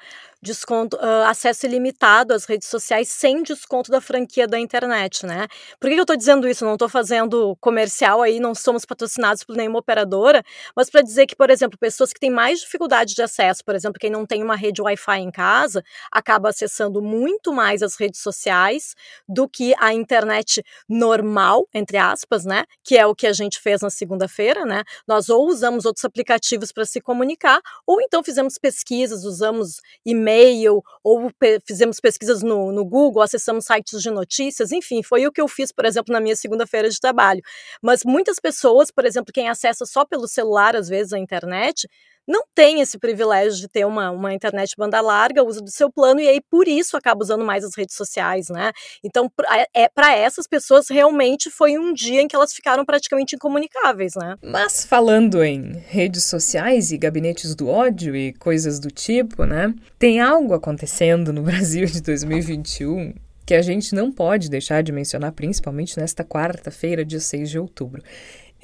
desconto, 0.46 0.96
uh, 0.98 1.26
acesso 1.26 1.66
ilimitado 1.66 2.34
às 2.34 2.46
redes 2.46 2.68
sociais 2.70 3.10
sem 3.10 3.42
desconto 3.42 3.92
da 3.92 4.00
franquia 4.00 4.48
da 4.48 4.60
internet, 4.60 5.26
né? 5.26 5.48
Por 5.80 5.90
que 5.90 5.96
eu 5.96 6.02
estou 6.04 6.16
dizendo 6.16 6.48
isso? 6.48 6.64
Não 6.64 6.74
estou 6.74 6.88
fazendo 6.88 7.58
comercial 7.60 8.22
aí, 8.22 8.40
não 8.40 8.54
somos 8.54 8.86
patrocinados 8.86 9.44
por 9.44 9.56
nenhuma 9.56 9.80
operadora, 9.80 10.44
mas 10.76 10.90
para 10.90 11.02
dizer 11.02 11.26
que, 11.26 11.36
por 11.36 11.50
exemplo, 11.50 11.78
pessoas 11.80 12.14
que 12.14 12.20
têm 12.20 12.30
mais 12.30 12.60
dificuldade 12.60 13.16
de 13.16 13.22
acesso, 13.24 13.66
por 13.66 13.76
exemplo, 13.76 14.00
quem 14.00 14.12
não 14.12 14.26
tem 14.26 14.44
uma 14.44 14.56
rede 14.56 14.82
Wi-Fi 14.82 15.20
em 15.20 15.32
casa, 15.32 15.84
acaba 16.12 16.50
acessando 16.50 17.02
muito 17.02 17.52
mais 17.52 17.82
as 17.82 17.96
redes 17.96 18.22
sociais 18.22 18.94
do 19.28 19.50
que 19.50 19.74
a 19.80 19.94
internet 19.94 20.64
normal, 20.88 21.68
entre 21.74 21.98
aspas, 21.98 22.46
né? 22.46 22.66
Que 22.84 22.98
é 22.98 23.06
o 23.08 23.16
que 23.16 23.26
a 23.26 23.34
gente 23.34 23.60
fez 23.60 23.82
na 23.82 23.90
segunda-feira, 23.90 24.64
né? 24.64 24.84
Nós 25.08 25.28
ou 25.28 25.48
usamos 25.48 25.86
outros 25.86 26.06
aplicativos 26.06 26.72
para 26.72 26.86
se 26.86 27.02
comunicar, 27.02 27.60
ou 27.88 28.00
então 28.00 28.24
fizemos 28.24 28.60
pesquisas, 28.60 29.24
usamos 29.26 29.82
e-mail 30.06 30.35
e-mail, 30.36 30.84
ou 31.04 31.32
pe 31.40 31.60
fizemos 31.66 32.00
pesquisas 32.00 32.44
no, 32.44 32.72
no 32.72 32.86
Google, 32.86 33.22
acessamos 33.22 33.66
sites 33.66 34.02
de 34.02 34.12
notícias, 34.12 34.72
enfim, 34.72 35.02
foi 35.02 35.26
o 35.26 35.32
que 35.32 35.42
eu 35.42 35.48
fiz, 35.48 35.72
por 35.72 35.86
exemplo, 35.86 36.14
na 36.14 36.20
minha 36.20 36.36
segunda-feira 36.36 36.90
de 36.90 37.00
trabalho. 37.00 37.42
Mas 37.82 38.04
muitas 38.04 38.40
pessoas, 38.40 38.92
por 38.92 39.06
exemplo, 39.06 39.34
quem 39.34 39.50
acessa 39.50 39.86
só 39.86 40.06
pelo 40.06 40.28
celular, 40.28 40.76
às 40.76 40.90
vezes, 40.90 41.14
a 41.14 41.20
internet, 41.20 41.88
não 42.28 42.44
tem 42.54 42.82
esse 42.82 42.98
privilégio 42.98 43.60
de 43.60 43.68
ter 43.68 43.86
uma, 43.86 44.12
uma 44.12 44.34
internet 44.34 44.74
banda 44.78 45.00
larga, 45.02 45.44
usa 45.44 45.62
do 45.62 45.70
seu 45.70 45.92
plano 45.92 46.20
e 46.20 46.28
aí 46.28 46.42
por 46.50 46.68
isso 46.68 46.98
acaba 46.98 47.22
usando 47.22 47.46
mais 47.46 47.64
as 47.64 47.76
redes 47.76 47.96
sociais, 47.96 48.48
né? 48.50 48.72
Então, 49.04 49.32
é, 49.74 49.88
para 49.90 50.16
essas 50.16 50.48
pessoas 50.48 50.88
realmente 50.90 51.50
foi 51.50 51.78
um 51.78 51.94
dia 51.94 52.22
em 52.22 52.28
que 52.28 52.36
elas 52.36 52.54
ficaram 52.54 52.86
praticamente 52.86 53.36
incomunicáveis, 53.36 54.14
né? 54.16 54.36
Mas 54.44 54.86
falando 54.86 55.44
em 55.44 55.84
redes 55.88 56.24
sociais 56.24 56.92
e 56.92 56.98
gabinetes 56.98 57.56
do 57.56 57.68
ódio 57.68 58.16
e 58.16 58.34
coisas 58.34 58.80
do 58.80 58.90
tipo, 58.90 59.46
né? 59.46 59.74
Tem 60.00 60.20
algo 60.20 60.54
acontecendo 60.54 61.32
no 61.32 61.42
Brasil 61.44 61.86
de 61.86 62.02
2021 62.02 63.14
que 63.46 63.54
a 63.54 63.62
gente 63.62 63.94
não 63.94 64.12
pode 64.12 64.50
deixar 64.50 64.82
de 64.82 64.92
mencionar, 64.92 65.32
principalmente 65.32 66.00
nesta 66.00 66.24
quarta-feira, 66.24 67.06
dia 67.06 67.20
6 67.20 67.50
de 67.52 67.60
outubro. 67.60 68.02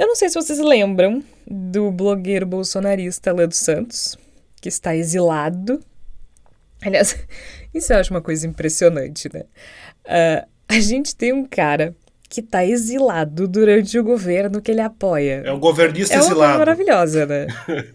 Eu 0.02 0.08
não 0.08 0.16
sei 0.16 0.30
se 0.30 0.34
vocês 0.34 0.58
lembram 0.58 1.24
do 1.46 1.92
blogueiro 1.92 2.44
bolsonarista 2.44 3.32
Lando 3.32 3.54
Santos, 3.54 4.18
que 4.60 4.68
está 4.68 4.96
exilado. 4.96 5.80
Aliás, 6.82 7.16
isso 7.72 7.94
eu 7.94 8.00
acho 8.00 8.12
uma 8.12 8.20
coisa 8.20 8.48
impressionante, 8.48 9.30
né? 9.32 9.44
Uh, 10.04 10.50
a 10.68 10.80
gente 10.80 11.16
tem 11.16 11.32
um 11.32 11.46
cara 11.46 11.96
que 12.28 12.40
está 12.40 12.66
exilado 12.66 13.48
durante 13.48 14.00
o 14.00 14.04
governo 14.04 14.60
que 14.60 14.72
ele 14.72 14.82
apoia. 14.82 15.44
É 15.46 15.52
um 15.52 15.60
governista 15.60 16.16
é 16.16 16.18
exilado. 16.18 16.42
É 16.42 16.48
uma 16.48 16.58
maravilhosa, 16.58 17.26
né? 17.28 17.46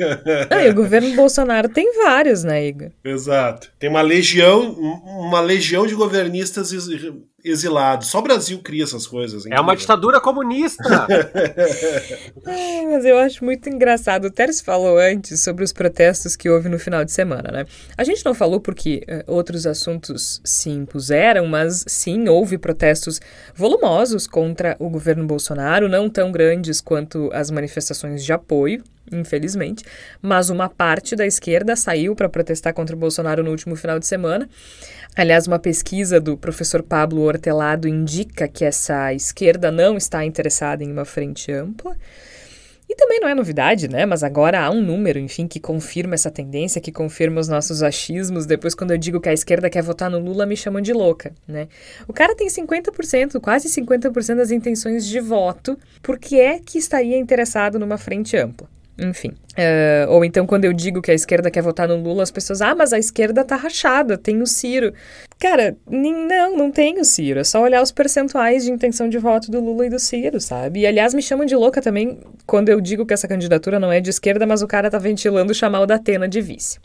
ah, 0.49 0.65
e 0.65 0.71
o 0.71 0.75
governo 0.75 1.13
Bolsonaro 1.17 1.69
tem 1.69 1.93
vários, 2.05 2.45
né, 2.45 2.69
Igor? 2.69 2.91
Exato. 3.05 3.73
Tem 3.81 3.91
uma 3.91 4.03
legião, 4.03 4.71
uma 5.05 5.41
legião 5.41 5.89
de 5.89 5.97
governistas 5.97 6.71
exilado. 7.47 8.05
Só 8.05 8.18
o 8.18 8.22
Brasil 8.22 8.59
cria 8.62 8.84
essas 8.84 9.07
coisas. 9.07 9.47
Hein, 9.47 9.53
é 9.55 9.61
uma 9.61 9.76
ditadura 9.76 10.20
comunista. 10.20 11.07
é, 12.47 12.86
mas 12.90 13.05
eu 13.05 13.18
acho 13.18 13.44
muito 13.44 13.68
engraçado. 13.68 14.26
O 14.26 14.30
Teres 14.30 14.61
falou 14.61 14.99
antes 14.99 15.42
sobre 15.42 15.62
os 15.64 15.72
protestos 15.72 16.34
que 16.34 16.51
houve 16.51 16.68
no 16.68 16.78
final 16.78 17.05
de 17.05 17.12
semana, 17.12 17.51
né? 17.53 17.66
A 17.97 18.05
gente 18.05 18.24
não 18.24 18.34
falou 18.34 18.61
porque 18.61 19.05
uh, 19.09 19.32
outros 19.32 19.66
assuntos 19.66 20.40
se 20.44 20.70
impuseram, 20.70 21.47
mas 21.47 21.84
sim, 21.86 22.28
houve 22.28 22.59
protestos 22.59 23.20
volumosos 23.55 24.26
contra 24.26 24.76
o 24.78 24.90
governo 24.90 25.26
Bolsonaro, 25.26 25.88
não 25.88 26.11
tão 26.11 26.32
grandes 26.32 26.80
quanto 26.80 27.30
as 27.32 27.51
manifestações 27.51 28.24
de 28.24 28.32
apoio 28.32 28.82
infelizmente, 29.13 29.85
mas 30.21 30.51
uma 30.51 30.69
parte 30.69 31.15
da 31.15 31.27
esquerda 31.27 31.77
saiu 31.77 32.15
para 32.15 32.29
protestar 32.29 32.75
contra 32.75 32.95
o 32.95 32.99
Bolsonaro 32.99 33.43
no 33.43 33.51
último 33.51 33.77
final 33.77 33.99
de 33.99 34.07
semana. 34.07 34.49
Aliás, 35.15 35.47
uma 35.47 35.59
pesquisa 35.59 36.21
do 36.21 36.37
professor 36.37 36.83
Pablo 36.83 37.23
Hortelado 37.23 37.89
indica 37.89 38.47
que 38.47 38.65
essa 38.65 39.15
esquerda 39.15 39.71
não 39.73 39.97
está 39.97 40.25
interessada 40.25 40.85
em 40.85 40.93
uma 40.93 41.05
frente 41.05 41.51
ampla. 41.51 41.97
E 42.89 42.95
também 42.95 43.19
não 43.19 43.29
é 43.29 43.35
novidade, 43.35 43.89
né? 43.89 44.07
Mas 44.07 44.23
agora 44.23 44.61
há 44.61 44.71
um 44.71 44.81
número, 44.81 45.19
enfim, 45.19 45.49
que 45.49 45.59
confirma 45.59 46.15
essa 46.15 46.31
tendência, 46.31 46.81
que 46.81 46.93
confirma 46.93 47.41
os 47.41 47.49
nossos 47.49 47.83
achismos. 47.83 48.47
Depois, 48.47 48.77
quando 48.77 48.93
eu 48.93 48.99
digo 48.99 49.21
que 49.21 49.29
a 49.29 49.33
esquerda 49.33 49.69
quer 49.69 49.83
votar 49.83 50.09
no 50.09 50.21
Lula, 50.21 50.47
me 50.47 50.57
chamam 50.57 50.81
de 50.81 50.93
louca, 50.93 51.33
né? 51.49 51.67
O 52.07 52.13
cara 52.13 52.37
tem 52.37 52.47
50%, 52.47 53.41
quase 53.41 53.69
50% 53.69 54.37
das 54.37 54.53
intenções 54.53 55.05
de 55.05 55.19
voto, 55.19 55.77
porque 56.01 56.37
é 56.37 56.61
que 56.61 56.79
estaria 56.79 57.19
interessado 57.19 57.77
numa 57.77 57.99
frente 57.99 58.37
ampla. 58.37 58.69
Enfim. 58.99 59.28
Uh, 59.28 60.11
ou 60.11 60.24
então, 60.24 60.47
quando 60.47 60.64
eu 60.64 60.72
digo 60.72 61.03
que 61.03 61.11
a 61.11 61.14
esquerda 61.14 61.51
quer 61.51 61.62
votar 61.62 61.86
no 61.86 61.97
Lula, 61.97 62.22
as 62.22 62.30
pessoas, 62.30 62.62
ah, 62.62 62.74
mas 62.74 62.92
a 62.92 62.99
esquerda 62.99 63.44
tá 63.44 63.55
rachada, 63.55 64.16
tem 64.16 64.40
o 64.40 64.47
Ciro. 64.47 64.92
Cara, 65.38 65.76
não, 65.86 66.57
não 66.57 66.70
tem 66.70 66.99
o 66.99 67.05
Ciro. 67.05 67.40
É 67.40 67.44
só 67.44 67.62
olhar 67.62 67.82
os 67.82 67.92
percentuais 67.92 68.64
de 68.64 68.70
intenção 68.70 69.09
de 69.09 69.18
voto 69.18 69.51
do 69.51 69.61
Lula 69.61 69.86
e 69.86 69.90
do 69.90 69.99
Ciro, 69.99 70.40
sabe? 70.40 70.80
E, 70.80 70.86
aliás, 70.86 71.12
me 71.12 71.22
chamam 71.22 71.44
de 71.44 71.55
louca 71.55 71.82
também 71.82 72.18
quando 72.47 72.70
eu 72.70 72.80
digo 72.80 73.05
que 73.05 73.12
essa 73.12 73.28
candidatura 73.28 73.78
não 73.78 73.92
é 73.92 74.01
de 74.01 74.09
esquerda, 74.09 74.47
mas 74.47 74.62
o 74.62 74.66
cara 74.66 74.90
tá 74.90 74.99
ventilando 74.99 75.55
chamar 75.55 75.80
o 75.80 75.86
da 75.86 75.97
Atena 75.97 76.26
de 76.26 76.40
vice. 76.40 76.78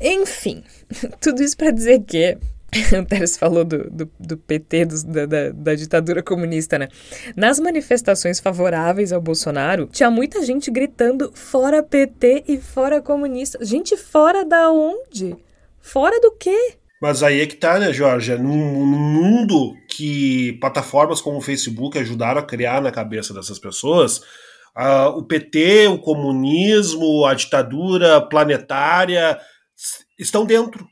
Enfim, 0.00 0.62
tudo 1.20 1.42
isso 1.42 1.56
para 1.56 1.70
dizer 1.70 2.02
que 2.06 2.38
o 3.00 3.04
Teres 3.04 3.36
falou 3.36 3.64
do, 3.64 3.90
do, 3.90 4.10
do 4.18 4.36
PT, 4.36 4.84
do, 4.84 5.26
da, 5.26 5.50
da, 5.52 5.74
ditadura 5.74 6.22
comunista, 6.22 6.78
né? 6.78 6.88
Nas 7.36 7.58
manifestações 7.58 8.38
favoráveis 8.38 9.12
ao 9.12 9.20
Bolsonaro, 9.20 9.88
tinha 9.90 10.10
muita 10.10 10.44
gente 10.44 10.70
gritando 10.70 11.32
fora 11.34 11.82
PT 11.82 12.44
e 12.46 12.58
fora 12.58 13.02
comunista. 13.02 13.58
Gente, 13.64 13.96
fora 13.96 14.44
da 14.44 14.70
onde? 14.70 15.36
Fora 15.80 16.20
do 16.20 16.32
quê? 16.32 16.76
Mas 17.02 17.22
aí 17.22 17.40
é 17.40 17.46
que 17.46 17.56
tá, 17.56 17.78
né, 17.78 17.92
Jorge? 17.92 18.36
Num, 18.36 18.86
num 18.86 18.98
mundo 18.98 19.74
que 19.88 20.52
plataformas 20.60 21.20
como 21.20 21.38
o 21.38 21.42
Facebook 21.42 21.98
ajudaram 21.98 22.40
a 22.40 22.46
criar 22.46 22.80
na 22.82 22.92
cabeça 22.92 23.32
dessas 23.32 23.58
pessoas, 23.58 24.18
uh, 24.76 25.08
o 25.16 25.24
PT, 25.24 25.88
o 25.88 25.98
comunismo, 25.98 27.24
a 27.24 27.34
ditadura 27.34 28.20
planetária 28.20 29.40
estão 30.18 30.44
dentro 30.44 30.86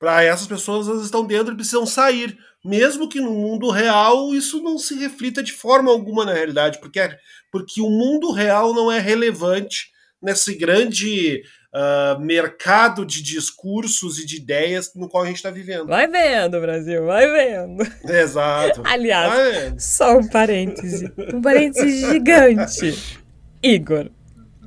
para 0.00 0.24
essas 0.24 0.46
pessoas 0.46 0.88
elas 0.88 1.04
estão 1.04 1.24
dentro 1.26 1.52
e 1.52 1.56
precisam 1.56 1.84
sair, 1.84 2.36
mesmo 2.64 3.06
que 3.06 3.20
no 3.20 3.32
mundo 3.32 3.70
real 3.70 4.34
isso 4.34 4.62
não 4.62 4.78
se 4.78 4.98
reflita 4.98 5.42
de 5.42 5.52
forma 5.52 5.90
alguma 5.92 6.24
na 6.24 6.32
realidade, 6.32 6.80
porque, 6.80 6.98
é, 6.98 7.18
porque 7.52 7.82
o 7.82 7.90
mundo 7.90 8.32
real 8.32 8.72
não 8.74 8.90
é 8.90 8.98
relevante 8.98 9.90
nesse 10.22 10.54
grande 10.54 11.42
uh, 11.74 12.18
mercado 12.18 13.04
de 13.04 13.22
discursos 13.22 14.18
e 14.18 14.26
de 14.26 14.36
ideias 14.36 14.90
no 14.94 15.08
qual 15.08 15.24
a 15.24 15.26
gente 15.26 15.36
está 15.36 15.50
vivendo. 15.50 15.86
Vai 15.86 16.06
vendo, 16.06 16.60
Brasil, 16.60 17.04
vai 17.04 17.30
vendo. 17.30 17.82
Exato. 18.10 18.82
Aliás, 18.84 19.82
só 19.82 20.16
um 20.16 20.26
parêntese. 20.28 21.12
Um 21.34 21.42
parêntese 21.42 22.06
gigante. 22.10 23.20
Igor. 23.62 24.10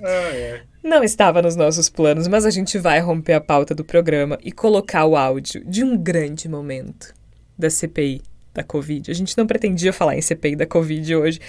Ah, 0.04 0.10
é. 0.10 0.73
Não 0.84 1.02
estava 1.02 1.42
nos 1.42 1.56
nossos 1.56 1.90
planos, 1.90 2.28
mas 2.28 2.46
a 2.46 2.50
gente 2.50 2.78
vai 2.78 3.00
romper 3.00 3.34
a 3.34 3.42
pauta 3.42 3.74
do 3.74 3.86
programa 3.86 4.38
e 4.44 4.52
colocar 4.52 5.06
o 5.06 5.16
áudio 5.16 5.64
de 5.66 5.82
um 5.82 5.98
grande 5.98 6.50
momento 6.50 7.14
da 7.58 7.70
CPI 7.70 8.22
da 8.54 8.64
Covid. 8.64 9.10
A 9.10 9.14
gente 9.14 9.38
não 9.38 9.48
pretendia 9.48 9.94
falar 9.94 10.18
em 10.18 10.22
CPI 10.22 10.58
da 10.58 10.66
Covid 10.66 11.16
hoje, 11.16 11.40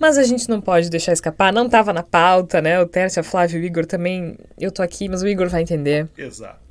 mas 0.00 0.18
a 0.18 0.24
gente 0.24 0.48
não 0.48 0.60
pode 0.60 0.90
deixar 0.90 1.12
escapar. 1.12 1.52
Não 1.52 1.66
estava 1.66 1.92
na 1.92 2.02
pauta, 2.02 2.60
né? 2.60 2.80
O 2.80 2.86
Tércio, 2.86 3.20
a 3.20 3.22
Flávio 3.22 3.60
e 3.60 3.62
o 3.62 3.66
Igor 3.66 3.86
também. 3.86 4.36
Eu 4.58 4.72
tô 4.72 4.82
aqui, 4.82 5.08
mas 5.08 5.22
o 5.22 5.28
Igor 5.28 5.48
vai 5.48 5.62
entender. 5.62 6.08
Exato 6.18 6.61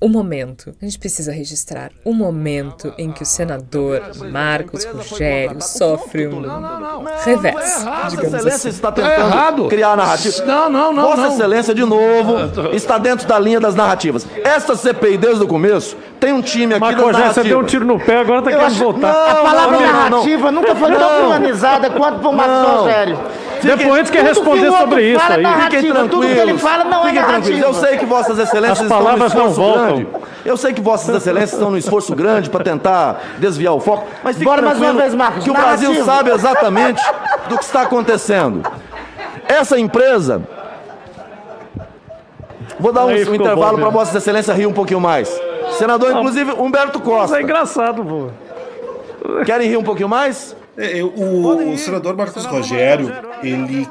o 0.00 0.08
momento. 0.08 0.74
A 0.80 0.84
gente 0.84 0.98
precisa 0.98 1.30
registrar 1.30 1.92
o 2.04 2.14
momento 2.14 2.92
em 2.96 3.12
que 3.12 3.22
o 3.22 3.26
senador 3.26 4.02
Marcos 4.30 4.84
Rogério 4.84 5.60
sofre 5.60 6.26
um 6.26 6.42
revés. 7.22 7.84
Digamos 8.08 8.34
Excelência 8.34 8.56
assim. 8.56 8.68
está 8.68 8.90
tentando 8.90 9.68
criar 9.68 9.96
narrativa. 9.96 10.44
Não, 10.46 10.70
não, 10.70 10.92
não. 10.92 11.02
Vossa 11.02 11.34
Excelência, 11.34 11.74
de 11.74 11.84
novo, 11.84 12.36
está 12.74 12.96
dentro 12.96 13.28
da 13.28 13.38
linha 13.38 13.60
das 13.60 13.74
narrativas. 13.74 14.26
Esta 14.42 14.74
CPI, 14.74 15.18
desde 15.18 15.44
o 15.44 15.46
começo, 15.46 15.96
tem 16.20 16.32
um 16.34 16.42
time 16.42 16.74
aqui 16.74 16.80
Marcos 16.80 17.02
Rogério, 17.02 17.32
você 17.32 17.42
deu 17.42 17.58
um 17.58 17.64
tiro 17.64 17.84
no 17.86 17.98
pé, 17.98 18.18
agora 18.18 18.42
tá 18.42 18.50
querendo 18.50 18.74
voltar. 18.74 19.12
Não, 19.12 19.30
a 19.30 19.34
palavra 19.36 19.80
não, 19.80 19.80
narrativa 19.80 20.52
nunca 20.52 20.74
foi 20.74 20.92
tão 20.92 21.26
humanizada 21.26 21.90
quanto 21.90 22.18
por 22.20 22.32
Marcos 22.32 22.70
Rogério. 22.70 23.18
Depois 23.62 24.10
quer 24.10 24.24
responder 24.24 24.70
sobre 24.70 25.12
isso 25.12 25.32
aí. 25.32 25.44
Fiquem 25.62 25.92
tranquilos. 25.92 26.10
Tudo 26.10 26.26
que 26.26 26.38
ele 26.38 26.58
fala 26.58 26.84
não 26.84 27.06
é 27.06 27.12
narrativa. 27.12 27.58
Eu 27.58 27.74
sei 27.74 27.96
que 27.96 28.06
vossas 28.06 28.38
excelências 28.38 28.80
As 28.80 28.88
palavras 28.88 29.34
não 29.34 29.50
voltam. 29.50 30.06
Eu 30.44 30.56
sei 30.56 30.72
que 30.72 30.80
vossas 30.80 31.14
excelências 31.14 31.54
estão 31.54 31.70
num 31.70 31.76
esforço 31.76 32.14
grande 32.14 32.48
para 32.48 32.64
tentar 32.64 33.20
desviar 33.38 33.74
o 33.74 33.80
foco, 33.80 34.06
mas 34.22 34.36
fique 34.36 34.44
Bora 34.48 34.62
mais 34.62 34.78
uma 34.78 34.92
vez, 34.92 35.14
Marcos. 35.14 35.44
Que 35.44 35.50
o 35.50 35.54
Brasil 35.54 36.04
sabe 36.04 36.30
exatamente 36.30 37.02
do 37.48 37.58
que 37.58 37.64
está 37.64 37.82
acontecendo. 37.82 38.62
Essa 39.48 39.78
empresa 39.78 40.42
Vou 42.78 42.92
dar 42.92 43.04
um, 43.04 43.10
um 43.10 43.34
intervalo 43.34 43.78
para 43.78 43.90
Vossa 43.90 44.16
Excelência 44.16 44.54
rir 44.54 44.64
um 44.64 44.72
pouquinho 44.72 45.00
mais. 45.00 45.30
Senador, 45.80 46.12
inclusive, 46.12 46.52
Humberto 46.52 47.00
Costa. 47.00 47.38
é 47.38 47.42
engraçado, 47.42 48.04
pô. 48.04 48.30
Querem 49.44 49.68
rir 49.68 49.76
um 49.76 49.82
pouquinho 49.82 50.08
mais? 50.08 50.56
É, 50.76 51.02
o, 51.02 51.72
o 51.72 51.78
senador 51.78 52.16
Marcos 52.16 52.44
Rogério, 52.44 53.12
ele 53.42 53.86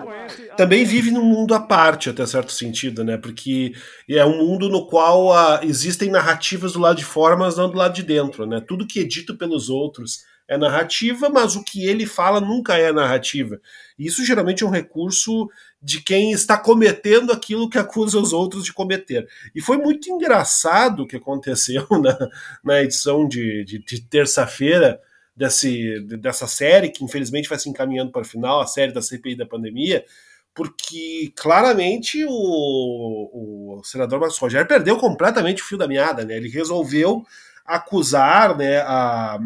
também 0.57 0.83
vive 0.83 1.11
num 1.11 1.23
mundo 1.23 1.53
à 1.53 1.59
parte, 1.59 2.09
até 2.09 2.25
certo 2.25 2.51
sentido, 2.51 3.03
né? 3.03 3.17
Porque 3.17 3.73
é 4.09 4.25
um 4.25 4.37
mundo 4.37 4.69
no 4.69 4.87
qual 4.87 5.31
ah, 5.33 5.59
existem 5.63 6.09
narrativas 6.09 6.73
do 6.73 6.79
lado 6.79 6.97
de 6.97 7.05
fora, 7.05 7.37
mas 7.37 7.57
não 7.57 7.69
do 7.69 7.77
lado 7.77 7.93
de 7.93 8.03
dentro, 8.03 8.45
né? 8.45 8.61
Tudo 8.67 8.87
que 8.87 9.01
é 9.01 9.03
dito 9.03 9.37
pelos 9.37 9.69
outros 9.69 10.23
é 10.47 10.57
narrativa, 10.57 11.29
mas 11.29 11.55
o 11.55 11.63
que 11.63 11.85
ele 11.85 12.07
fala 12.07 12.41
nunca 12.41 12.75
é 12.75 12.91
narrativa. 12.91 13.59
Isso 13.97 14.25
geralmente 14.25 14.63
é 14.63 14.67
um 14.67 14.71
recurso 14.71 15.47
de 15.81 16.01
quem 16.01 16.31
está 16.31 16.57
cometendo 16.57 17.31
aquilo 17.31 17.69
que 17.69 17.77
acusa 17.77 18.19
os 18.19 18.33
outros 18.33 18.65
de 18.65 18.73
cometer. 18.73 19.27
E 19.55 19.61
foi 19.61 19.77
muito 19.77 20.09
engraçado 20.09 21.03
o 21.03 21.07
que 21.07 21.15
aconteceu 21.15 21.87
na, 22.01 22.17
na 22.63 22.81
edição 22.81 23.27
de, 23.27 23.63
de, 23.63 23.79
de 23.79 24.01
terça-feira 24.01 24.99
desse, 25.35 26.01
dessa 26.17 26.47
série, 26.47 26.89
que 26.89 27.03
infelizmente 27.03 27.47
vai 27.47 27.57
se 27.57 27.69
encaminhando 27.69 28.11
para 28.11 28.23
o 28.23 28.25
final, 28.25 28.59
a 28.59 28.67
série 28.67 28.91
da 28.91 29.01
CPI 29.01 29.37
da 29.37 29.45
pandemia, 29.45 30.03
porque 30.53 31.31
claramente 31.37 32.25
o, 32.27 33.77
o 33.79 33.83
senador 33.85 34.19
Marcos 34.19 34.37
Rogério 34.37 34.67
perdeu 34.67 34.97
completamente 34.97 35.61
o 35.61 35.65
fio 35.65 35.77
da 35.77 35.87
meada, 35.87 36.25
né? 36.25 36.35
Ele 36.35 36.49
resolveu 36.49 37.23
acusar 37.65 38.57
né, 38.57 38.79
a 38.79 39.39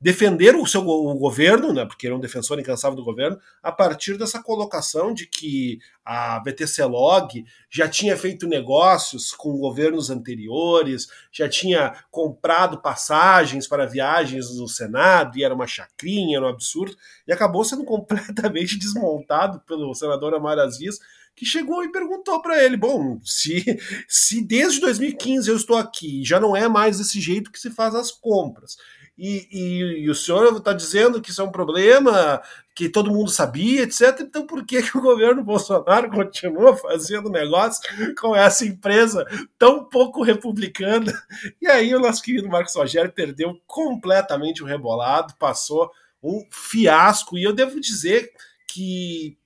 defender 0.00 0.56
o 0.56 0.66
seu 0.66 0.80
o 0.80 1.14
governo, 1.14 1.74
né, 1.74 1.84
porque 1.84 2.06
ele 2.06 2.14
é 2.14 2.16
um 2.16 2.20
defensor 2.20 2.58
incansável 2.58 2.96
do 2.96 3.04
governo, 3.04 3.38
a 3.62 3.70
partir 3.70 4.16
dessa 4.16 4.42
colocação 4.42 5.12
de 5.12 5.26
que 5.26 5.78
a 6.02 6.40
BTC 6.40 6.82
Log 6.84 7.44
já 7.68 7.86
tinha 7.86 8.16
feito 8.16 8.48
negócios 8.48 9.32
com 9.32 9.58
governos 9.58 10.08
anteriores, 10.08 11.08
já 11.30 11.48
tinha 11.48 11.94
comprado 12.10 12.80
passagens 12.80 13.68
para 13.68 13.86
viagens 13.86 14.56
no 14.56 14.66
Senado, 14.66 15.36
e 15.36 15.44
era 15.44 15.54
uma 15.54 15.66
chacrinha, 15.66 16.38
era 16.38 16.46
um 16.46 16.50
absurdo, 16.50 16.96
e 17.28 17.32
acabou 17.32 17.62
sendo 17.62 17.84
completamente 17.84 18.78
desmontado 18.78 19.60
pelo 19.66 19.94
senador 19.94 20.34
Amar 20.34 20.58
Aziz, 20.58 20.98
que 21.36 21.44
chegou 21.44 21.84
e 21.84 21.92
perguntou 21.92 22.40
para 22.40 22.62
ele: 22.64 22.76
bom, 22.76 23.20
se, 23.22 23.78
se 24.08 24.42
desde 24.42 24.80
2015 24.80 25.48
eu 25.48 25.56
estou 25.56 25.76
aqui, 25.76 26.24
já 26.24 26.40
não 26.40 26.56
é 26.56 26.68
mais 26.68 26.98
desse 26.98 27.20
jeito 27.20 27.52
que 27.52 27.60
se 27.60 27.70
faz 27.70 27.94
as 27.94 28.10
compras 28.10 28.76
e, 29.20 29.46
e, 29.52 29.78
e 30.04 30.10
o 30.10 30.14
senhor 30.14 30.56
está 30.56 30.72
dizendo 30.72 31.20
que 31.20 31.28
isso 31.28 31.42
é 31.42 31.44
um 31.44 31.52
problema, 31.52 32.40
que 32.74 32.88
todo 32.88 33.10
mundo 33.10 33.30
sabia, 33.30 33.82
etc. 33.82 34.20
Então 34.20 34.46
por 34.46 34.64
que, 34.64 34.82
que 34.82 34.96
o 34.96 35.02
governo 35.02 35.44
Bolsonaro 35.44 36.10
continua 36.10 36.74
fazendo 36.74 37.28
negócio 37.28 37.82
com 38.18 38.34
essa 38.34 38.64
empresa 38.64 39.26
tão 39.58 39.84
pouco 39.84 40.22
republicana? 40.22 41.12
E 41.60 41.68
aí 41.68 41.94
o 41.94 42.00
nosso 42.00 42.22
querido 42.22 42.48
Marcos 42.48 42.74
Rogério 42.74 43.12
perdeu 43.12 43.60
completamente 43.66 44.62
o 44.62 44.66
rebolado, 44.66 45.34
passou 45.38 45.90
um 46.22 46.42
fiasco, 46.50 47.36
e 47.36 47.44
eu 47.44 47.52
devo 47.52 47.78
dizer 47.78 48.32
que 48.66 49.36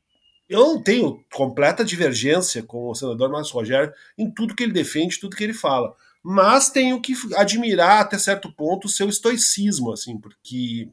eu 0.48 0.60
não 0.60 0.80
tenho 0.80 1.24
completa 1.32 1.84
divergência 1.84 2.62
com 2.62 2.90
o 2.90 2.94
senador 2.94 3.28
Marcos 3.28 3.50
Rogério 3.50 3.92
em 4.16 4.30
tudo 4.30 4.54
que 4.54 4.62
ele 4.62 4.72
defende, 4.72 5.18
tudo 5.18 5.34
que 5.34 5.42
ele 5.42 5.54
fala 5.54 5.96
mas 6.24 6.70
tenho 6.70 6.98
que 7.02 7.14
admirar 7.36 8.00
até 8.00 8.16
certo 8.16 8.50
ponto 8.50 8.86
o 8.86 8.90
seu 8.90 9.10
estoicismo, 9.10 9.92
assim, 9.92 10.18
porque 10.18 10.88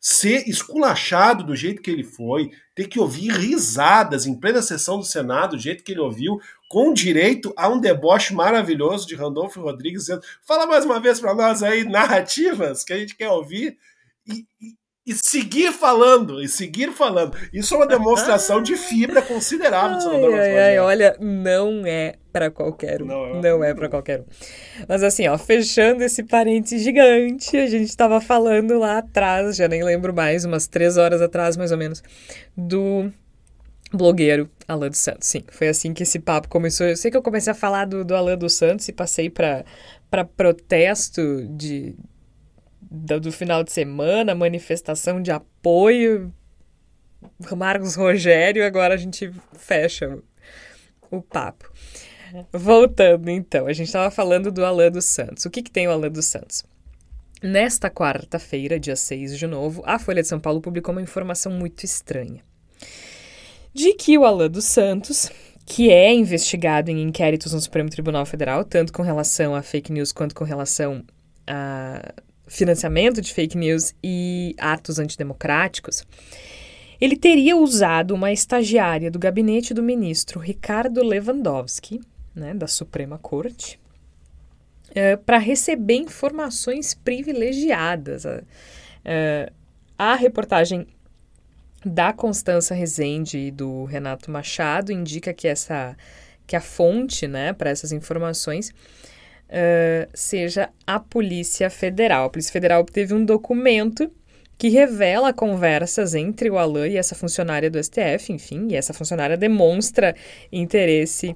ser 0.00 0.48
esculachado 0.48 1.44
do 1.44 1.54
jeito 1.54 1.82
que 1.82 1.90
ele 1.90 2.02
foi, 2.02 2.50
ter 2.74 2.88
que 2.88 2.98
ouvir 2.98 3.30
risadas 3.30 4.24
em 4.24 4.34
plena 4.34 4.62
sessão 4.62 4.98
do 4.98 5.04
Senado, 5.04 5.56
do 5.56 5.62
jeito 5.62 5.84
que 5.84 5.92
ele 5.92 6.00
ouviu, 6.00 6.40
com 6.70 6.94
direito 6.94 7.52
a 7.54 7.68
um 7.68 7.78
deboche 7.78 8.32
maravilhoso 8.32 9.06
de 9.06 9.14
Randolfo 9.14 9.60
Rodrigues 9.60 10.02
dizendo: 10.02 10.22
fala 10.42 10.66
mais 10.66 10.86
uma 10.86 10.98
vez 10.98 11.20
para 11.20 11.34
nós 11.34 11.62
aí 11.62 11.84
narrativas 11.84 12.82
que 12.82 12.94
a 12.94 12.98
gente 12.98 13.14
quer 13.14 13.28
ouvir. 13.28 13.76
E, 14.26 14.46
e 14.58 14.79
seguir 15.14 15.72
falando, 15.72 16.42
e 16.42 16.48
seguir 16.48 16.92
falando. 16.92 17.36
Isso 17.52 17.74
é 17.74 17.76
uma 17.76 17.86
demonstração 17.86 18.62
de 18.62 18.76
fibra 18.76 19.22
considerável 19.22 19.96
do 19.96 20.02
senador 20.02 20.34
ai, 20.34 20.58
ai, 20.58 20.78
Olha, 20.78 21.16
não 21.20 21.84
é 21.86 22.14
para 22.32 22.50
qualquer 22.50 23.02
um. 23.02 23.06
Não 23.06 23.26
é, 23.26 23.40
não 23.40 23.64
é 23.64 23.74
para 23.74 23.88
qualquer 23.88 24.20
um. 24.20 24.24
Mas 24.88 25.02
assim, 25.02 25.26
ó, 25.28 25.36
fechando 25.36 26.02
esse 26.02 26.22
parente 26.22 26.78
gigante, 26.78 27.56
a 27.56 27.66
gente 27.66 27.88
estava 27.88 28.20
falando 28.20 28.78
lá 28.78 28.98
atrás, 28.98 29.56
já 29.56 29.68
nem 29.68 29.82
lembro 29.82 30.14
mais, 30.14 30.44
umas 30.44 30.66
três 30.66 30.96
horas 30.96 31.20
atrás, 31.20 31.56
mais 31.56 31.72
ou 31.72 31.78
menos, 31.78 32.02
do 32.56 33.10
blogueiro 33.92 34.48
Alan 34.66 34.88
dos 34.88 34.98
Santos. 34.98 35.28
Sim, 35.28 35.42
foi 35.50 35.68
assim 35.68 35.92
que 35.92 36.02
esse 36.02 36.18
papo 36.18 36.48
começou. 36.48 36.86
Eu 36.86 36.96
sei 36.96 37.10
que 37.10 37.16
eu 37.16 37.22
comecei 37.22 37.50
a 37.50 37.54
falar 37.54 37.86
do, 37.86 38.04
do 38.04 38.14
Alan 38.14 38.36
dos 38.36 38.54
Santos 38.54 38.88
e 38.88 38.92
passei 38.92 39.28
para 39.28 39.64
protesto 40.36 41.46
de, 41.48 41.94
do, 42.90 43.20
do 43.20 43.32
final 43.32 43.62
de 43.62 43.70
semana, 43.70 44.34
manifestação 44.34 45.22
de 45.22 45.30
apoio, 45.30 46.32
Marcos 47.56 47.94
Rogério, 47.94 48.66
agora 48.66 48.94
a 48.94 48.96
gente 48.96 49.30
fecha 49.54 50.18
o 51.10 51.22
papo. 51.22 51.70
Voltando 52.52 53.28
então, 53.30 53.66
a 53.66 53.72
gente 53.72 53.86
estava 53.86 54.10
falando 54.10 54.50
do 54.50 54.64
Alan 54.64 54.90
dos 54.90 55.04
Santos. 55.04 55.44
O 55.44 55.50
que, 55.50 55.62
que 55.62 55.70
tem 55.70 55.86
o 55.88 55.90
Alan 55.90 56.10
dos 56.10 56.26
Santos? 56.26 56.64
Nesta 57.42 57.88
quarta-feira, 57.90 58.78
dia 58.78 58.96
6 58.96 59.38
de 59.38 59.46
novo, 59.46 59.82
a 59.86 59.98
Folha 59.98 60.22
de 60.22 60.28
São 60.28 60.38
Paulo 60.38 60.60
publicou 60.60 60.92
uma 60.92 61.02
informação 61.02 61.50
muito 61.50 61.84
estranha. 61.84 62.42
De 63.72 63.94
que 63.94 64.18
o 64.18 64.24
Alan 64.24 64.50
dos 64.50 64.64
Santos, 64.64 65.30
que 65.64 65.90
é 65.90 66.12
investigado 66.12 66.90
em 66.90 67.02
inquéritos 67.02 67.52
no 67.52 67.60
Supremo 67.60 67.88
Tribunal 67.88 68.26
Federal, 68.26 68.64
tanto 68.64 68.92
com 68.92 69.02
relação 69.02 69.54
a 69.54 69.62
fake 69.62 69.92
news 69.92 70.12
quanto 70.12 70.34
com 70.34 70.44
relação 70.44 71.04
a 71.46 72.14
financiamento 72.50 73.22
de 73.22 73.32
fake 73.32 73.56
news 73.56 73.94
e 74.02 74.56
atos 74.58 74.98
antidemocráticos, 74.98 76.04
ele 77.00 77.16
teria 77.16 77.56
usado 77.56 78.12
uma 78.12 78.32
estagiária 78.32 79.10
do 79.10 79.18
gabinete 79.18 79.72
do 79.72 79.82
ministro 79.82 80.40
Ricardo 80.40 81.02
Lewandowski, 81.02 82.00
né, 82.34 82.52
da 82.52 82.66
Suprema 82.66 83.18
Corte, 83.18 83.78
é, 84.92 85.14
para 85.14 85.38
receber 85.38 85.94
informações 85.94 86.92
privilegiadas. 86.92 88.24
É, 89.04 89.52
a 89.96 90.16
reportagem 90.16 90.88
da 91.86 92.12
Constança 92.12 92.74
Rezende 92.74 93.38
e 93.38 93.50
do 93.52 93.84
Renato 93.84 94.30
Machado 94.30 94.90
indica 94.92 95.32
que 95.32 95.46
essa 95.46 95.96
que 96.46 96.56
a 96.56 96.60
fonte 96.60 97.28
né, 97.28 97.52
para 97.52 97.70
essas 97.70 97.92
informações 97.92 98.74
uh, 99.50 100.08
seja 100.14 100.70
a 100.86 100.98
Polícia 100.98 101.68
Federal. 101.68 102.26
A 102.26 102.30
Polícia 102.30 102.52
Federal 102.52 102.84
teve 102.84 103.12
um 103.12 103.24
documento 103.24 104.10
que 104.56 104.68
revela 104.68 105.32
conversas 105.32 106.14
entre 106.14 106.50
o 106.50 106.58
Alain 106.58 106.92
e 106.92 106.96
essa 106.96 107.14
funcionária 107.14 107.70
do 107.70 107.82
STF, 107.82 108.30
enfim, 108.30 108.68
e 108.70 108.76
essa 108.76 108.92
funcionária 108.92 109.36
demonstra 109.36 110.14
interesse 110.52 111.34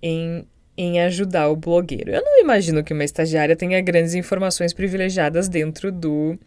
em, 0.00 0.46
em 0.76 1.00
ajudar 1.00 1.48
o 1.48 1.56
blogueiro. 1.56 2.12
Eu 2.12 2.22
não 2.22 2.40
imagino 2.40 2.84
que 2.84 2.92
uma 2.92 3.04
estagiária 3.04 3.56
tenha 3.56 3.80
grandes 3.80 4.14
informações 4.14 4.72
privilegiadas 4.72 5.48
dentro 5.48 5.90
do, 5.90 6.38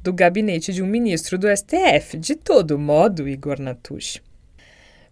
do 0.00 0.12
gabinete 0.12 0.72
de 0.72 0.84
um 0.84 0.86
ministro 0.86 1.36
do 1.36 1.48
STF. 1.48 2.16
De 2.16 2.36
todo 2.36 2.78
modo, 2.78 3.28
Igor 3.28 3.60
Natush. 3.60 4.22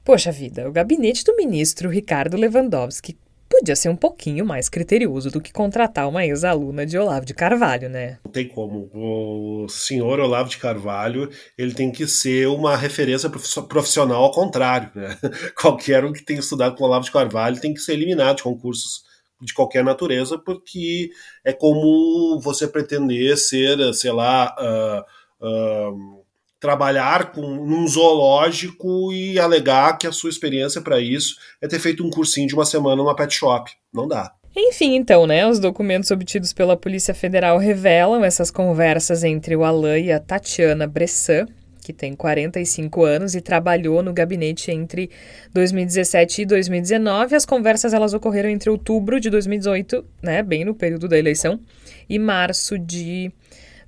Poxa 0.04 0.30
vida, 0.30 0.68
o 0.68 0.72
gabinete 0.72 1.24
do 1.24 1.34
ministro 1.34 1.88
Ricardo 1.88 2.36
Lewandowski 2.36 3.16
podia 3.54 3.76
ser 3.76 3.88
um 3.88 3.96
pouquinho 3.96 4.44
mais 4.44 4.68
criterioso 4.68 5.30
do 5.30 5.40
que 5.40 5.52
contratar 5.52 6.08
uma 6.08 6.26
ex-aluna 6.26 6.84
de 6.84 6.98
Olavo 6.98 7.24
de 7.24 7.32
Carvalho, 7.32 7.88
né? 7.88 8.18
Não 8.24 8.32
tem 8.32 8.48
como. 8.48 8.90
O 8.92 9.68
senhor 9.68 10.18
Olavo 10.18 10.48
de 10.48 10.58
Carvalho, 10.58 11.30
ele 11.56 11.72
tem 11.72 11.92
que 11.92 12.06
ser 12.08 12.48
uma 12.48 12.76
referência 12.76 13.30
profissional 13.68 14.24
ao 14.24 14.32
contrário, 14.32 14.90
né? 14.94 15.16
Qualquer 15.60 16.04
um 16.04 16.12
que 16.12 16.24
tenha 16.24 16.40
estudado 16.40 16.76
com 16.76 16.84
Olavo 16.84 17.04
de 17.04 17.12
Carvalho 17.12 17.60
tem 17.60 17.72
que 17.72 17.80
ser 17.80 17.92
eliminado 17.92 18.38
de 18.38 18.42
concursos 18.42 19.04
de 19.40 19.52
qualquer 19.52 19.84
natureza, 19.84 20.38
porque 20.38 21.10
é 21.44 21.52
como 21.52 22.40
você 22.40 22.66
pretender 22.66 23.36
ser, 23.36 23.92
sei 23.92 24.10
lá, 24.10 24.54
uh, 24.58 25.46
uh, 25.46 26.23
trabalhar 26.64 27.30
com 27.30 27.42
num 27.42 27.86
zoológico 27.86 29.12
e 29.12 29.38
alegar 29.38 29.98
que 29.98 30.06
a 30.06 30.12
sua 30.12 30.30
experiência 30.30 30.80
para 30.80 30.98
isso 30.98 31.36
é 31.60 31.68
ter 31.68 31.78
feito 31.78 32.02
um 32.02 32.08
cursinho 32.08 32.48
de 32.48 32.54
uma 32.54 32.64
semana 32.64 32.96
numa 32.96 33.14
pet 33.14 33.34
shop. 33.34 33.70
Não 33.92 34.08
dá. 34.08 34.32
Enfim, 34.56 34.94
então, 34.94 35.26
né? 35.26 35.46
Os 35.46 35.58
documentos 35.58 36.10
obtidos 36.10 36.54
pela 36.54 36.74
Polícia 36.74 37.12
Federal 37.12 37.58
revelam 37.58 38.24
essas 38.24 38.50
conversas 38.50 39.22
entre 39.22 39.54
o 39.54 39.62
Alain 39.62 40.06
e 40.06 40.12
a 40.12 40.18
Tatiana 40.18 40.86
Bressan, 40.86 41.46
que 41.82 41.92
tem 41.92 42.14
45 42.14 43.04
anos 43.04 43.34
e 43.34 43.42
trabalhou 43.42 44.02
no 44.02 44.14
gabinete 44.14 44.70
entre 44.70 45.10
2017 45.52 46.42
e 46.42 46.46
2019. 46.46 47.34
As 47.34 47.44
conversas 47.44 47.92
elas 47.92 48.14
ocorreram 48.14 48.48
entre 48.48 48.70
outubro 48.70 49.20
de 49.20 49.28
2018, 49.28 50.02
né, 50.22 50.42
bem 50.42 50.64
no 50.64 50.74
período 50.74 51.08
da 51.08 51.18
eleição, 51.18 51.60
e 52.08 52.18
março 52.18 52.78
de 52.78 53.30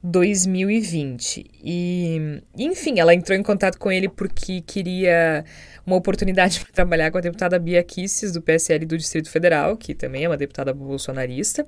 2020. 0.06 1.50
E, 1.64 2.40
enfim, 2.56 3.00
ela 3.00 3.12
entrou 3.12 3.36
em 3.36 3.42
contato 3.42 3.76
com 3.76 3.90
ele 3.90 4.08
porque 4.08 4.60
queria 4.60 5.44
uma 5.84 5.96
oportunidade 5.96 6.60
para 6.64 6.72
trabalhar 6.72 7.10
com 7.10 7.18
a 7.18 7.20
deputada 7.20 7.58
Bia 7.58 7.82
Kisses, 7.82 8.30
do 8.32 8.40
PSL 8.40 8.86
do 8.86 8.96
Distrito 8.96 9.28
Federal, 9.28 9.76
que 9.76 9.94
também 9.94 10.24
é 10.24 10.28
uma 10.28 10.36
deputada 10.36 10.72
bolsonarista. 10.72 11.66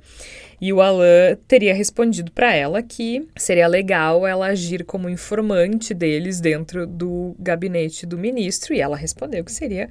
E 0.61 0.72
o 0.72 0.80
Alain 0.80 1.36
teria 1.49 1.74
respondido 1.74 2.30
para 2.30 2.55
ela 2.55 2.80
que 2.80 3.26
seria 3.36 3.66
legal 3.66 4.24
ela 4.24 4.47
agir 4.47 4.84
como 4.84 5.09
informante 5.09 5.93
deles 5.93 6.41
dentro 6.41 6.86
do 6.86 7.34
gabinete 7.41 8.07
do 8.07 8.16
ministro, 8.16 8.72
e 8.72 8.80
ela 8.80 8.97
respondeu 8.97 9.45
que 9.45 9.53
seria 9.53 9.89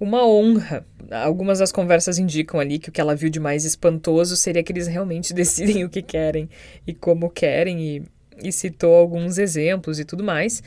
uma 0.00 0.26
honra. 0.26 0.84
Algumas 1.10 1.58
das 1.58 1.70
conversas 1.70 2.18
indicam 2.18 2.58
ali 2.58 2.78
que 2.78 2.88
o 2.88 2.92
que 2.92 3.00
ela 3.00 3.14
viu 3.14 3.28
de 3.28 3.38
mais 3.38 3.64
espantoso 3.66 4.34
seria 4.34 4.62
que 4.62 4.72
eles 4.72 4.86
realmente 4.86 5.32
decidem 5.34 5.84
o 5.84 5.90
que 5.90 6.00
querem 6.00 6.48
e 6.86 6.94
como 6.94 7.28
querem, 7.28 7.80
e, 7.80 8.02
e 8.42 8.50
citou 8.50 8.94
alguns 8.94 9.36
exemplos 9.36 10.00
e 10.00 10.04
tudo 10.04 10.24
mais. 10.24 10.62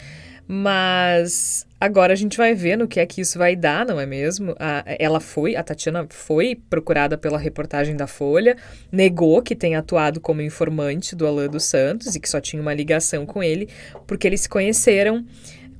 Mas 0.45 1.65
agora 1.79 2.11
a 2.11 2.15
gente 2.17 2.37
vai 2.37 2.53
ver 2.53 2.77
no 2.77 2.87
que 2.87 2.99
é 2.99 3.05
que 3.05 3.21
isso 3.21 3.39
vai 3.39 3.55
dar, 3.55 3.85
não 3.85 3.97
é 3.99 4.05
mesmo? 4.05 4.53
A, 4.59 4.83
ela 4.99 5.21
foi, 5.21 5.55
a 5.55 5.63
Tatiana 5.63 6.05
foi 6.09 6.53
procurada 6.69 7.17
pela 7.17 7.37
reportagem 7.37 7.95
da 7.95 8.07
Folha, 8.07 8.57
negou 8.91 9.41
que 9.41 9.55
tenha 9.55 9.79
atuado 9.79 10.19
como 10.19 10.41
informante 10.41 11.15
do 11.15 11.25
Alain 11.25 11.49
dos 11.49 11.63
Santos 11.63 12.13
e 12.13 12.19
que 12.19 12.29
só 12.29 12.41
tinha 12.41 12.61
uma 12.61 12.73
ligação 12.73 13.25
com 13.25 13.41
ele, 13.41 13.69
porque 14.05 14.27
eles 14.27 14.41
se 14.41 14.49
conheceram 14.49 15.25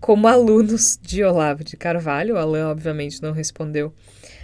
como 0.04 0.28
alunos 0.28 0.99
de 1.01 1.24
Olavo 1.24 1.64
de 1.64 1.78
Carvalho. 1.78 2.36
O 2.36 2.38
Alain, 2.38 2.64
obviamente, 2.64 3.22
não 3.22 3.32
respondeu 3.32 3.93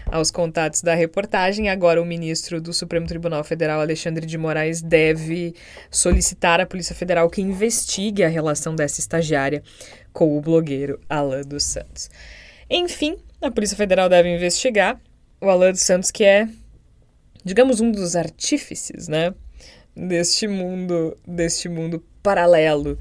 aos 0.06 0.32
contatos 0.32 0.82
da 0.82 0.96
reportagem. 0.96 1.68
Agora, 1.68 2.02
o 2.02 2.06
ministro 2.06 2.62
do 2.62 2.72
Supremo 2.72 3.06
Tribunal 3.06 3.44
Federal, 3.44 3.82
Alexandre 3.82 4.26
de 4.26 4.38
Moraes, 4.38 4.82
deve 4.82 5.54
solicitar 5.92 6.62
à 6.62 6.66
Polícia 6.66 6.96
Federal 6.96 7.30
que 7.30 7.42
investigue 7.42 8.24
a 8.24 8.30
relação 8.30 8.74
dessa 8.74 9.02
estagiária 9.02 9.62
com 10.14 10.38
o 10.38 10.40
blogueiro 10.40 10.98
Alain 11.10 11.44
dos 11.44 11.66
Santos. 11.66 12.10
Enfim, 12.70 13.18
a 13.42 13.52
Polícia 13.52 13.76
Federal 13.76 14.08
deve 14.08 14.34
investigar 14.34 14.98
o 15.42 15.50
Alain 15.50 15.74
dos 15.74 15.82
Santos, 15.82 16.10
que 16.10 16.24
é, 16.24 16.48
digamos, 17.44 17.82
um 17.82 17.92
dos 17.92 18.16
artífices, 18.16 19.10
né? 19.10 19.34
Deste 19.94 20.48
mundo, 20.48 21.18
deste 21.28 21.68
mundo 21.68 22.02
paralelo 22.24 22.98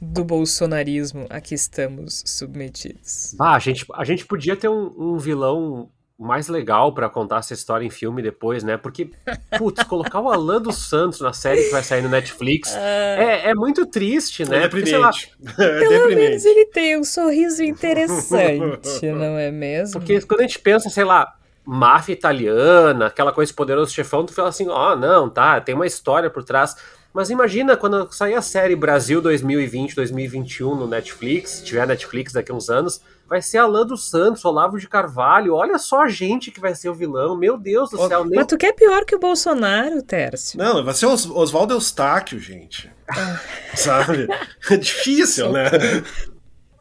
do 0.00 0.24
bolsonarismo 0.24 1.26
a 1.28 1.40
que 1.40 1.54
estamos 1.54 2.22
submetidos. 2.26 3.34
Ah, 3.38 3.54
a 3.54 3.58
gente, 3.58 3.84
a 3.94 4.04
gente 4.04 4.24
podia 4.26 4.56
ter 4.56 4.68
um, 4.68 4.92
um 4.96 5.18
vilão 5.18 5.90
mais 6.18 6.48
legal 6.48 6.92
para 6.92 7.08
contar 7.08 7.38
essa 7.38 7.54
história 7.54 7.86
em 7.86 7.90
filme 7.90 8.20
depois, 8.20 8.64
né? 8.64 8.76
Porque, 8.76 9.10
putz, 9.56 9.84
colocar 9.84 10.20
o 10.20 10.28
Alan 10.28 10.60
dos 10.60 10.88
Santos 10.88 11.20
na 11.20 11.32
série 11.32 11.64
que 11.64 11.70
vai 11.70 11.82
sair 11.82 12.02
no 12.02 12.08
Netflix 12.08 12.72
uh... 12.72 12.76
é, 12.76 13.50
é 13.50 13.54
muito 13.54 13.86
triste, 13.86 14.44
né? 14.44 14.58
É 14.58 14.60
deprimente. 14.62 15.32
Porque, 15.38 15.62
lá, 15.62 15.68
é 15.68 15.78
pelo 15.78 16.08
menos 16.08 16.44
ele 16.44 16.66
tem 16.66 16.98
um 16.98 17.04
sorriso 17.04 17.62
interessante, 17.62 19.06
não 19.06 19.38
é 19.38 19.52
mesmo? 19.52 20.00
Porque 20.00 20.20
quando 20.22 20.40
a 20.40 20.42
gente 20.42 20.58
pensa, 20.58 20.90
sei 20.90 21.04
lá, 21.04 21.36
máfia 21.64 22.14
italiana, 22.14 23.06
aquela 23.06 23.30
coisa 23.30 23.54
poderoso 23.54 23.92
chefão, 23.92 24.26
tu 24.26 24.32
fala 24.32 24.48
assim, 24.48 24.68
ó, 24.68 24.94
oh, 24.94 24.96
não, 24.96 25.30
tá, 25.30 25.60
tem 25.60 25.74
uma 25.74 25.86
história 25.86 26.28
por 26.28 26.42
trás. 26.42 26.74
Mas 27.12 27.30
imagina 27.30 27.76
quando 27.76 28.12
sair 28.12 28.34
a 28.34 28.42
série 28.42 28.76
Brasil 28.76 29.20
2020, 29.20 29.94
2021 29.94 30.74
no 30.74 30.86
Netflix, 30.86 31.50
se 31.50 31.64
tiver 31.64 31.86
Netflix 31.86 32.32
daqui 32.32 32.52
a 32.52 32.54
uns 32.54 32.68
anos, 32.68 33.00
vai 33.28 33.42
ser 33.42 33.58
Alan 33.58 33.86
dos 33.86 34.08
Santos, 34.08 34.44
Olavo 34.44 34.78
de 34.78 34.88
Carvalho. 34.88 35.54
Olha 35.54 35.78
só 35.78 36.02
a 36.02 36.08
gente 36.08 36.50
que 36.50 36.60
vai 36.60 36.74
ser 36.74 36.88
o 36.88 36.94
vilão. 36.94 37.36
Meu 37.36 37.58
Deus 37.58 37.90
do 37.90 38.08
céu. 38.08 38.24
Nem... 38.24 38.36
Mas 38.36 38.46
tu 38.46 38.56
quer 38.56 38.72
pior 38.72 39.04
que 39.04 39.14
o 39.14 39.18
Bolsonaro, 39.18 40.02
Tércio? 40.02 40.58
Não, 40.58 40.84
vai 40.84 40.94
ser 40.94 41.06
Os 41.06 41.26
Oswaldo 41.26 41.74
Eustáquio, 41.74 42.38
gente. 42.38 42.90
Ah. 43.10 43.40
Sabe? 43.74 44.28
É 44.70 44.76
difícil, 44.76 45.50
né? 45.50 45.70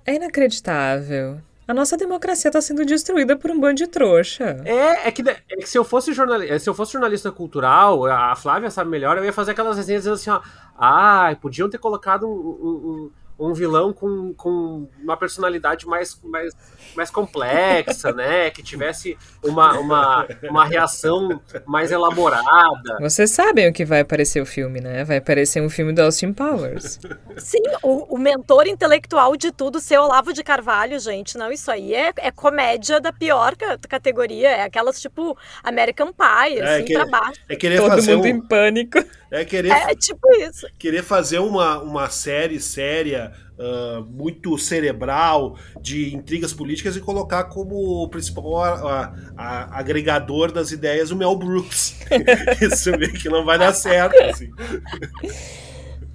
É 0.06 0.16
inacreditável. 0.16 1.40
A 1.68 1.74
nossa 1.74 1.97
democracia 1.97 2.47
está 2.47 2.61
sendo 2.61 2.86
destruída 2.86 3.36
por 3.36 3.51
um 3.51 3.59
bando 3.59 3.76
de 3.76 3.88
trouxa. 3.88 4.61
É, 4.63 5.07
é 5.07 5.11
que, 5.11 5.22
é 5.28 5.55
que 5.57 5.68
se, 5.68 5.78
eu 5.78 5.84
fosse 5.84 6.13
jornalista, 6.13 6.59
se 6.59 6.70
eu 6.70 6.74
fosse 6.74 6.93
jornalista 6.93 7.30
cultural, 7.30 8.05
a 8.05 8.36
Flávia 8.36 8.72
sabe 8.72 8.89
melhor, 8.89 9.18
eu 9.18 9.26
ia 9.26 9.34
fazer 9.34 9.51
aquelas 9.51 9.76
resenhas 9.76 10.03
dizendo 10.03 10.15
assim, 10.15 10.30
ó, 10.30 10.41
ah, 10.78 11.36
podiam 11.41 11.70
ter 11.70 11.78
colocado 11.78 12.26
um, 12.26 12.30
um 12.30 13.11
vilão 13.54 13.94
com, 13.94 14.34
com 14.34 14.88
uma 15.02 15.16
personalidade 15.16 15.86
mais, 15.86 16.20
mais, 16.24 16.54
mais 16.96 17.10
complexa, 17.10 18.12
né? 18.12 18.50
Que 18.50 18.64
tivesse 18.64 19.18
uma, 19.44 19.78
uma, 19.80 20.28
uma 20.44 20.66
reação 20.66 21.42
mais 21.66 21.92
elaborada. 21.92 22.98
Vocês 23.00 23.32
sabem 23.32 23.70
o 23.70 23.74
que 23.74 23.86
vai 23.86 24.02
aparecer 24.02 24.42
o 24.42 24.46
filme, 24.46 24.82
né? 24.82 25.04
Vai 25.04 25.18
aparecer 25.18 25.62
um 25.62 25.70
filme 25.70 25.94
do 25.94 26.02
Austin 26.02 26.34
Powers. 26.34 27.00
Sim, 27.38 27.62
o, 27.84 28.16
o 28.16 28.18
mentor 28.18 28.68
intelectual 28.68 29.36
de 29.38 29.52
tudo, 29.52 29.80
seu 29.80 30.02
Olavo 30.02 30.34
de 30.34 30.44
Carvalho, 30.44 31.00
gente. 31.00 31.38
Não, 31.38 31.52
isso 31.52 31.70
aí 31.70 31.94
é, 31.94 32.12
é 32.18 32.32
comédia 32.32 33.00
da 33.00 33.14
pior 33.14 33.56
categoria. 33.88 34.50
É 34.50 34.64
aquelas 34.64 35.00
tipo 35.00 35.38
American 35.64 36.12
Pie, 36.12 36.60
é, 36.60 36.76
assim, 36.76 36.86
que, 36.86 36.94
pra 36.94 37.06
baixo. 37.06 37.42
É 37.50 37.56
querer 37.56 37.78
Todo 37.78 37.90
fazer 37.90 38.16
mundo 38.16 38.26
um... 38.26 38.28
em 38.28 38.42
pânico. 38.42 38.98
É 39.30 39.44
querer, 39.44 39.72
é 39.72 39.94
tipo 39.94 40.26
isso. 40.36 40.68
Querer 40.80 41.04
fazer 41.04 41.40
uma, 41.40 41.80
uma 41.82 42.10
série 42.10 42.60
séria, 42.60 43.27
uh, 43.58 44.03
muito 44.03 44.58
cerebral, 44.58 45.58
de 45.82 46.14
intrigas 46.16 46.53
políticas 46.53 46.95
e 46.95 47.01
colocar 47.01 47.45
como 47.45 48.08
principal 48.10 48.64
a, 48.64 49.14
a, 49.36 49.80
agregador 49.80 50.51
das 50.51 50.72
ideias 50.72 51.12
o 51.12 51.16
Mel 51.16 51.36
Brooks. 51.36 51.99
Isso 52.62 52.91
meio 52.91 53.14
que 53.14 53.30
não 53.30 53.45
vai 53.45 53.58
dar 53.58 53.74
certo. 53.74 54.16
Assim. 54.24 54.51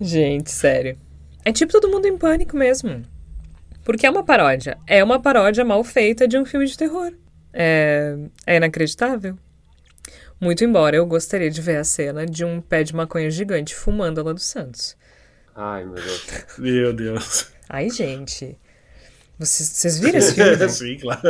Gente, 0.01 0.51
sério. 0.51 0.97
É 1.45 1.53
tipo 1.53 1.72
todo 1.72 1.90
mundo 1.90 2.07
em 2.07 2.16
pânico 2.16 2.57
mesmo. 2.57 3.03
Porque 3.84 4.07
é 4.07 4.11
uma 4.11 4.24
paródia. 4.24 4.78
É 4.86 5.03
uma 5.03 5.20
paródia 5.20 5.64
mal 5.64 5.82
feita 5.82 6.28
de 6.28 6.38
um 6.38 6.45
filme 6.45 6.66
de 6.66 6.76
terror. 6.76 7.12
É, 7.53 8.16
é 8.47 8.57
inacreditável. 8.57 9.36
Muito 10.40 10.64
embora 10.64 10.97
eu 10.97 11.07
gostaria 11.07 11.51
de 11.51 11.61
ver 11.61 11.76
a 11.76 11.84
cena 11.84 12.26
de 12.26 12.45
um 12.45 12.61
pé 12.61 12.82
de 12.82 12.95
maconha 12.95 13.30
gigante 13.30 13.74
fumando 13.74 14.22
lá 14.22 14.32
do 14.32 14.40
Santos. 14.40 14.97
Ai, 15.55 15.84
meu 15.84 15.94
Deus. 15.94 16.26
meu 16.59 16.92
Deus. 16.92 17.53
Ai, 17.68 17.90
gente. 17.90 18.59
Vocês, 19.39 19.68
vocês 19.70 19.99
viram 19.99 20.18
esse 20.18 20.35
filme? 20.35 20.57
Né? 20.57 20.68
Sim, 20.68 20.97
claro. 21.01 21.20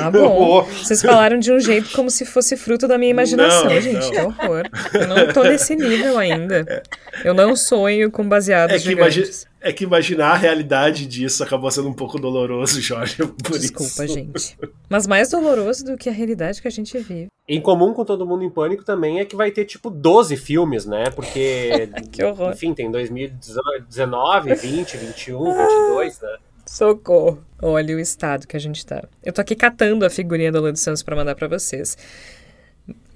Ah, 0.00 0.10
bom. 0.10 0.62
Vocês 0.82 1.02
falaram 1.02 1.38
de 1.38 1.52
um 1.52 1.60
jeito 1.60 1.90
como 1.92 2.08
se 2.10 2.24
fosse 2.24 2.56
fruto 2.56 2.88
da 2.88 2.96
minha 2.96 3.10
imaginação, 3.10 3.64
Não, 3.64 3.80
gente. 3.80 4.00
não. 4.00 4.10
Que 4.10 4.18
horror. 4.42 4.62
Eu 4.94 5.06
não 5.08 5.32
tô 5.32 5.42
nesse 5.42 5.76
nível 5.76 6.16
ainda. 6.16 6.82
Eu 7.22 7.34
não 7.34 7.54
sonho 7.54 8.10
com 8.10 8.26
baseados 8.26 8.74
É 8.74 8.78
que, 8.78 8.84
gigantes. 8.84 9.46
é 9.60 9.72
que 9.74 9.84
imaginar 9.84 10.30
a 10.32 10.36
realidade 10.36 11.06
disso 11.06 11.42
acabou 11.42 11.70
sendo 11.70 11.88
um 11.88 11.92
pouco 11.92 12.18
doloroso, 12.18 12.80
Jorge. 12.80 13.16
Por 13.26 13.58
Desculpa, 13.58 14.04
isso. 14.06 14.14
gente. 14.14 14.56
Mas 14.88 15.06
mais 15.06 15.28
doloroso 15.28 15.84
do 15.84 15.98
que 15.98 16.08
a 16.08 16.12
realidade 16.12 16.62
que 16.62 16.68
a 16.68 16.70
gente 16.70 16.96
vive. 16.98 17.26
Em 17.46 17.60
comum 17.60 17.92
com 17.92 18.06
Todo 18.06 18.24
Mundo 18.24 18.42
em 18.42 18.48
Pânico 18.48 18.84
também 18.84 19.20
é 19.20 19.24
que 19.26 19.36
vai 19.36 19.50
ter 19.50 19.66
tipo 19.66 19.90
12 19.90 20.34
filmes, 20.38 20.86
né? 20.86 21.10
Porque, 21.14 21.90
Que 22.10 22.24
horror. 22.24 22.52
enfim, 22.52 22.72
tem 22.72 22.90
2019, 22.90 24.54
20, 24.54 24.96
21, 24.96 25.44
22, 25.44 26.20
né? 26.22 26.36
Socorro. 26.66 27.42
Olha 27.60 27.96
o 27.96 28.00
estado 28.00 28.46
que 28.46 28.56
a 28.56 28.60
gente 28.60 28.84
tá. 28.84 29.02
Eu 29.22 29.32
tô 29.32 29.40
aqui 29.40 29.54
catando 29.54 30.04
a 30.04 30.10
figurinha 30.10 30.52
do 30.52 30.60
Lando 30.60 30.78
Santos 30.78 31.02
pra 31.02 31.16
mandar 31.16 31.34
pra 31.34 31.48
vocês. 31.48 31.96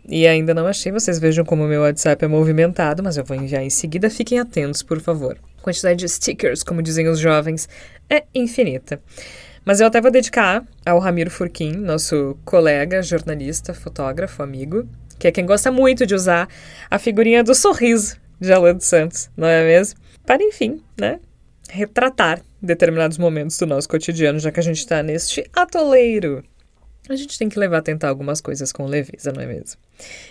E 0.08 0.26
ainda 0.26 0.54
não 0.54 0.66
achei, 0.66 0.90
vocês 0.90 1.18
vejam 1.18 1.44
como 1.44 1.64
o 1.64 1.68
meu 1.68 1.82
WhatsApp 1.82 2.24
é 2.24 2.28
movimentado, 2.28 3.02
mas 3.02 3.18
eu 3.18 3.24
vou 3.24 3.36
enviar 3.36 3.62
em 3.62 3.68
seguida. 3.68 4.08
Fiquem 4.08 4.38
atentos, 4.38 4.82
por 4.82 5.00
favor. 5.00 5.36
A 5.58 5.62
quantidade 5.62 5.98
de 5.98 6.08
stickers, 6.08 6.62
como 6.62 6.82
dizem 6.82 7.06
os 7.08 7.18
jovens, 7.18 7.68
é 8.08 8.24
infinita. 8.34 9.00
Mas 9.66 9.80
eu 9.80 9.86
até 9.86 10.00
vou 10.00 10.10
dedicar 10.10 10.64
ao 10.86 10.98
Ramiro 10.98 11.30
Furquim, 11.30 11.72
nosso 11.72 12.38
colega, 12.42 13.02
jornalista, 13.02 13.74
fotógrafo, 13.74 14.42
amigo, 14.42 14.88
que 15.18 15.28
é 15.28 15.30
quem 15.30 15.44
gosta 15.44 15.70
muito 15.70 16.06
de 16.06 16.14
usar 16.14 16.48
a 16.90 16.98
figurinha 16.98 17.44
do 17.44 17.54
sorriso 17.54 18.16
de 18.40 18.50
Alan 18.50 18.76
dos 18.76 18.86
Santos, 18.86 19.28
não 19.36 19.46
é 19.46 19.62
mesmo? 19.62 20.00
Para, 20.24 20.42
enfim, 20.42 20.80
né? 20.98 21.20
Retratar 21.68 22.42
determinados 22.60 23.18
momentos 23.18 23.56
do 23.58 23.66
nosso 23.66 23.88
cotidiano, 23.88 24.38
já 24.38 24.50
que 24.50 24.60
a 24.60 24.62
gente 24.62 24.78
está 24.78 25.02
neste 25.02 25.48
atoleiro. 25.52 26.42
A 27.08 27.16
gente 27.16 27.38
tem 27.38 27.48
que 27.48 27.58
levar 27.58 27.78
a 27.78 27.82
tentar 27.82 28.08
algumas 28.10 28.40
coisas 28.40 28.70
com 28.70 28.84
leveza, 28.84 29.32
não 29.32 29.40
é 29.40 29.46
mesmo? 29.46 29.80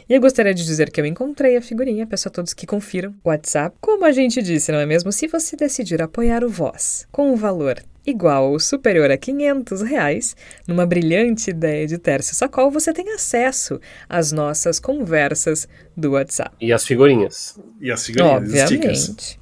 E 0.08 0.14
eu 0.14 0.22
gostaria 0.22 0.54
de 0.54 0.64
dizer 0.64 0.92
que 0.92 1.02
eu 1.02 1.06
encontrei 1.06 1.58
a 1.58 1.62
figurinha, 1.62 2.06
peço 2.06 2.28
a 2.28 2.32
todos 2.32 2.54
que 2.54 2.68
confiram 2.68 3.16
o 3.24 3.30
WhatsApp. 3.30 3.76
Como 3.82 4.06
a 4.06 4.12
gente 4.12 4.44
disse, 4.44 4.72
não 4.72 4.80
é 4.80 4.86
mesmo? 4.86 5.12
Se 5.12 5.28
você 5.28 5.56
decidir 5.56 6.02
apoiar 6.04 6.44
o 6.44 6.50
Voz 6.50 7.08
com 7.12 7.32
um 7.32 7.36
valor 7.36 7.82
igual 8.06 8.52
ou 8.52 8.60
superior 8.60 9.10
a 9.10 9.18
500 9.18 9.82
reais, 9.82 10.36
numa 10.68 10.86
brilhante 10.86 11.50
ideia 11.50 11.88
de 11.88 11.98
Tércio 11.98 12.36
Sacol, 12.36 12.70
você 12.70 12.94
tem 12.94 13.12
acesso 13.12 13.82
às 14.08 14.32
nossas 14.32 14.80
conversas 14.80 15.68
do 15.96 16.12
WhatsApp. 16.12 16.56
E 16.62 16.72
as 16.72 16.86
figurinhas. 16.86 17.60
E 17.82 17.92
as 17.92 18.06
figurinhas, 18.06 18.54
os 18.54 18.60
stickers. 18.62 19.40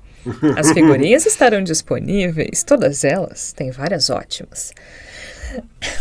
As 0.57 0.71
figurinhas 0.71 1.25
estarão 1.25 1.63
disponíveis, 1.63 2.63
todas 2.63 3.03
elas, 3.03 3.53
tem 3.53 3.71
várias 3.71 4.09
ótimas. 4.09 4.73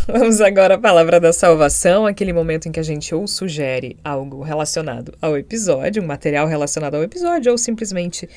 Vamos 0.06 0.40
agora 0.40 0.74
à 0.74 0.78
palavra 0.78 1.20
da 1.20 1.32
salvação, 1.32 2.06
aquele 2.06 2.32
momento 2.32 2.68
em 2.68 2.72
que 2.72 2.80
a 2.80 2.82
gente 2.82 3.14
ou 3.14 3.26
sugere 3.26 3.96
algo 4.02 4.42
relacionado 4.42 5.14
ao 5.20 5.36
episódio, 5.36 6.02
um 6.02 6.06
material 6.06 6.46
relacionado 6.46 6.96
ao 6.96 7.02
episódio, 7.02 7.52
ou 7.52 7.58
simplesmente 7.58 8.28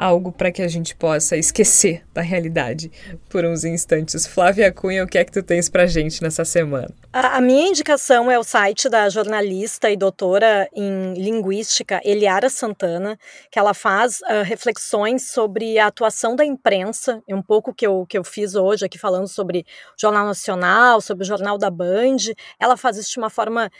algo 0.00 0.32
para 0.32 0.50
que 0.50 0.62
a 0.62 0.68
gente 0.68 0.96
possa 0.96 1.36
esquecer 1.36 2.02
da 2.14 2.22
realidade 2.22 2.90
por 3.28 3.44
uns 3.44 3.64
instantes. 3.64 4.26
Flávia 4.26 4.72
Cunha, 4.72 5.04
o 5.04 5.06
que 5.06 5.18
é 5.18 5.24
que 5.24 5.30
tu 5.30 5.42
tens 5.42 5.68
pra 5.68 5.86
gente 5.86 6.22
nessa 6.22 6.42
semana? 6.42 6.88
A, 7.12 7.36
a 7.36 7.40
minha 7.40 7.68
indicação 7.68 8.30
é 8.30 8.38
o 8.38 8.42
site 8.42 8.88
da 8.88 9.10
jornalista 9.10 9.90
e 9.90 9.96
doutora 9.98 10.66
em 10.74 11.12
linguística 11.14 12.00
Eliara 12.02 12.48
Santana, 12.48 13.18
que 13.50 13.58
ela 13.58 13.74
faz 13.74 14.22
ah, 14.22 14.42
reflexões 14.42 15.30
sobre 15.30 15.78
a 15.78 15.88
atuação 15.88 16.34
da 16.34 16.46
imprensa, 16.46 17.22
é 17.28 17.34
um 17.34 17.42
pouco 17.42 17.74
que 17.74 17.86
eu, 17.86 18.06
que 18.08 18.16
eu 18.16 18.24
fiz 18.24 18.54
hoje 18.54 18.86
aqui 18.86 18.96
falando 18.96 19.28
sobre 19.28 19.66
Jornal 20.00 20.24
Nacional, 20.24 21.02
sobre 21.02 21.24
o 21.24 21.26
Jornal 21.26 21.58
da 21.58 21.70
Band. 21.70 22.32
Ela 22.58 22.76
faz 22.76 22.96
isso 22.96 23.12
de 23.12 23.18
uma 23.18 23.28
forma 23.28 23.70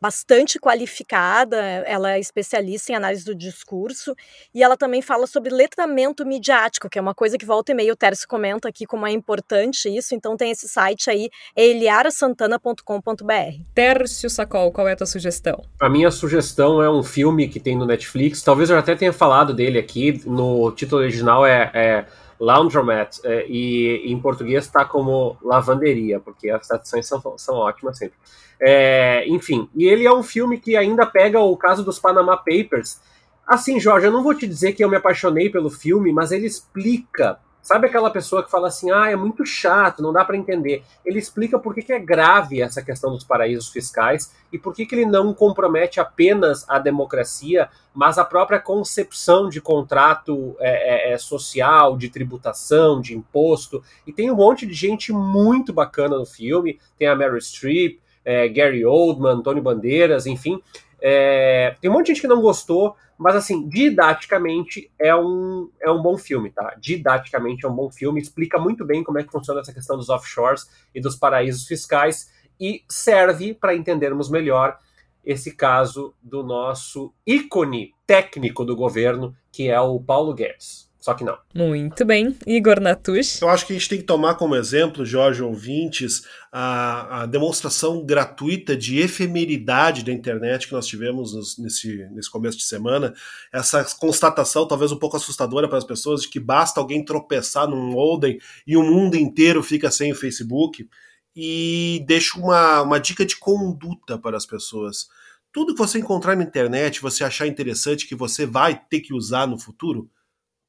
bastante 0.00 0.58
qualificada, 0.58 1.56
ela 1.86 2.12
é 2.12 2.20
especialista 2.20 2.92
em 2.92 2.94
análise 2.94 3.24
do 3.24 3.34
discurso 3.34 4.14
e 4.54 4.62
ela 4.62 4.76
também 4.76 5.02
fala 5.02 5.26
sobre 5.26 5.52
letramento 5.52 6.24
midiático, 6.24 6.88
que 6.88 6.98
é 6.98 7.02
uma 7.02 7.14
coisa 7.14 7.36
que 7.36 7.44
volta 7.44 7.72
e 7.72 7.74
meia 7.74 7.92
o 7.92 7.96
Tércio 7.96 8.28
comenta 8.28 8.68
aqui 8.68 8.86
como 8.86 9.06
é 9.06 9.10
importante 9.10 9.88
isso, 9.88 10.14
então 10.14 10.36
tem 10.36 10.50
esse 10.50 10.68
site 10.68 11.10
aí, 11.10 11.28
é 11.56 11.66
eliarasantana.com.br. 11.66 13.62
Tércio 13.74 14.30
Sacol, 14.30 14.72
qual 14.72 14.88
é 14.88 14.92
a 14.92 14.96
tua 14.96 15.06
sugestão? 15.06 15.64
A 15.80 15.88
minha 15.88 16.10
sugestão 16.10 16.82
é 16.82 16.90
um 16.90 17.02
filme 17.02 17.48
que 17.48 17.60
tem 17.60 17.76
no 17.76 17.86
Netflix. 17.86 18.42
Talvez 18.42 18.70
eu 18.70 18.78
até 18.78 18.94
tenha 18.94 19.12
falado 19.12 19.54
dele 19.54 19.78
aqui. 19.78 20.22
No 20.24 20.70
título 20.72 21.02
original 21.02 21.46
é, 21.46 21.70
é 21.74 22.04
Laundromat 22.40 23.18
é, 23.24 23.46
e 23.48 24.12
em 24.12 24.20
português 24.20 24.64
está 24.64 24.84
como 24.84 25.36
lavanderia, 25.42 26.20
porque 26.20 26.50
as 26.50 26.66
traduções 26.66 27.06
são, 27.06 27.20
são 27.36 27.56
ótimas 27.56 27.98
sempre. 27.98 28.16
É, 28.60 29.26
enfim, 29.28 29.68
e 29.74 29.86
ele 29.86 30.06
é 30.06 30.12
um 30.12 30.22
filme 30.22 30.58
que 30.58 30.76
ainda 30.76 31.06
pega 31.06 31.40
o 31.40 31.56
caso 31.56 31.84
dos 31.84 31.98
Panama 31.98 32.36
Papers. 32.36 33.00
Assim, 33.46 33.80
Jorge, 33.80 34.06
eu 34.06 34.12
não 34.12 34.22
vou 34.22 34.34
te 34.34 34.46
dizer 34.46 34.72
que 34.72 34.84
eu 34.84 34.90
me 34.90 34.96
apaixonei 34.96 35.48
pelo 35.48 35.70
filme, 35.70 36.12
mas 36.12 36.32
ele 36.32 36.46
explica. 36.46 37.38
Sabe 37.60 37.86
aquela 37.86 38.10
pessoa 38.10 38.42
que 38.42 38.50
fala 38.50 38.68
assim, 38.68 38.90
ah, 38.90 39.10
é 39.10 39.16
muito 39.16 39.44
chato, 39.44 40.02
não 40.02 40.12
dá 40.12 40.24
para 40.24 40.36
entender. 40.36 40.82
Ele 41.04 41.18
explica 41.18 41.58
por 41.58 41.74
que, 41.74 41.82
que 41.82 41.92
é 41.92 41.98
grave 41.98 42.62
essa 42.62 42.82
questão 42.82 43.12
dos 43.12 43.24
paraísos 43.24 43.68
fiscais 43.68 44.32
e 44.50 44.58
por 44.58 44.74
que, 44.74 44.86
que 44.86 44.94
ele 44.94 45.04
não 45.04 45.34
compromete 45.34 46.00
apenas 46.00 46.64
a 46.68 46.78
democracia, 46.78 47.68
mas 47.92 48.16
a 48.16 48.24
própria 48.24 48.58
concepção 48.58 49.48
de 49.48 49.60
contrato 49.60 50.56
é, 50.60 51.10
é, 51.10 51.12
é, 51.12 51.18
social, 51.18 51.96
de 51.96 52.08
tributação, 52.08 53.00
de 53.00 53.14
imposto. 53.14 53.82
E 54.06 54.12
tem 54.12 54.30
um 54.30 54.36
monte 54.36 54.66
de 54.66 54.72
gente 54.72 55.12
muito 55.12 55.72
bacana 55.72 56.16
no 56.16 56.24
filme. 56.24 56.78
Tem 56.98 57.06
a 57.06 57.14
Meryl 57.14 57.40
Streep, 57.40 57.98
é, 58.24 58.48
Gary 58.48 58.84
Oldman, 58.84 59.32
Antônio 59.32 59.62
Bandeiras, 59.62 60.26
enfim. 60.26 60.62
É, 61.00 61.76
tem 61.80 61.90
um 61.90 61.94
monte 61.94 62.06
de 62.06 62.12
gente 62.14 62.22
que 62.22 62.28
não 62.28 62.40
gostou, 62.40 62.96
mas 63.16 63.34
assim, 63.36 63.68
didaticamente 63.68 64.90
é 64.98 65.14
um, 65.14 65.70
é 65.80 65.90
um 65.90 66.02
bom 66.02 66.16
filme, 66.16 66.50
tá? 66.50 66.74
Didaticamente 66.78 67.64
é 67.64 67.68
um 67.68 67.74
bom 67.74 67.90
filme, 67.90 68.20
explica 68.20 68.58
muito 68.58 68.84
bem 68.84 69.02
como 69.02 69.18
é 69.18 69.24
que 69.24 69.32
funciona 69.32 69.60
essa 69.60 69.72
questão 69.72 69.96
dos 69.96 70.08
offshores 70.08 70.68
e 70.94 71.00
dos 71.00 71.16
paraísos 71.16 71.66
fiscais 71.66 72.30
e 72.60 72.84
serve 72.88 73.54
para 73.54 73.74
entendermos 73.74 74.30
melhor 74.30 74.78
esse 75.24 75.54
caso 75.54 76.14
do 76.22 76.42
nosso 76.42 77.12
ícone 77.26 77.92
técnico 78.06 78.64
do 78.64 78.74
governo, 78.74 79.36
que 79.52 79.68
é 79.68 79.80
o 79.80 80.00
Paulo 80.00 80.32
Guedes. 80.32 80.87
Só 81.00 81.14
que 81.14 81.22
não. 81.22 81.38
Muito 81.54 82.04
bem. 82.04 82.36
Igor 82.44 82.80
Natush. 82.80 83.40
Eu 83.40 83.48
acho 83.48 83.64
que 83.66 83.72
a 83.72 83.76
gente 83.76 83.88
tem 83.88 83.98
que 83.98 84.04
tomar 84.04 84.34
como 84.34 84.56
exemplo, 84.56 85.06
Jorge 85.06 85.42
ouvintes, 85.42 86.22
a, 86.50 87.22
a 87.22 87.26
demonstração 87.26 88.04
gratuita 88.04 88.76
de 88.76 88.98
efemeridade 88.98 90.04
da 90.04 90.12
internet 90.12 90.66
que 90.66 90.72
nós 90.72 90.86
tivemos 90.86 91.32
nos, 91.32 91.56
nesse, 91.56 92.04
nesse 92.10 92.28
começo 92.28 92.58
de 92.58 92.64
semana. 92.64 93.14
Essa 93.52 93.84
constatação, 93.98 94.66
talvez 94.66 94.90
um 94.90 94.98
pouco 94.98 95.16
assustadora 95.16 95.68
para 95.68 95.78
as 95.78 95.84
pessoas, 95.84 96.22
de 96.22 96.28
que 96.28 96.40
basta 96.40 96.80
alguém 96.80 97.04
tropeçar 97.04 97.68
num 97.68 97.92
modem 97.92 98.38
e 98.66 98.76
o 98.76 98.82
mundo 98.82 99.16
inteiro 99.16 99.62
fica 99.62 99.90
sem 99.92 100.10
o 100.10 100.16
Facebook. 100.16 100.88
E 101.36 102.04
deixo 102.08 102.40
uma, 102.40 102.82
uma 102.82 102.98
dica 102.98 103.24
de 103.24 103.36
conduta 103.36 104.18
para 104.18 104.36
as 104.36 104.44
pessoas. 104.44 105.06
Tudo 105.52 105.72
que 105.72 105.78
você 105.78 106.00
encontrar 106.00 106.34
na 106.34 106.42
internet, 106.42 107.00
você 107.00 107.22
achar 107.22 107.46
interessante, 107.46 108.08
que 108.08 108.16
você 108.16 108.44
vai 108.44 108.80
ter 108.90 109.00
que 109.00 109.14
usar 109.14 109.46
no 109.46 109.56
futuro, 109.56 110.10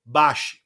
baixe, 0.09 0.57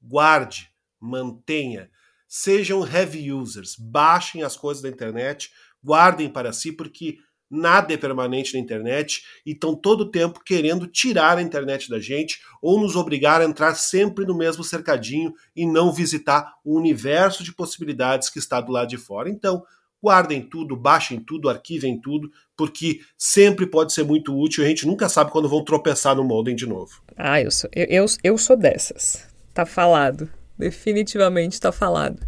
guarde, 0.00 0.70
mantenha. 1.00 1.90
Sejam 2.28 2.86
heavy 2.86 3.32
users, 3.32 3.74
baixem 3.76 4.42
as 4.42 4.56
coisas 4.56 4.82
da 4.82 4.88
internet, 4.88 5.50
guardem 5.82 6.28
para 6.28 6.52
si, 6.52 6.70
porque 6.70 7.18
nada 7.50 7.92
é 7.92 7.96
permanente 7.96 8.54
na 8.54 8.60
internet 8.60 9.24
e 9.44 9.52
estão 9.52 9.74
todo 9.74 10.02
o 10.02 10.10
tempo 10.10 10.44
querendo 10.44 10.86
tirar 10.86 11.38
a 11.38 11.42
internet 11.42 11.88
da 11.88 11.98
gente 11.98 12.40
ou 12.62 12.78
nos 12.78 12.94
obrigar 12.94 13.40
a 13.40 13.44
entrar 13.44 13.74
sempre 13.74 14.24
no 14.24 14.36
mesmo 14.36 14.62
cercadinho 14.62 15.34
e 15.56 15.66
não 15.66 15.92
visitar 15.92 16.54
o 16.62 16.78
universo 16.78 17.42
de 17.42 17.52
possibilidades 17.52 18.30
que 18.30 18.38
está 18.38 18.60
do 18.60 18.70
lado 18.70 18.88
de 18.88 18.98
fora. 18.98 19.28
Então, 19.28 19.64
guardem 20.02 20.42
tudo, 20.42 20.76
baixem 20.76 21.20
tudo, 21.20 21.48
arquivem 21.48 22.00
tudo, 22.00 22.30
porque 22.56 23.00
sempre 23.16 23.66
pode 23.66 23.92
ser 23.92 24.04
muito 24.04 24.36
útil. 24.36 24.64
A 24.64 24.68
gente 24.68 24.86
nunca 24.86 25.08
sabe 25.08 25.30
quando 25.30 25.48
vão 25.48 25.64
tropeçar 25.64 26.16
no 26.16 26.24
modem 26.24 26.54
de 26.54 26.66
novo. 26.66 27.02
Ah, 27.16 27.40
eu 27.40 27.50
sou, 27.50 27.68
eu, 27.74 27.86
eu, 27.86 28.06
eu 28.24 28.38
sou 28.38 28.56
dessas. 28.56 29.26
Tá 29.52 29.66
falado. 29.66 30.28
Definitivamente 30.58 31.60
tá 31.60 31.72
falado. 31.72 32.20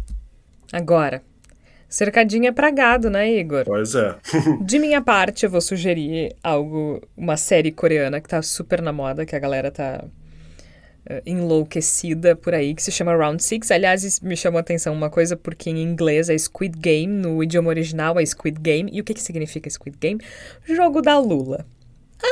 Agora, 0.71 1.21
cercadinha 1.87 2.49
é 2.49 2.51
pra 2.51 2.71
gado, 2.71 3.09
né, 3.09 3.31
Igor? 3.31 3.63
Pois 3.65 3.93
é. 3.93 4.15
De 4.65 4.79
minha 4.79 5.01
parte, 5.01 5.45
eu 5.45 5.49
vou 5.49 5.61
sugerir 5.61 6.35
algo, 6.43 7.01
uma 7.15 7.37
série 7.37 7.71
coreana 7.71 8.19
que 8.19 8.27
tá 8.27 8.41
super 8.41 8.81
na 8.81 8.91
moda, 8.91 9.25
que 9.25 9.35
a 9.35 9.39
galera 9.39 9.69
tá 9.69 10.03
enlouquecida 11.25 12.35
por 12.35 12.53
aí, 12.53 12.73
que 12.73 12.81
se 12.81 12.91
chama 12.91 13.15
Round 13.15 13.43
Six. 13.43 13.71
Aliás, 13.71 14.19
me 14.21 14.37
chamou 14.37 14.57
a 14.57 14.61
atenção 14.61 14.93
uma 14.93 15.09
coisa, 15.09 15.35
porque 15.35 15.69
em 15.69 15.81
inglês 15.81 16.29
é 16.29 16.37
Squid 16.37 16.77
Game, 16.77 17.13
no 17.13 17.43
idioma 17.43 17.69
original 17.69 18.19
é 18.19 18.25
Squid 18.25 18.59
Game. 18.59 18.89
E 18.93 19.01
o 19.01 19.03
que, 19.03 19.13
que 19.13 19.21
significa 19.21 19.69
Squid 19.69 19.97
Game? 19.99 20.21
Jogo 20.65 21.01
da 21.01 21.19
Lula. 21.19 21.65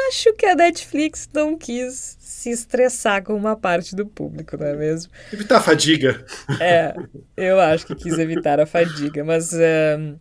acho 0.07 0.34
que 0.34 0.45
a 0.45 0.55
Netflix 0.55 1.30
não 1.34 1.57
quis 1.57 2.17
se 2.19 2.49
estressar 2.49 3.24
com 3.24 3.36
uma 3.36 3.55
parte 3.55 3.95
do 3.95 4.05
público, 4.05 4.57
não 4.57 4.65
é 4.65 4.76
mesmo? 4.76 5.11
Evitar 5.32 5.57
a 5.57 5.61
fadiga. 5.61 6.26
É, 6.59 6.93
eu 7.36 7.59
acho 7.59 7.86
que 7.86 7.95
quis 7.95 8.17
evitar 8.17 8.59
a 8.59 8.65
fadiga, 8.65 9.24
mas. 9.24 9.51
Uh, 9.53 10.17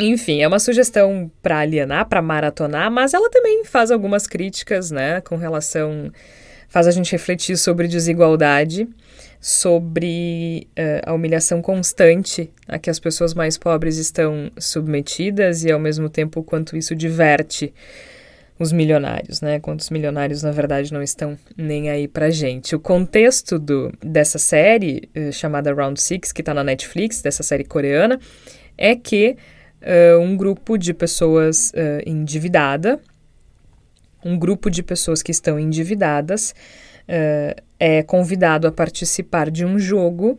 enfim, 0.00 0.42
é 0.42 0.48
uma 0.48 0.58
sugestão 0.58 1.30
para 1.40 1.60
alienar, 1.60 2.08
para 2.08 2.20
maratonar, 2.20 2.90
mas 2.90 3.14
ela 3.14 3.30
também 3.30 3.64
faz 3.64 3.90
algumas 3.90 4.26
críticas, 4.26 4.90
né, 4.90 5.20
com 5.20 5.36
relação. 5.36 6.10
Faz 6.68 6.86
a 6.86 6.90
gente 6.90 7.12
refletir 7.12 7.56
sobre 7.56 7.88
desigualdade, 7.88 8.88
sobre 9.40 10.66
uh, 10.70 11.10
a 11.10 11.12
humilhação 11.12 11.60
constante 11.60 12.50
a 12.66 12.78
que 12.78 12.88
as 12.88 12.98
pessoas 12.98 13.34
mais 13.34 13.58
pobres 13.58 13.98
estão 13.98 14.50
submetidas 14.58 15.64
e, 15.64 15.70
ao 15.70 15.78
mesmo 15.78 16.08
tempo, 16.08 16.42
quanto 16.42 16.76
isso 16.76 16.94
diverte 16.94 17.72
os 18.58 18.72
milionários, 18.72 19.40
né? 19.40 19.58
Quantos 19.60 19.90
milionários, 19.90 20.42
na 20.42 20.50
verdade, 20.50 20.92
não 20.92 21.02
estão 21.02 21.36
nem 21.56 21.90
aí 21.90 22.06
pra 22.06 22.30
gente. 22.30 22.74
O 22.74 22.80
contexto 22.80 23.58
do, 23.58 23.92
dessa 24.00 24.38
série, 24.38 25.08
uh, 25.16 25.32
chamada 25.32 25.74
Round 25.74 26.00
Six, 26.00 26.32
que 26.32 26.42
tá 26.42 26.54
na 26.54 26.64
Netflix, 26.64 27.20
dessa 27.20 27.42
série 27.42 27.64
coreana, 27.64 28.18
é 28.78 28.94
que 28.94 29.36
uh, 29.82 30.18
um 30.20 30.36
grupo 30.36 30.78
de 30.78 30.94
pessoas 30.94 31.70
uh, 31.70 32.08
endividada, 32.08 33.00
um 34.24 34.38
grupo 34.38 34.70
de 34.70 34.82
pessoas 34.82 35.22
que 35.22 35.30
estão 35.30 35.58
endividadas, 35.58 36.54
é 37.78 38.02
convidado 38.02 38.66
a 38.66 38.72
participar 38.72 39.50
de 39.50 39.64
um 39.64 39.78
jogo 39.78 40.38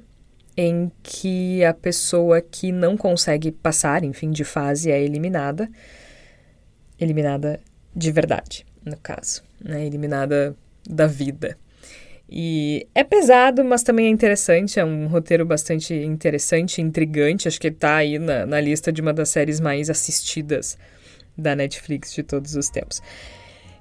em 0.58 0.92
que 1.04 1.64
a 1.64 1.74
pessoa 1.74 2.42
que 2.42 2.72
não 2.72 2.96
consegue 2.96 3.52
passar, 3.52 4.04
enfim, 4.04 4.32
de 4.32 4.44
fase 4.44 4.90
é 4.90 5.02
eliminada. 5.02 5.70
Eliminada 7.00 7.60
de 7.96 8.12
verdade, 8.12 8.66
no 8.84 8.98
caso, 8.98 9.44
né? 9.64 9.86
Eliminada 9.86 10.56
da 10.90 11.08
vida. 11.08 11.58
E 12.30 12.88
é 12.96 13.04
pesado, 13.04 13.64
mas 13.64 13.84
também 13.84 14.08
é 14.08 14.10
interessante, 14.10 14.80
é 14.80 14.86
um 14.86 15.08
roteiro 15.08 15.46
bastante 15.46 15.94
interessante, 15.94 16.82
intrigante, 16.82 17.48
acho 17.48 17.62
que 17.62 17.68
ele 17.68 17.76
tá 17.76 17.98
aí 17.98 18.18
na, 18.18 18.46
na 18.46 18.60
lista 18.60 18.92
de 18.92 19.02
uma 19.02 19.14
das 19.14 19.30
séries 19.30 19.60
mais 19.60 19.90
assistidas 19.90 20.78
da 21.38 21.56
Netflix 21.56 22.14
de 22.14 22.24
todos 22.24 22.56
os 22.56 22.70
tempos. 22.70 23.02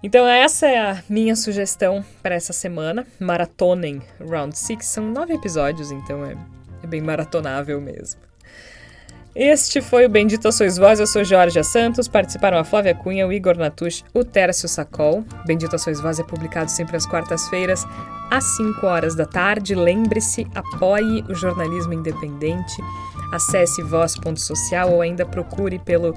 Então 0.05 0.27
essa 0.27 0.67
é 0.67 0.79
a 0.79 1.03
minha 1.09 1.35
sugestão 1.35 2.05
para 2.23 2.35
essa 2.35 2.53
semana, 2.53 3.07
maratonem 3.19 4.03
Round 4.21 4.55
6, 4.55 4.85
são 4.85 5.11
nove 5.11 5.33
episódios, 5.33 5.91
então 5.91 6.23
é, 6.27 6.37
é 6.83 6.87
bem 6.87 7.01
maratonável 7.01 7.81
mesmo. 7.81 8.21
Este 9.35 9.81
foi 9.81 10.05
o 10.05 10.09
Bendito 10.11 10.53
Sois 10.53 10.77
Vós, 10.77 11.01
eu 11.01 11.07
sou 11.07 11.25
Jorge 11.25 11.65
Santos, 11.65 12.07
participaram 12.07 12.59
a 12.59 12.65
Flávia 12.65 12.95
Cunha, 12.95 13.27
o 13.27 13.33
Igor 13.33 13.57
Natush, 13.57 14.05
o 14.13 14.23
Tércio 14.23 14.69
Sacol. 14.69 15.25
Bendito 15.47 15.79
Sois 15.79 15.99
Vós 16.03 16.21
é 16.21 16.23
publicado 16.23 16.71
sempre 16.71 16.99
às 16.99 17.07
quartas-feiras, 17.07 17.87
às 18.31 18.45
5 18.59 18.87
horas 18.87 19.15
da 19.17 19.25
tarde. 19.25 19.75
Lembre-se, 19.75 20.47
apoie 20.55 21.25
o 21.31 21.35
jornalismo 21.35 21.95
independente, 21.95 22.77
acesse 23.33 23.83
voz.social 23.83 24.93
ou 24.93 25.01
ainda 25.01 25.25
procure 25.25 25.79
pelo 25.79 26.15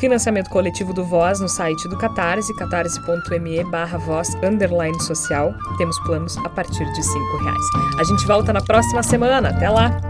financiamento 0.00 0.48
coletivo 0.48 0.94
do 0.94 1.04
Voz 1.04 1.40
no 1.40 1.48
site 1.48 1.86
do 1.86 1.96
Catarse, 1.96 2.54
catarse.me 2.54 3.64
barra 3.64 3.98
voz 3.98 4.34
underline 4.42 4.98
social. 5.02 5.54
Temos 5.76 5.98
planos 6.00 6.38
a 6.38 6.48
partir 6.48 6.90
de 6.92 7.02
5 7.02 7.36
reais. 7.44 7.64
A 7.98 8.04
gente 8.04 8.26
volta 8.26 8.52
na 8.52 8.62
próxima 8.62 9.02
semana. 9.02 9.50
Até 9.50 9.68
lá! 9.68 10.00